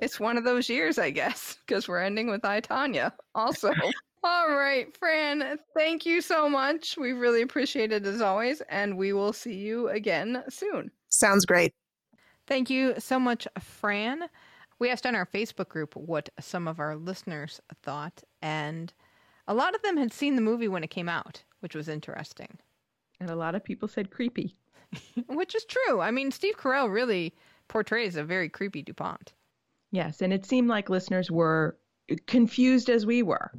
it's 0.02 0.20
one 0.20 0.38
of 0.38 0.44
those 0.44 0.70
years 0.70 0.98
i 0.98 1.10
guess 1.10 1.58
because 1.66 1.88
we're 1.88 2.02
ending 2.02 2.30
with 2.30 2.46
i 2.46 2.62
Tonya 2.62 3.12
also 3.36 3.72
all 4.24 4.50
right 4.50 4.96
fran 4.98 5.58
thank 5.76 6.06
you 6.06 6.22
so 6.22 6.50
much 6.50 6.98
we 6.98 7.14
really 7.14 7.42
appreciate 7.42 7.92
it 7.92 8.06
as 8.06 8.22
always 8.22 8.62
and 8.70 8.98
we 8.98 9.14
will 9.14 9.34
see 9.34 9.56
you 9.56 9.88
again 9.90 10.44
soon 10.50 10.92
Sounds 11.10 11.46
great. 11.46 11.74
Thank 12.48 12.70
you 12.70 12.94
so 13.00 13.20
much, 13.20 13.48
Fran. 13.60 14.26
We 14.78 14.90
asked 14.90 15.06
on 15.06 15.16
our 15.16 15.26
Facebook 15.26 15.70
group 15.70 15.96
what 15.96 16.30
some 16.40 16.68
of 16.68 16.80
our 16.80 16.96
listeners 16.96 17.60
thought, 17.82 18.24
and 18.42 18.94
a 19.48 19.54
lot 19.54 19.76
of 19.76 19.82
them 19.82 19.98
had 19.98 20.14
seen 20.14 20.36
the 20.36 20.42
movie 20.42 20.68
when 20.68 20.84
it 20.84 20.90
came 20.92 21.10
out, 21.10 21.44
which 21.60 21.76
was 21.76 21.90
interesting. 21.90 22.60
And 23.20 23.30
a 23.30 23.36
lot 23.36 23.56
of 23.56 23.64
people 23.64 23.88
said 23.88 24.12
creepy. 24.12 24.56
Which 25.28 25.54
is 25.54 25.66
true. 25.66 26.02
I 26.02 26.10
mean, 26.10 26.32
Steve 26.32 26.58
Carell 26.58 26.92
really 26.92 27.36
portrays 27.68 28.16
a 28.16 28.24
very 28.24 28.50
creepy 28.50 28.82
du 28.82 28.92
Pont. 28.92 29.34
Yes, 29.92 30.22
and 30.22 30.32
it 30.32 30.46
seemed 30.46 30.68
like 30.68 30.90
listeners 30.90 31.32
were 31.32 31.78
confused 32.28 32.90
as 32.90 33.06
we 33.06 33.22
were, 33.24 33.52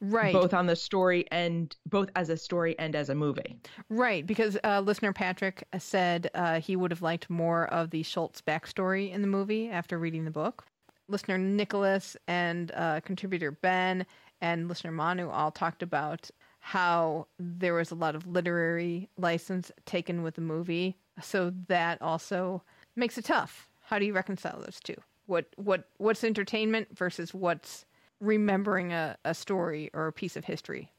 Right. 0.00 0.32
both 0.32 0.52
on 0.54 0.66
the 0.66 0.76
story 0.76 1.26
and 1.30 1.74
both 1.86 2.10
as 2.16 2.28
a 2.28 2.36
story 2.36 2.78
and 2.78 2.94
as 2.94 3.08
a 3.08 3.14
movie. 3.14 3.58
Right, 3.88 4.26
because 4.26 4.58
uh, 4.64 4.80
listener 4.80 5.12
Patrick 5.12 5.66
said 5.78 6.30
uh, 6.34 6.60
he 6.60 6.76
would 6.76 6.90
have 6.90 7.02
liked 7.02 7.30
more 7.30 7.66
of 7.66 7.90
the 7.90 8.02
Schultz 8.02 8.40
backstory 8.42 9.10
in 9.10 9.22
the 9.22 9.28
movie 9.28 9.68
after 9.70 9.98
reading 9.98 10.24
the 10.24 10.30
book. 10.30 10.64
Listener 11.08 11.36
Nicholas 11.38 12.16
and 12.26 12.72
uh, 12.74 13.00
contributor 13.00 13.50
Ben 13.50 14.06
and 14.40 14.68
listener 14.68 14.92
Manu 14.92 15.28
all 15.28 15.50
talked 15.50 15.82
about 15.82 16.30
how 16.60 17.26
there 17.38 17.74
was 17.74 17.90
a 17.90 17.94
lot 17.94 18.14
of 18.14 18.26
literary 18.26 19.10
license 19.18 19.70
taken 19.84 20.22
with 20.22 20.34
the 20.34 20.40
movie, 20.40 20.96
so 21.20 21.52
that 21.68 22.00
also 22.00 22.62
makes 22.96 23.18
it 23.18 23.26
tough. 23.26 23.68
How 23.82 23.98
do 23.98 24.06
you 24.06 24.14
reconcile 24.14 24.60
those 24.60 24.80
two? 24.82 24.94
What 25.26 25.46
what 25.56 25.88
what's 25.98 26.24
entertainment 26.24 26.96
versus 26.96 27.32
what's 27.32 27.86
remembering 28.20 28.92
a, 28.92 29.16
a 29.24 29.34
story 29.34 29.90
or 29.94 30.06
a 30.06 30.12
piece 30.12 30.36
of 30.36 30.44
history? 30.44 30.92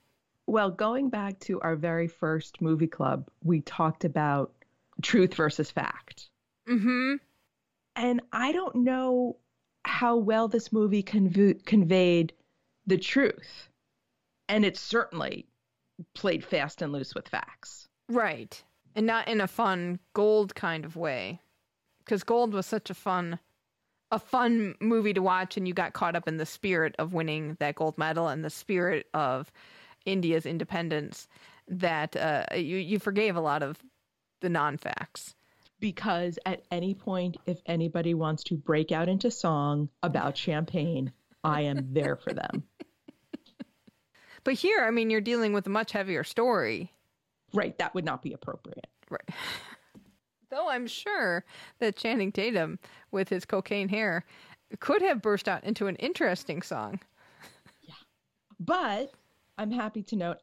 Well, 0.47 0.69
going 0.69 1.09
back 1.09 1.39
to 1.41 1.59
our 1.61 1.75
very 1.75 2.07
first 2.07 2.61
movie 2.61 2.87
club, 2.87 3.29
we 3.43 3.61
talked 3.61 4.05
about 4.05 4.53
truth 5.01 5.33
versus 5.33 5.71
fact. 5.71 6.29
Mm-hmm. 6.69 7.15
And 7.95 8.21
I 8.31 8.51
don't 8.51 8.75
know 8.75 9.37
how 9.85 10.17
well 10.17 10.47
this 10.47 10.71
movie 10.71 11.03
conv- 11.03 11.65
conveyed 11.65 12.33
the 12.85 12.97
truth. 12.97 13.69
And 14.47 14.65
it 14.65 14.77
certainly 14.77 15.47
played 16.13 16.43
fast 16.43 16.81
and 16.81 16.91
loose 16.91 17.15
with 17.15 17.27
facts. 17.27 17.87
Right. 18.09 18.61
And 18.95 19.07
not 19.07 19.27
in 19.27 19.41
a 19.41 19.47
fun 19.47 19.99
gold 20.13 20.53
kind 20.53 20.85
of 20.85 20.95
way. 20.95 21.41
Cuz 22.05 22.23
Gold 22.23 22.53
was 22.53 22.67
such 22.67 22.91
a 22.91 22.93
fun 22.93 23.39
a 24.11 24.19
fun 24.19 24.75
movie 24.79 25.13
to 25.13 25.21
watch 25.21 25.57
and 25.57 25.67
you 25.67 25.73
got 25.73 25.93
caught 25.93 26.15
up 26.15 26.27
in 26.27 26.37
the 26.37 26.45
spirit 26.45 26.95
of 26.99 27.13
winning 27.13 27.57
that 27.59 27.75
gold 27.75 27.97
medal 27.97 28.27
and 28.27 28.45
the 28.45 28.49
spirit 28.49 29.07
of 29.13 29.51
India's 30.05 30.45
independence 30.45 31.27
that 31.67 32.15
uh, 32.15 32.45
you 32.55 32.77
you 32.77 32.99
forgave 32.99 33.35
a 33.35 33.41
lot 33.41 33.63
of 33.63 33.79
the 34.41 34.49
non-facts. 34.49 35.35
Because 35.79 36.39
at 36.45 36.63
any 36.71 36.93
point, 36.93 37.37
if 37.45 37.59
anybody 37.65 38.13
wants 38.13 38.43
to 38.45 38.55
break 38.55 38.91
out 38.91 39.09
into 39.09 39.29
song 39.29 39.89
about 40.01 40.37
champagne, 40.37 41.11
I 41.43 41.61
am 41.61 41.93
there 41.93 42.15
for 42.15 42.33
them. 42.33 42.63
But 44.45 44.53
here, 44.53 44.85
I 44.85 44.91
mean, 44.91 45.09
you're 45.09 45.21
dealing 45.21 45.51
with 45.51 45.65
a 45.67 45.71
much 45.71 45.91
heavier 45.91 46.23
story. 46.23 46.93
Right, 47.51 47.77
that 47.79 47.93
would 47.95 48.05
not 48.05 48.21
be 48.21 48.31
appropriate. 48.31 48.87
Right. 49.09 49.27
Though 50.55 50.69
I'm 50.69 50.87
sure 50.87 51.43
that 51.79 51.97
Channing 51.97 52.31
Tatum, 52.31 52.79
with 53.11 53.27
his 53.27 53.43
cocaine 53.43 53.89
hair, 53.89 54.23
could 54.79 55.01
have 55.01 55.21
burst 55.21 55.49
out 55.49 55.65
into 55.65 55.87
an 55.87 55.97
interesting 55.97 56.61
song. 56.61 57.01
Yeah. 57.81 57.95
But 58.57 59.11
I'm 59.57 59.69
happy 59.69 60.01
to 60.03 60.15
note, 60.15 60.37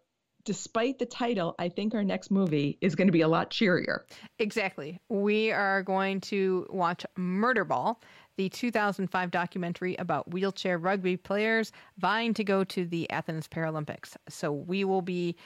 despite 0.44 0.98
the 0.98 1.06
title, 1.06 1.54
I 1.58 1.70
think 1.70 1.94
our 1.94 2.04
next 2.04 2.30
movie 2.30 2.76
is 2.82 2.94
going 2.94 3.08
to 3.08 3.12
be 3.12 3.22
a 3.22 3.28
lot 3.28 3.48
cheerier. 3.48 4.04
Exactly. 4.38 5.00
We 5.08 5.50
are 5.50 5.82
going 5.82 6.20
to 6.22 6.66
watch 6.68 7.06
Murder 7.16 7.64
Ball, 7.64 7.98
the 8.36 8.50
2005 8.50 9.30
documentary 9.30 9.96
about 9.96 10.30
wheelchair 10.30 10.76
rugby 10.76 11.16
players 11.16 11.72
vying 11.96 12.34
to 12.34 12.44
go 12.44 12.64
to 12.64 12.84
the 12.84 13.08
Athens 13.08 13.48
Paralympics. 13.48 14.14
So 14.28 14.52
we 14.52 14.84
will 14.84 15.02
be 15.02 15.36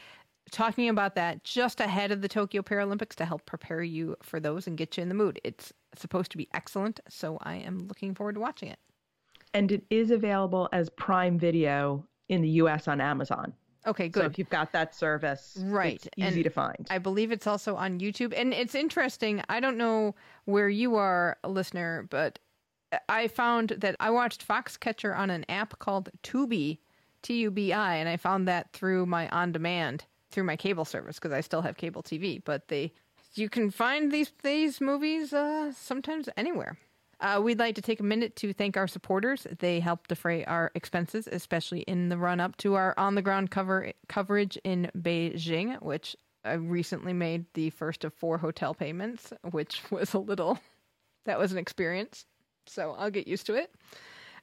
talking 0.51 0.89
about 0.89 1.15
that 1.15 1.45
just 1.45 1.81
ahead 1.81 2.13
of 2.13 2.23
the 2.23 2.29
Tokyo 2.29 2.63
Paralympics 2.63 3.15
to 3.17 3.25
help 3.25 3.47
prepare 3.47 3.83
you 3.83 4.17
for 4.23 4.41
those 4.41 4.67
and 4.67 4.77
get 4.77 4.97
you 4.97 5.03
in 5.03 5.09
the 5.09 5.15
mood. 5.15 5.41
It's 5.45 5.73
supposed 5.95 6.31
to 6.33 6.37
be 6.37 6.49
excellent, 6.55 7.01
so 7.09 7.39
I 7.43 7.57
am 7.57 7.87
looking 7.89 8.15
forward 8.15 8.35
to 8.35 8.41
watching 8.41 8.69
it. 8.69 8.79
And 9.55 9.73
it 9.73 9.85
is 9.91 10.11
available 10.11 10.69
as 10.73 10.91
Prime 10.91 11.39
Video 11.39 12.07
in 12.29 12.43
the 12.43 12.49
US 12.49 12.89
on 12.89 13.01
Amazon. 13.01 13.53
Okay, 13.87 14.09
good. 14.09 14.21
So 14.21 14.27
if 14.27 14.39
you've 14.39 14.51
got 14.51 14.73
that 14.73 14.95
service, 14.95 15.57
Right, 15.63 15.95
it's 15.95 16.09
easy 16.17 16.27
and 16.27 16.45
to 16.45 16.51
find. 16.51 16.87
I 16.91 16.99
believe 16.99 17.31
it's 17.31 17.47
also 17.47 17.77
on 17.77 18.01
YouTube. 18.01 18.35
And 18.37 18.53
it's 18.53 18.75
interesting. 18.75 19.43
I 19.49 19.61
don't 19.61 19.77
know 19.77 20.15
where 20.45 20.69
you 20.69 20.97
are, 20.97 21.37
listener, 21.47 22.07
but 22.11 22.41
I 23.09 23.29
found 23.29 23.71
that 23.79 23.95
I 24.01 24.11
watched 24.11 24.47
Foxcatcher 24.47 25.17
on 25.17 25.31
an 25.31 25.45
app 25.49 25.79
called 25.79 26.11
Tubi, 26.23 26.79
T 27.23 27.39
U 27.39 27.51
B 27.51 27.73
I, 27.73 27.97
and 27.97 28.09
I 28.09 28.17
found 28.17 28.49
that 28.49 28.73
through 28.73 29.07
my 29.07 29.29
on 29.29 29.53
demand, 29.53 30.05
through 30.37 30.45
my 30.45 30.57
cable 30.57 30.85
service, 30.85 31.17
because 31.17 31.33
I 31.33 31.41
still 31.41 31.63
have 31.63 31.79
cable 31.79 32.03
TV. 32.03 32.43
But 32.45 32.69
they, 32.69 32.93
you 33.33 33.49
can 33.49 33.71
find 33.71 34.13
these 34.13 34.31
these 34.43 34.83
movies 34.83 35.33
uh, 35.33 35.73
sometimes 35.73 36.29
anywhere. 36.37 36.77
Uh, 37.19 37.41
we'd 37.43 37.59
like 37.59 37.75
to 37.77 37.81
take 37.81 38.01
a 38.01 38.03
minute 38.03 38.37
to 38.37 38.53
thank 38.53 38.77
our 38.77 38.87
supporters. 38.87 39.47
They 39.61 39.81
help 39.81 40.09
defray 40.09 40.45
our 40.45 40.71
expenses, 40.75 41.27
especially 41.27 41.81
in 41.81 42.11
the 42.11 42.19
run 42.19 42.39
up 42.39 42.59
to 42.59 42.75
our 42.75 42.93
on 42.99 43.15
the 43.15 43.23
ground 43.23 43.51
cover 43.51 43.93
coverage 44.11 44.59
in 44.63 44.91
Beijing, 44.95 45.81
which 45.81 46.15
I 46.45 46.53
recently 46.53 47.15
made 47.15 47.47
the 47.55 47.71
first 47.71 48.05
of 48.05 48.13
four 48.13 48.37
hotel 48.37 48.75
payments, 48.75 49.33
which 49.51 49.81
was 49.91 50.13
a 50.13 50.19
little 50.19 50.59
that 51.25 51.39
was 51.39 51.51
an 51.51 51.57
experience. 51.57 52.27
So 52.67 52.95
I'll 52.99 53.11
get 53.11 53.27
used 53.27 53.47
to 53.47 53.55
it. 53.55 53.73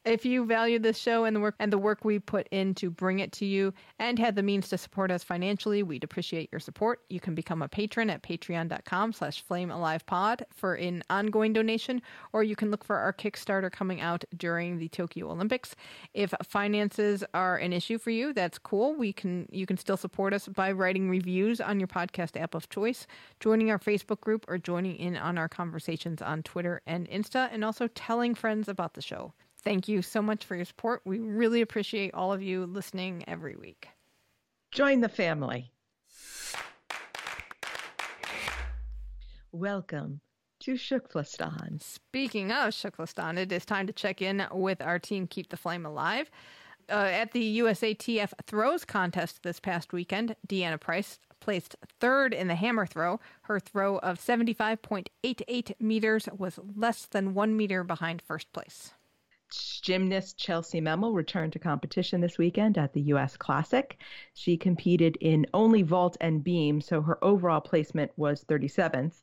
If 0.05 0.25
you 0.25 0.45
value 0.45 0.79
this 0.79 0.97
show 0.97 1.23
and 1.23 1.33
the 1.33 1.39
work 1.39 1.55
and 1.59 1.71
the 1.71 1.77
work 1.77 2.03
we 2.03 2.19
put 2.19 2.49
in 2.51 2.75
to 2.75 2.89
bring 2.89 3.19
it 3.19 3.31
to 3.33 3.45
you 3.45 3.73
and 3.99 4.19
have 4.19 4.35
the 4.35 4.43
means 4.43 4.67
to 4.67 4.77
support 4.77 5.11
us 5.11 5.23
financially, 5.23 5.81
we'd 5.81 6.03
appreciate 6.03 6.49
your 6.51 6.59
support. 6.59 6.99
You 7.09 7.21
can 7.21 7.35
become 7.35 7.61
a 7.61 7.69
patron 7.69 8.09
at 8.09 8.21
patreon.com 8.21 9.13
slash 9.13 9.45
flamealivepod 9.45 10.41
for 10.53 10.73
an 10.75 11.03
ongoing 11.09 11.53
donation, 11.53 12.01
or 12.33 12.43
you 12.43 12.53
can 12.53 12.69
look 12.69 12.83
for 12.83 12.97
our 12.97 13.13
Kickstarter 13.13 13.71
coming 13.71 14.01
out 14.01 14.25
during 14.35 14.77
the 14.77 14.89
Tokyo 14.89 15.31
Olympics. 15.31 15.73
If 16.13 16.33
finances 16.49 17.23
are 17.33 17.55
an 17.55 17.71
issue 17.71 17.97
for 17.97 18.09
you, 18.09 18.33
that's 18.33 18.57
cool. 18.57 18.95
We 18.95 19.13
can 19.13 19.47
you 19.53 19.65
can 19.65 19.77
still 19.77 19.95
support 19.95 20.33
us 20.33 20.49
by 20.49 20.73
writing 20.73 21.09
reviews 21.09 21.61
on 21.61 21.79
your 21.79 21.87
podcast 21.87 22.37
app 22.37 22.55
of 22.55 22.67
choice, 22.67 23.07
joining 23.39 23.71
our 23.71 23.79
Facebook 23.79 24.19
group, 24.19 24.43
or 24.49 24.57
joining 24.57 24.97
in 24.97 25.15
on 25.15 25.37
our 25.37 25.47
conversations 25.47 26.21
on 26.21 26.43
Twitter 26.43 26.81
and 26.85 27.07
Insta, 27.07 27.47
and 27.53 27.63
also 27.63 27.87
telling 27.87 28.35
friends 28.35 28.67
about 28.67 28.95
the 28.95 29.01
show. 29.01 29.31
Thank 29.63 29.87
you 29.87 30.01
so 30.01 30.21
much 30.21 30.43
for 30.43 30.55
your 30.55 30.65
support. 30.65 31.01
We 31.05 31.19
really 31.19 31.61
appreciate 31.61 32.13
all 32.13 32.33
of 32.33 32.43
you 32.43 32.65
listening 32.65 33.23
every 33.27 33.55
week. 33.55 33.87
Join 34.71 35.01
the 35.01 35.09
family. 35.09 35.71
Welcome 39.51 40.19
to 40.61 40.73
TKFLASTAN. 40.73 41.81
Speaking 41.81 42.51
of 42.51 42.73
TKFLASTAN, 42.73 43.37
it 43.37 43.51
is 43.51 43.65
time 43.65 43.87
to 43.87 43.93
check 43.93 44.21
in 44.21 44.45
with 44.51 44.81
our 44.81 44.99
team 44.99 45.27
Keep 45.27 45.49
the 45.49 45.57
Flame 45.57 45.85
Alive. 45.85 46.29
Uh, 46.89 46.95
at 46.95 47.31
the 47.31 47.59
USATF 47.59 48.33
throws 48.45 48.83
contest 48.83 49.43
this 49.43 49.59
past 49.59 49.93
weekend, 49.93 50.35
DeAnna 50.47 50.81
Price 50.81 51.19
placed 51.39 51.75
third 51.99 52.33
in 52.33 52.47
the 52.47 52.55
hammer 52.55 52.85
throw. 52.85 53.19
Her 53.43 53.59
throw 53.59 53.97
of 53.99 54.19
75.88 54.19 55.79
meters 55.79 56.27
was 56.35 56.59
less 56.75 57.05
than 57.05 57.33
one 57.33 57.55
meter 57.55 57.83
behind 57.83 58.21
first 58.21 58.51
place. 58.51 58.93
Gymnast 59.81 60.37
Chellsie 60.37 60.81
Memmel 60.81 61.13
returned 61.13 61.53
to 61.53 61.59
competition 61.59 62.21
this 62.21 62.37
weekend 62.37 62.77
at 62.77 62.93
the 62.93 63.01
U.S. 63.01 63.35
Classic. 63.37 63.97
She 64.33 64.57
competed 64.57 65.17
in 65.19 65.45
only 65.53 65.81
vault 65.81 66.17
and 66.21 66.43
beam, 66.43 66.81
so 66.81 67.01
her 67.01 67.23
overall 67.23 67.61
placement 67.61 68.11
was 68.15 68.43
37th. 68.45 69.21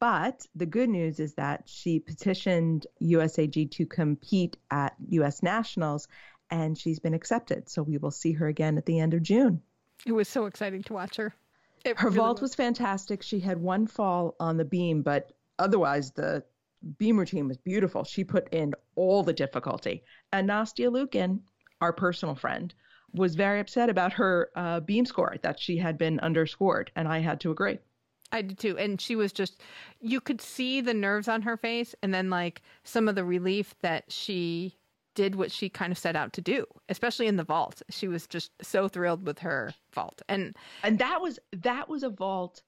But 0.00 0.46
the 0.54 0.66
good 0.66 0.88
news 0.88 1.20
is 1.20 1.34
that 1.34 1.64
she 1.66 1.98
petitioned 1.98 2.86
USAG 3.02 3.70
to 3.72 3.86
compete 3.86 4.56
at 4.70 4.94
U.S. 5.10 5.42
Nationals, 5.42 6.08
and 6.50 6.78
she's 6.78 6.98
been 6.98 7.14
accepted. 7.14 7.68
So 7.68 7.82
we 7.82 7.98
will 7.98 8.10
see 8.10 8.32
her 8.32 8.46
again 8.46 8.78
at 8.78 8.86
the 8.86 8.98
end 8.98 9.14
of 9.14 9.22
June. 9.22 9.60
It 10.06 10.12
was 10.12 10.28
so 10.28 10.46
exciting 10.46 10.82
to 10.84 10.92
watch 10.92 11.16
her. 11.16 11.34
It 11.84 11.98
Her 11.98 12.08
really 12.08 12.18
vault 12.18 12.40
was 12.40 12.54
fantastic. 12.54 13.22
She 13.22 13.40
had 13.40 13.60
one 13.60 13.86
fall 13.86 14.34
on 14.40 14.56
the 14.56 14.64
beam, 14.64 15.02
but 15.02 15.32
otherwise 15.58 16.12
the 16.12 16.44
beam 16.98 17.18
routine 17.18 17.48
was 17.48 17.56
beautiful. 17.56 18.04
She 18.04 18.24
put 18.24 18.52
in 18.52 18.74
all 18.94 19.22
the 19.22 19.32
difficulty. 19.32 20.04
And 20.32 20.48
Nastia 20.48 20.90
Liukin, 20.90 21.40
our 21.80 21.92
personal 21.92 22.34
friend, 22.34 22.74
was 23.14 23.34
very 23.34 23.60
upset 23.60 23.88
about 23.88 24.12
her 24.12 24.50
uh, 24.54 24.80
beam 24.80 25.06
score 25.06 25.36
that 25.42 25.58
she 25.58 25.78
had 25.78 25.96
been 25.96 26.20
underscored, 26.20 26.90
and 26.94 27.08
I 27.08 27.20
had 27.20 27.40
to 27.40 27.50
agree. 27.50 27.78
I 28.30 28.42
did 28.42 28.58
too. 28.58 28.76
And 28.76 29.00
she 29.00 29.16
was 29.16 29.32
just, 29.32 29.62
you 30.00 30.20
could 30.20 30.42
see 30.42 30.82
the 30.82 30.92
nerves 30.92 31.28
on 31.28 31.40
her 31.42 31.56
face 31.56 31.94
and 32.02 32.12
then 32.12 32.28
like 32.28 32.60
some 32.84 33.08
of 33.08 33.14
the 33.14 33.24
relief 33.24 33.74
that 33.80 34.04
she 34.12 34.76
did 35.14 35.34
what 35.34 35.50
she 35.50 35.70
kind 35.70 35.90
of 35.90 35.98
set 35.98 36.14
out 36.14 36.34
to 36.34 36.42
do, 36.42 36.66
especially 36.90 37.26
in 37.26 37.36
the 37.36 37.44
vault. 37.44 37.80
She 37.88 38.06
was 38.06 38.26
just 38.26 38.52
so 38.60 38.86
thrilled 38.86 39.26
with 39.26 39.38
her 39.38 39.72
vault. 39.94 40.20
And 40.28 40.54
And 40.82 40.98
that 40.98 41.22
was 41.22 41.38
that 41.52 41.88
was 41.88 42.02
a 42.02 42.10
vault 42.10 42.62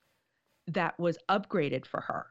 that 0.66 0.98
was 0.98 1.18
upgraded 1.28 1.84
for 1.84 2.00
her 2.00 2.28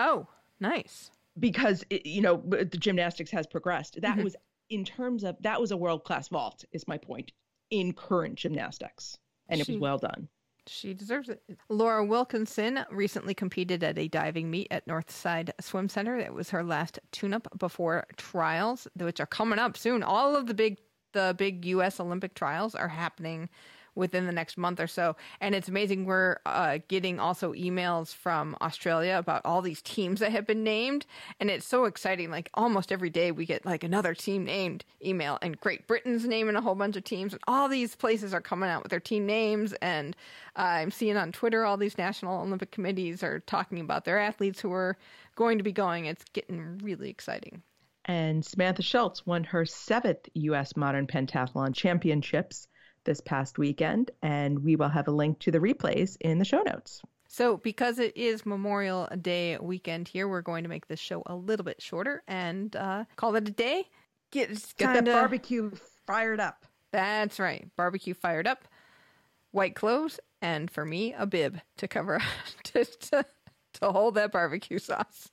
oh, 0.00 0.26
nice. 0.58 1.10
Because 1.40 1.84
it, 1.90 2.06
you 2.06 2.20
know 2.22 2.36
the 2.46 2.64
gymnastics 2.64 3.30
has 3.30 3.46
progressed. 3.46 4.00
That 4.00 4.18
Mhm. 4.18 4.24
was 4.24 4.36
in 4.68 4.84
terms 4.84 5.24
of 5.24 5.36
that 5.40 5.60
was 5.60 5.70
a 5.72 5.76
world 5.76 6.04
class 6.04 6.28
vault. 6.28 6.64
Is 6.72 6.86
my 6.86 6.98
point 6.98 7.32
in 7.70 7.92
current 7.92 8.36
gymnastics, 8.36 9.18
and 9.48 9.60
it 9.60 9.66
was 9.68 9.78
well 9.78 9.98
done. 9.98 10.28
She 10.66 10.92
deserves 10.94 11.28
it. 11.30 11.42
Laura 11.68 12.04
Wilkinson 12.04 12.84
recently 12.90 13.34
competed 13.34 13.82
at 13.82 13.98
a 13.98 14.06
diving 14.08 14.50
meet 14.50 14.68
at 14.70 14.86
Northside 14.86 15.50
Swim 15.60 15.88
Center. 15.88 16.18
That 16.20 16.34
was 16.34 16.50
her 16.50 16.62
last 16.62 16.98
tune-up 17.12 17.48
before 17.58 18.06
trials, 18.16 18.86
which 18.94 19.18
are 19.20 19.26
coming 19.26 19.58
up 19.58 19.76
soon. 19.76 20.02
All 20.02 20.36
of 20.36 20.46
the 20.46 20.54
big 20.54 20.78
the 21.12 21.34
big 21.36 21.64
U.S. 21.64 21.98
Olympic 21.98 22.34
trials 22.34 22.76
are 22.76 22.86
happening 22.86 23.48
within 24.00 24.26
the 24.26 24.32
next 24.32 24.58
month 24.58 24.80
or 24.80 24.88
so, 24.88 25.14
and 25.40 25.54
it's 25.54 25.68
amazing. 25.68 26.06
We're 26.06 26.38
uh, 26.46 26.78
getting 26.88 27.20
also 27.20 27.52
emails 27.52 28.12
from 28.12 28.56
Australia 28.60 29.16
about 29.18 29.42
all 29.44 29.62
these 29.62 29.82
teams 29.82 30.18
that 30.18 30.32
have 30.32 30.46
been 30.46 30.64
named, 30.64 31.06
and 31.38 31.50
it's 31.50 31.66
so 31.66 31.84
exciting. 31.84 32.30
Like 32.30 32.50
almost 32.54 32.90
every 32.90 33.10
day, 33.10 33.30
we 33.30 33.46
get 33.46 33.64
like 33.64 33.84
another 33.84 34.14
team 34.14 34.44
named 34.44 34.84
email, 35.04 35.38
and 35.42 35.60
Great 35.60 35.86
Britain's 35.86 36.26
naming 36.26 36.56
a 36.56 36.60
whole 36.60 36.74
bunch 36.74 36.96
of 36.96 37.04
teams, 37.04 37.32
and 37.32 37.42
all 37.46 37.68
these 37.68 37.94
places 37.94 38.34
are 38.34 38.40
coming 38.40 38.68
out 38.68 38.82
with 38.82 38.90
their 38.90 38.98
team 38.98 39.26
names. 39.26 39.72
And 39.74 40.16
uh, 40.56 40.62
I'm 40.62 40.90
seeing 40.90 41.16
on 41.16 41.30
Twitter 41.30 41.64
all 41.64 41.76
these 41.76 41.98
national 41.98 42.40
Olympic 42.40 42.72
committees 42.72 43.22
are 43.22 43.40
talking 43.40 43.80
about 43.80 44.04
their 44.04 44.18
athletes 44.18 44.60
who 44.60 44.72
are 44.72 44.96
going 45.36 45.58
to 45.58 45.64
be 45.64 45.72
going. 45.72 46.06
It's 46.06 46.24
getting 46.32 46.78
really 46.78 47.10
exciting. 47.10 47.62
And 48.06 48.44
Samantha 48.44 48.82
Schultz 48.82 49.26
won 49.26 49.44
her 49.44 49.64
seventh 49.66 50.28
U.S. 50.34 50.76
Modern 50.76 51.06
Pentathlon 51.06 51.74
Championships 51.74 52.66
this 53.04 53.20
past 53.20 53.58
weekend, 53.58 54.10
and 54.22 54.58
we 54.60 54.76
will 54.76 54.88
have 54.88 55.08
a 55.08 55.12
link 55.12 55.38
to 55.40 55.50
the 55.50 55.58
replays 55.58 56.16
in 56.20 56.38
the 56.38 56.44
show 56.44 56.62
notes. 56.62 57.02
So, 57.28 57.58
because 57.58 58.00
it 58.00 58.16
is 58.16 58.44
Memorial 58.44 59.08
Day 59.20 59.56
weekend 59.58 60.08
here, 60.08 60.26
we're 60.26 60.42
going 60.42 60.64
to 60.64 60.68
make 60.68 60.88
this 60.88 60.98
show 60.98 61.22
a 61.26 61.34
little 61.36 61.64
bit 61.64 61.80
shorter 61.80 62.22
and 62.26 62.74
uh, 62.74 63.04
call 63.14 63.36
it 63.36 63.46
a 63.46 63.52
day. 63.52 63.84
Get, 64.32 64.48
Get 64.50 64.76
kinda, 64.76 65.02
that 65.02 65.20
barbecue 65.20 65.70
fired 66.06 66.40
up. 66.40 66.66
That's 66.92 67.38
right. 67.38 67.68
Barbecue 67.76 68.14
fired 68.14 68.48
up, 68.48 68.66
white 69.52 69.76
clothes, 69.76 70.18
and 70.42 70.70
for 70.70 70.84
me, 70.84 71.14
a 71.16 71.24
bib 71.24 71.60
to 71.76 71.86
cover 71.86 72.20
to, 72.64 72.84
to, 72.84 73.24
to 73.74 73.92
hold 73.92 74.16
that 74.16 74.32
barbecue 74.32 74.78
sauce. 74.78 75.30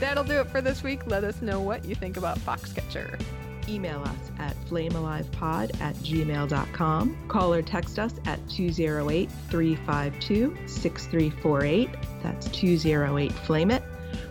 That'll 0.00 0.24
do 0.24 0.40
it 0.40 0.48
for 0.48 0.60
this 0.60 0.82
week. 0.82 1.06
Let 1.06 1.24
us 1.24 1.42
know 1.42 1.60
what 1.60 1.84
you 1.84 1.94
think 1.94 2.16
about 2.16 2.38
Foxcatcher. 2.38 3.20
Email 3.68 4.00
us 4.02 4.30
at 4.38 4.56
flamealivepod 4.66 5.80
at 5.80 5.94
gmail.com. 5.96 7.28
Call 7.28 7.54
or 7.54 7.62
text 7.62 7.98
us 7.98 8.14
at 8.26 8.48
208 8.48 9.30
352 9.48 10.56
6348. 10.66 11.90
That's 12.22 12.48
208 12.48 13.32
Flame 13.32 13.70
It. 13.70 13.82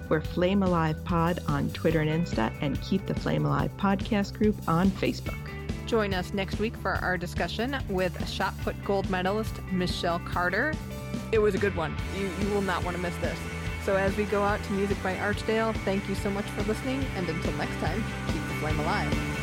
We're 0.08 0.22
Flame 0.22 0.64
Alive 0.64 1.04
Pod 1.04 1.40
on 1.48 1.70
Twitter 1.72 2.02
and 2.02 2.26
Insta, 2.26 2.54
and 2.62 2.80
keep 2.82 3.06
the 3.08 3.16
Flame 3.16 3.46
Alive 3.46 3.72
podcast 3.78 4.34
group 4.34 4.56
on 4.68 4.92
Facebook. 4.92 5.38
Join 5.86 6.14
us 6.14 6.34
next 6.34 6.60
week 6.60 6.76
for 6.78 6.94
our 6.94 7.18
discussion 7.18 7.78
with 7.90 8.28
shot 8.30 8.54
put 8.64 8.82
gold 8.86 9.10
medalist 9.10 9.62
Michelle 9.72 10.20
Carter. 10.20 10.74
It 11.32 11.40
was 11.40 11.56
a 11.56 11.58
good 11.58 11.76
one. 11.76 11.96
You, 12.18 12.30
you 12.42 12.54
will 12.54 12.62
not 12.62 12.84
want 12.84 12.96
to 12.98 13.02
miss 13.02 13.16
this. 13.18 13.38
So, 13.84 13.96
as 13.96 14.16
we 14.18 14.24
go 14.26 14.42
out 14.42 14.64
to 14.64 14.72
music 14.74 15.02
by 15.04 15.16
Archdale, 15.16 15.76
thank 15.86 16.08
you 16.10 16.16
so 16.16 16.30
much 16.32 16.46
for 16.46 16.64
listening, 16.64 17.06
and 17.16 17.30
until 17.30 17.52
next 17.54 17.76
time, 17.78 18.04
keep 18.28 18.45
the 18.45 18.45
flame 18.56 18.80
alive. 18.80 19.35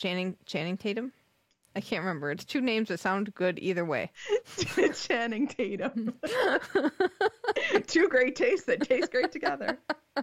Channing, 0.00 0.36
Channing 0.46 0.78
Tatum. 0.78 1.12
I 1.76 1.80
can't 1.80 2.00
remember. 2.00 2.30
It's 2.30 2.44
two 2.44 2.62
names 2.62 2.88
that 2.88 2.98
sound 2.98 3.32
good 3.34 3.58
either 3.60 3.84
way. 3.84 4.10
Channing 4.94 5.46
Tatum. 5.46 6.14
Two 7.86 8.08
great 8.08 8.34
tastes 8.34 8.66
that 8.66 8.80
taste 8.82 9.12
great 9.12 9.30
together. 9.30 9.78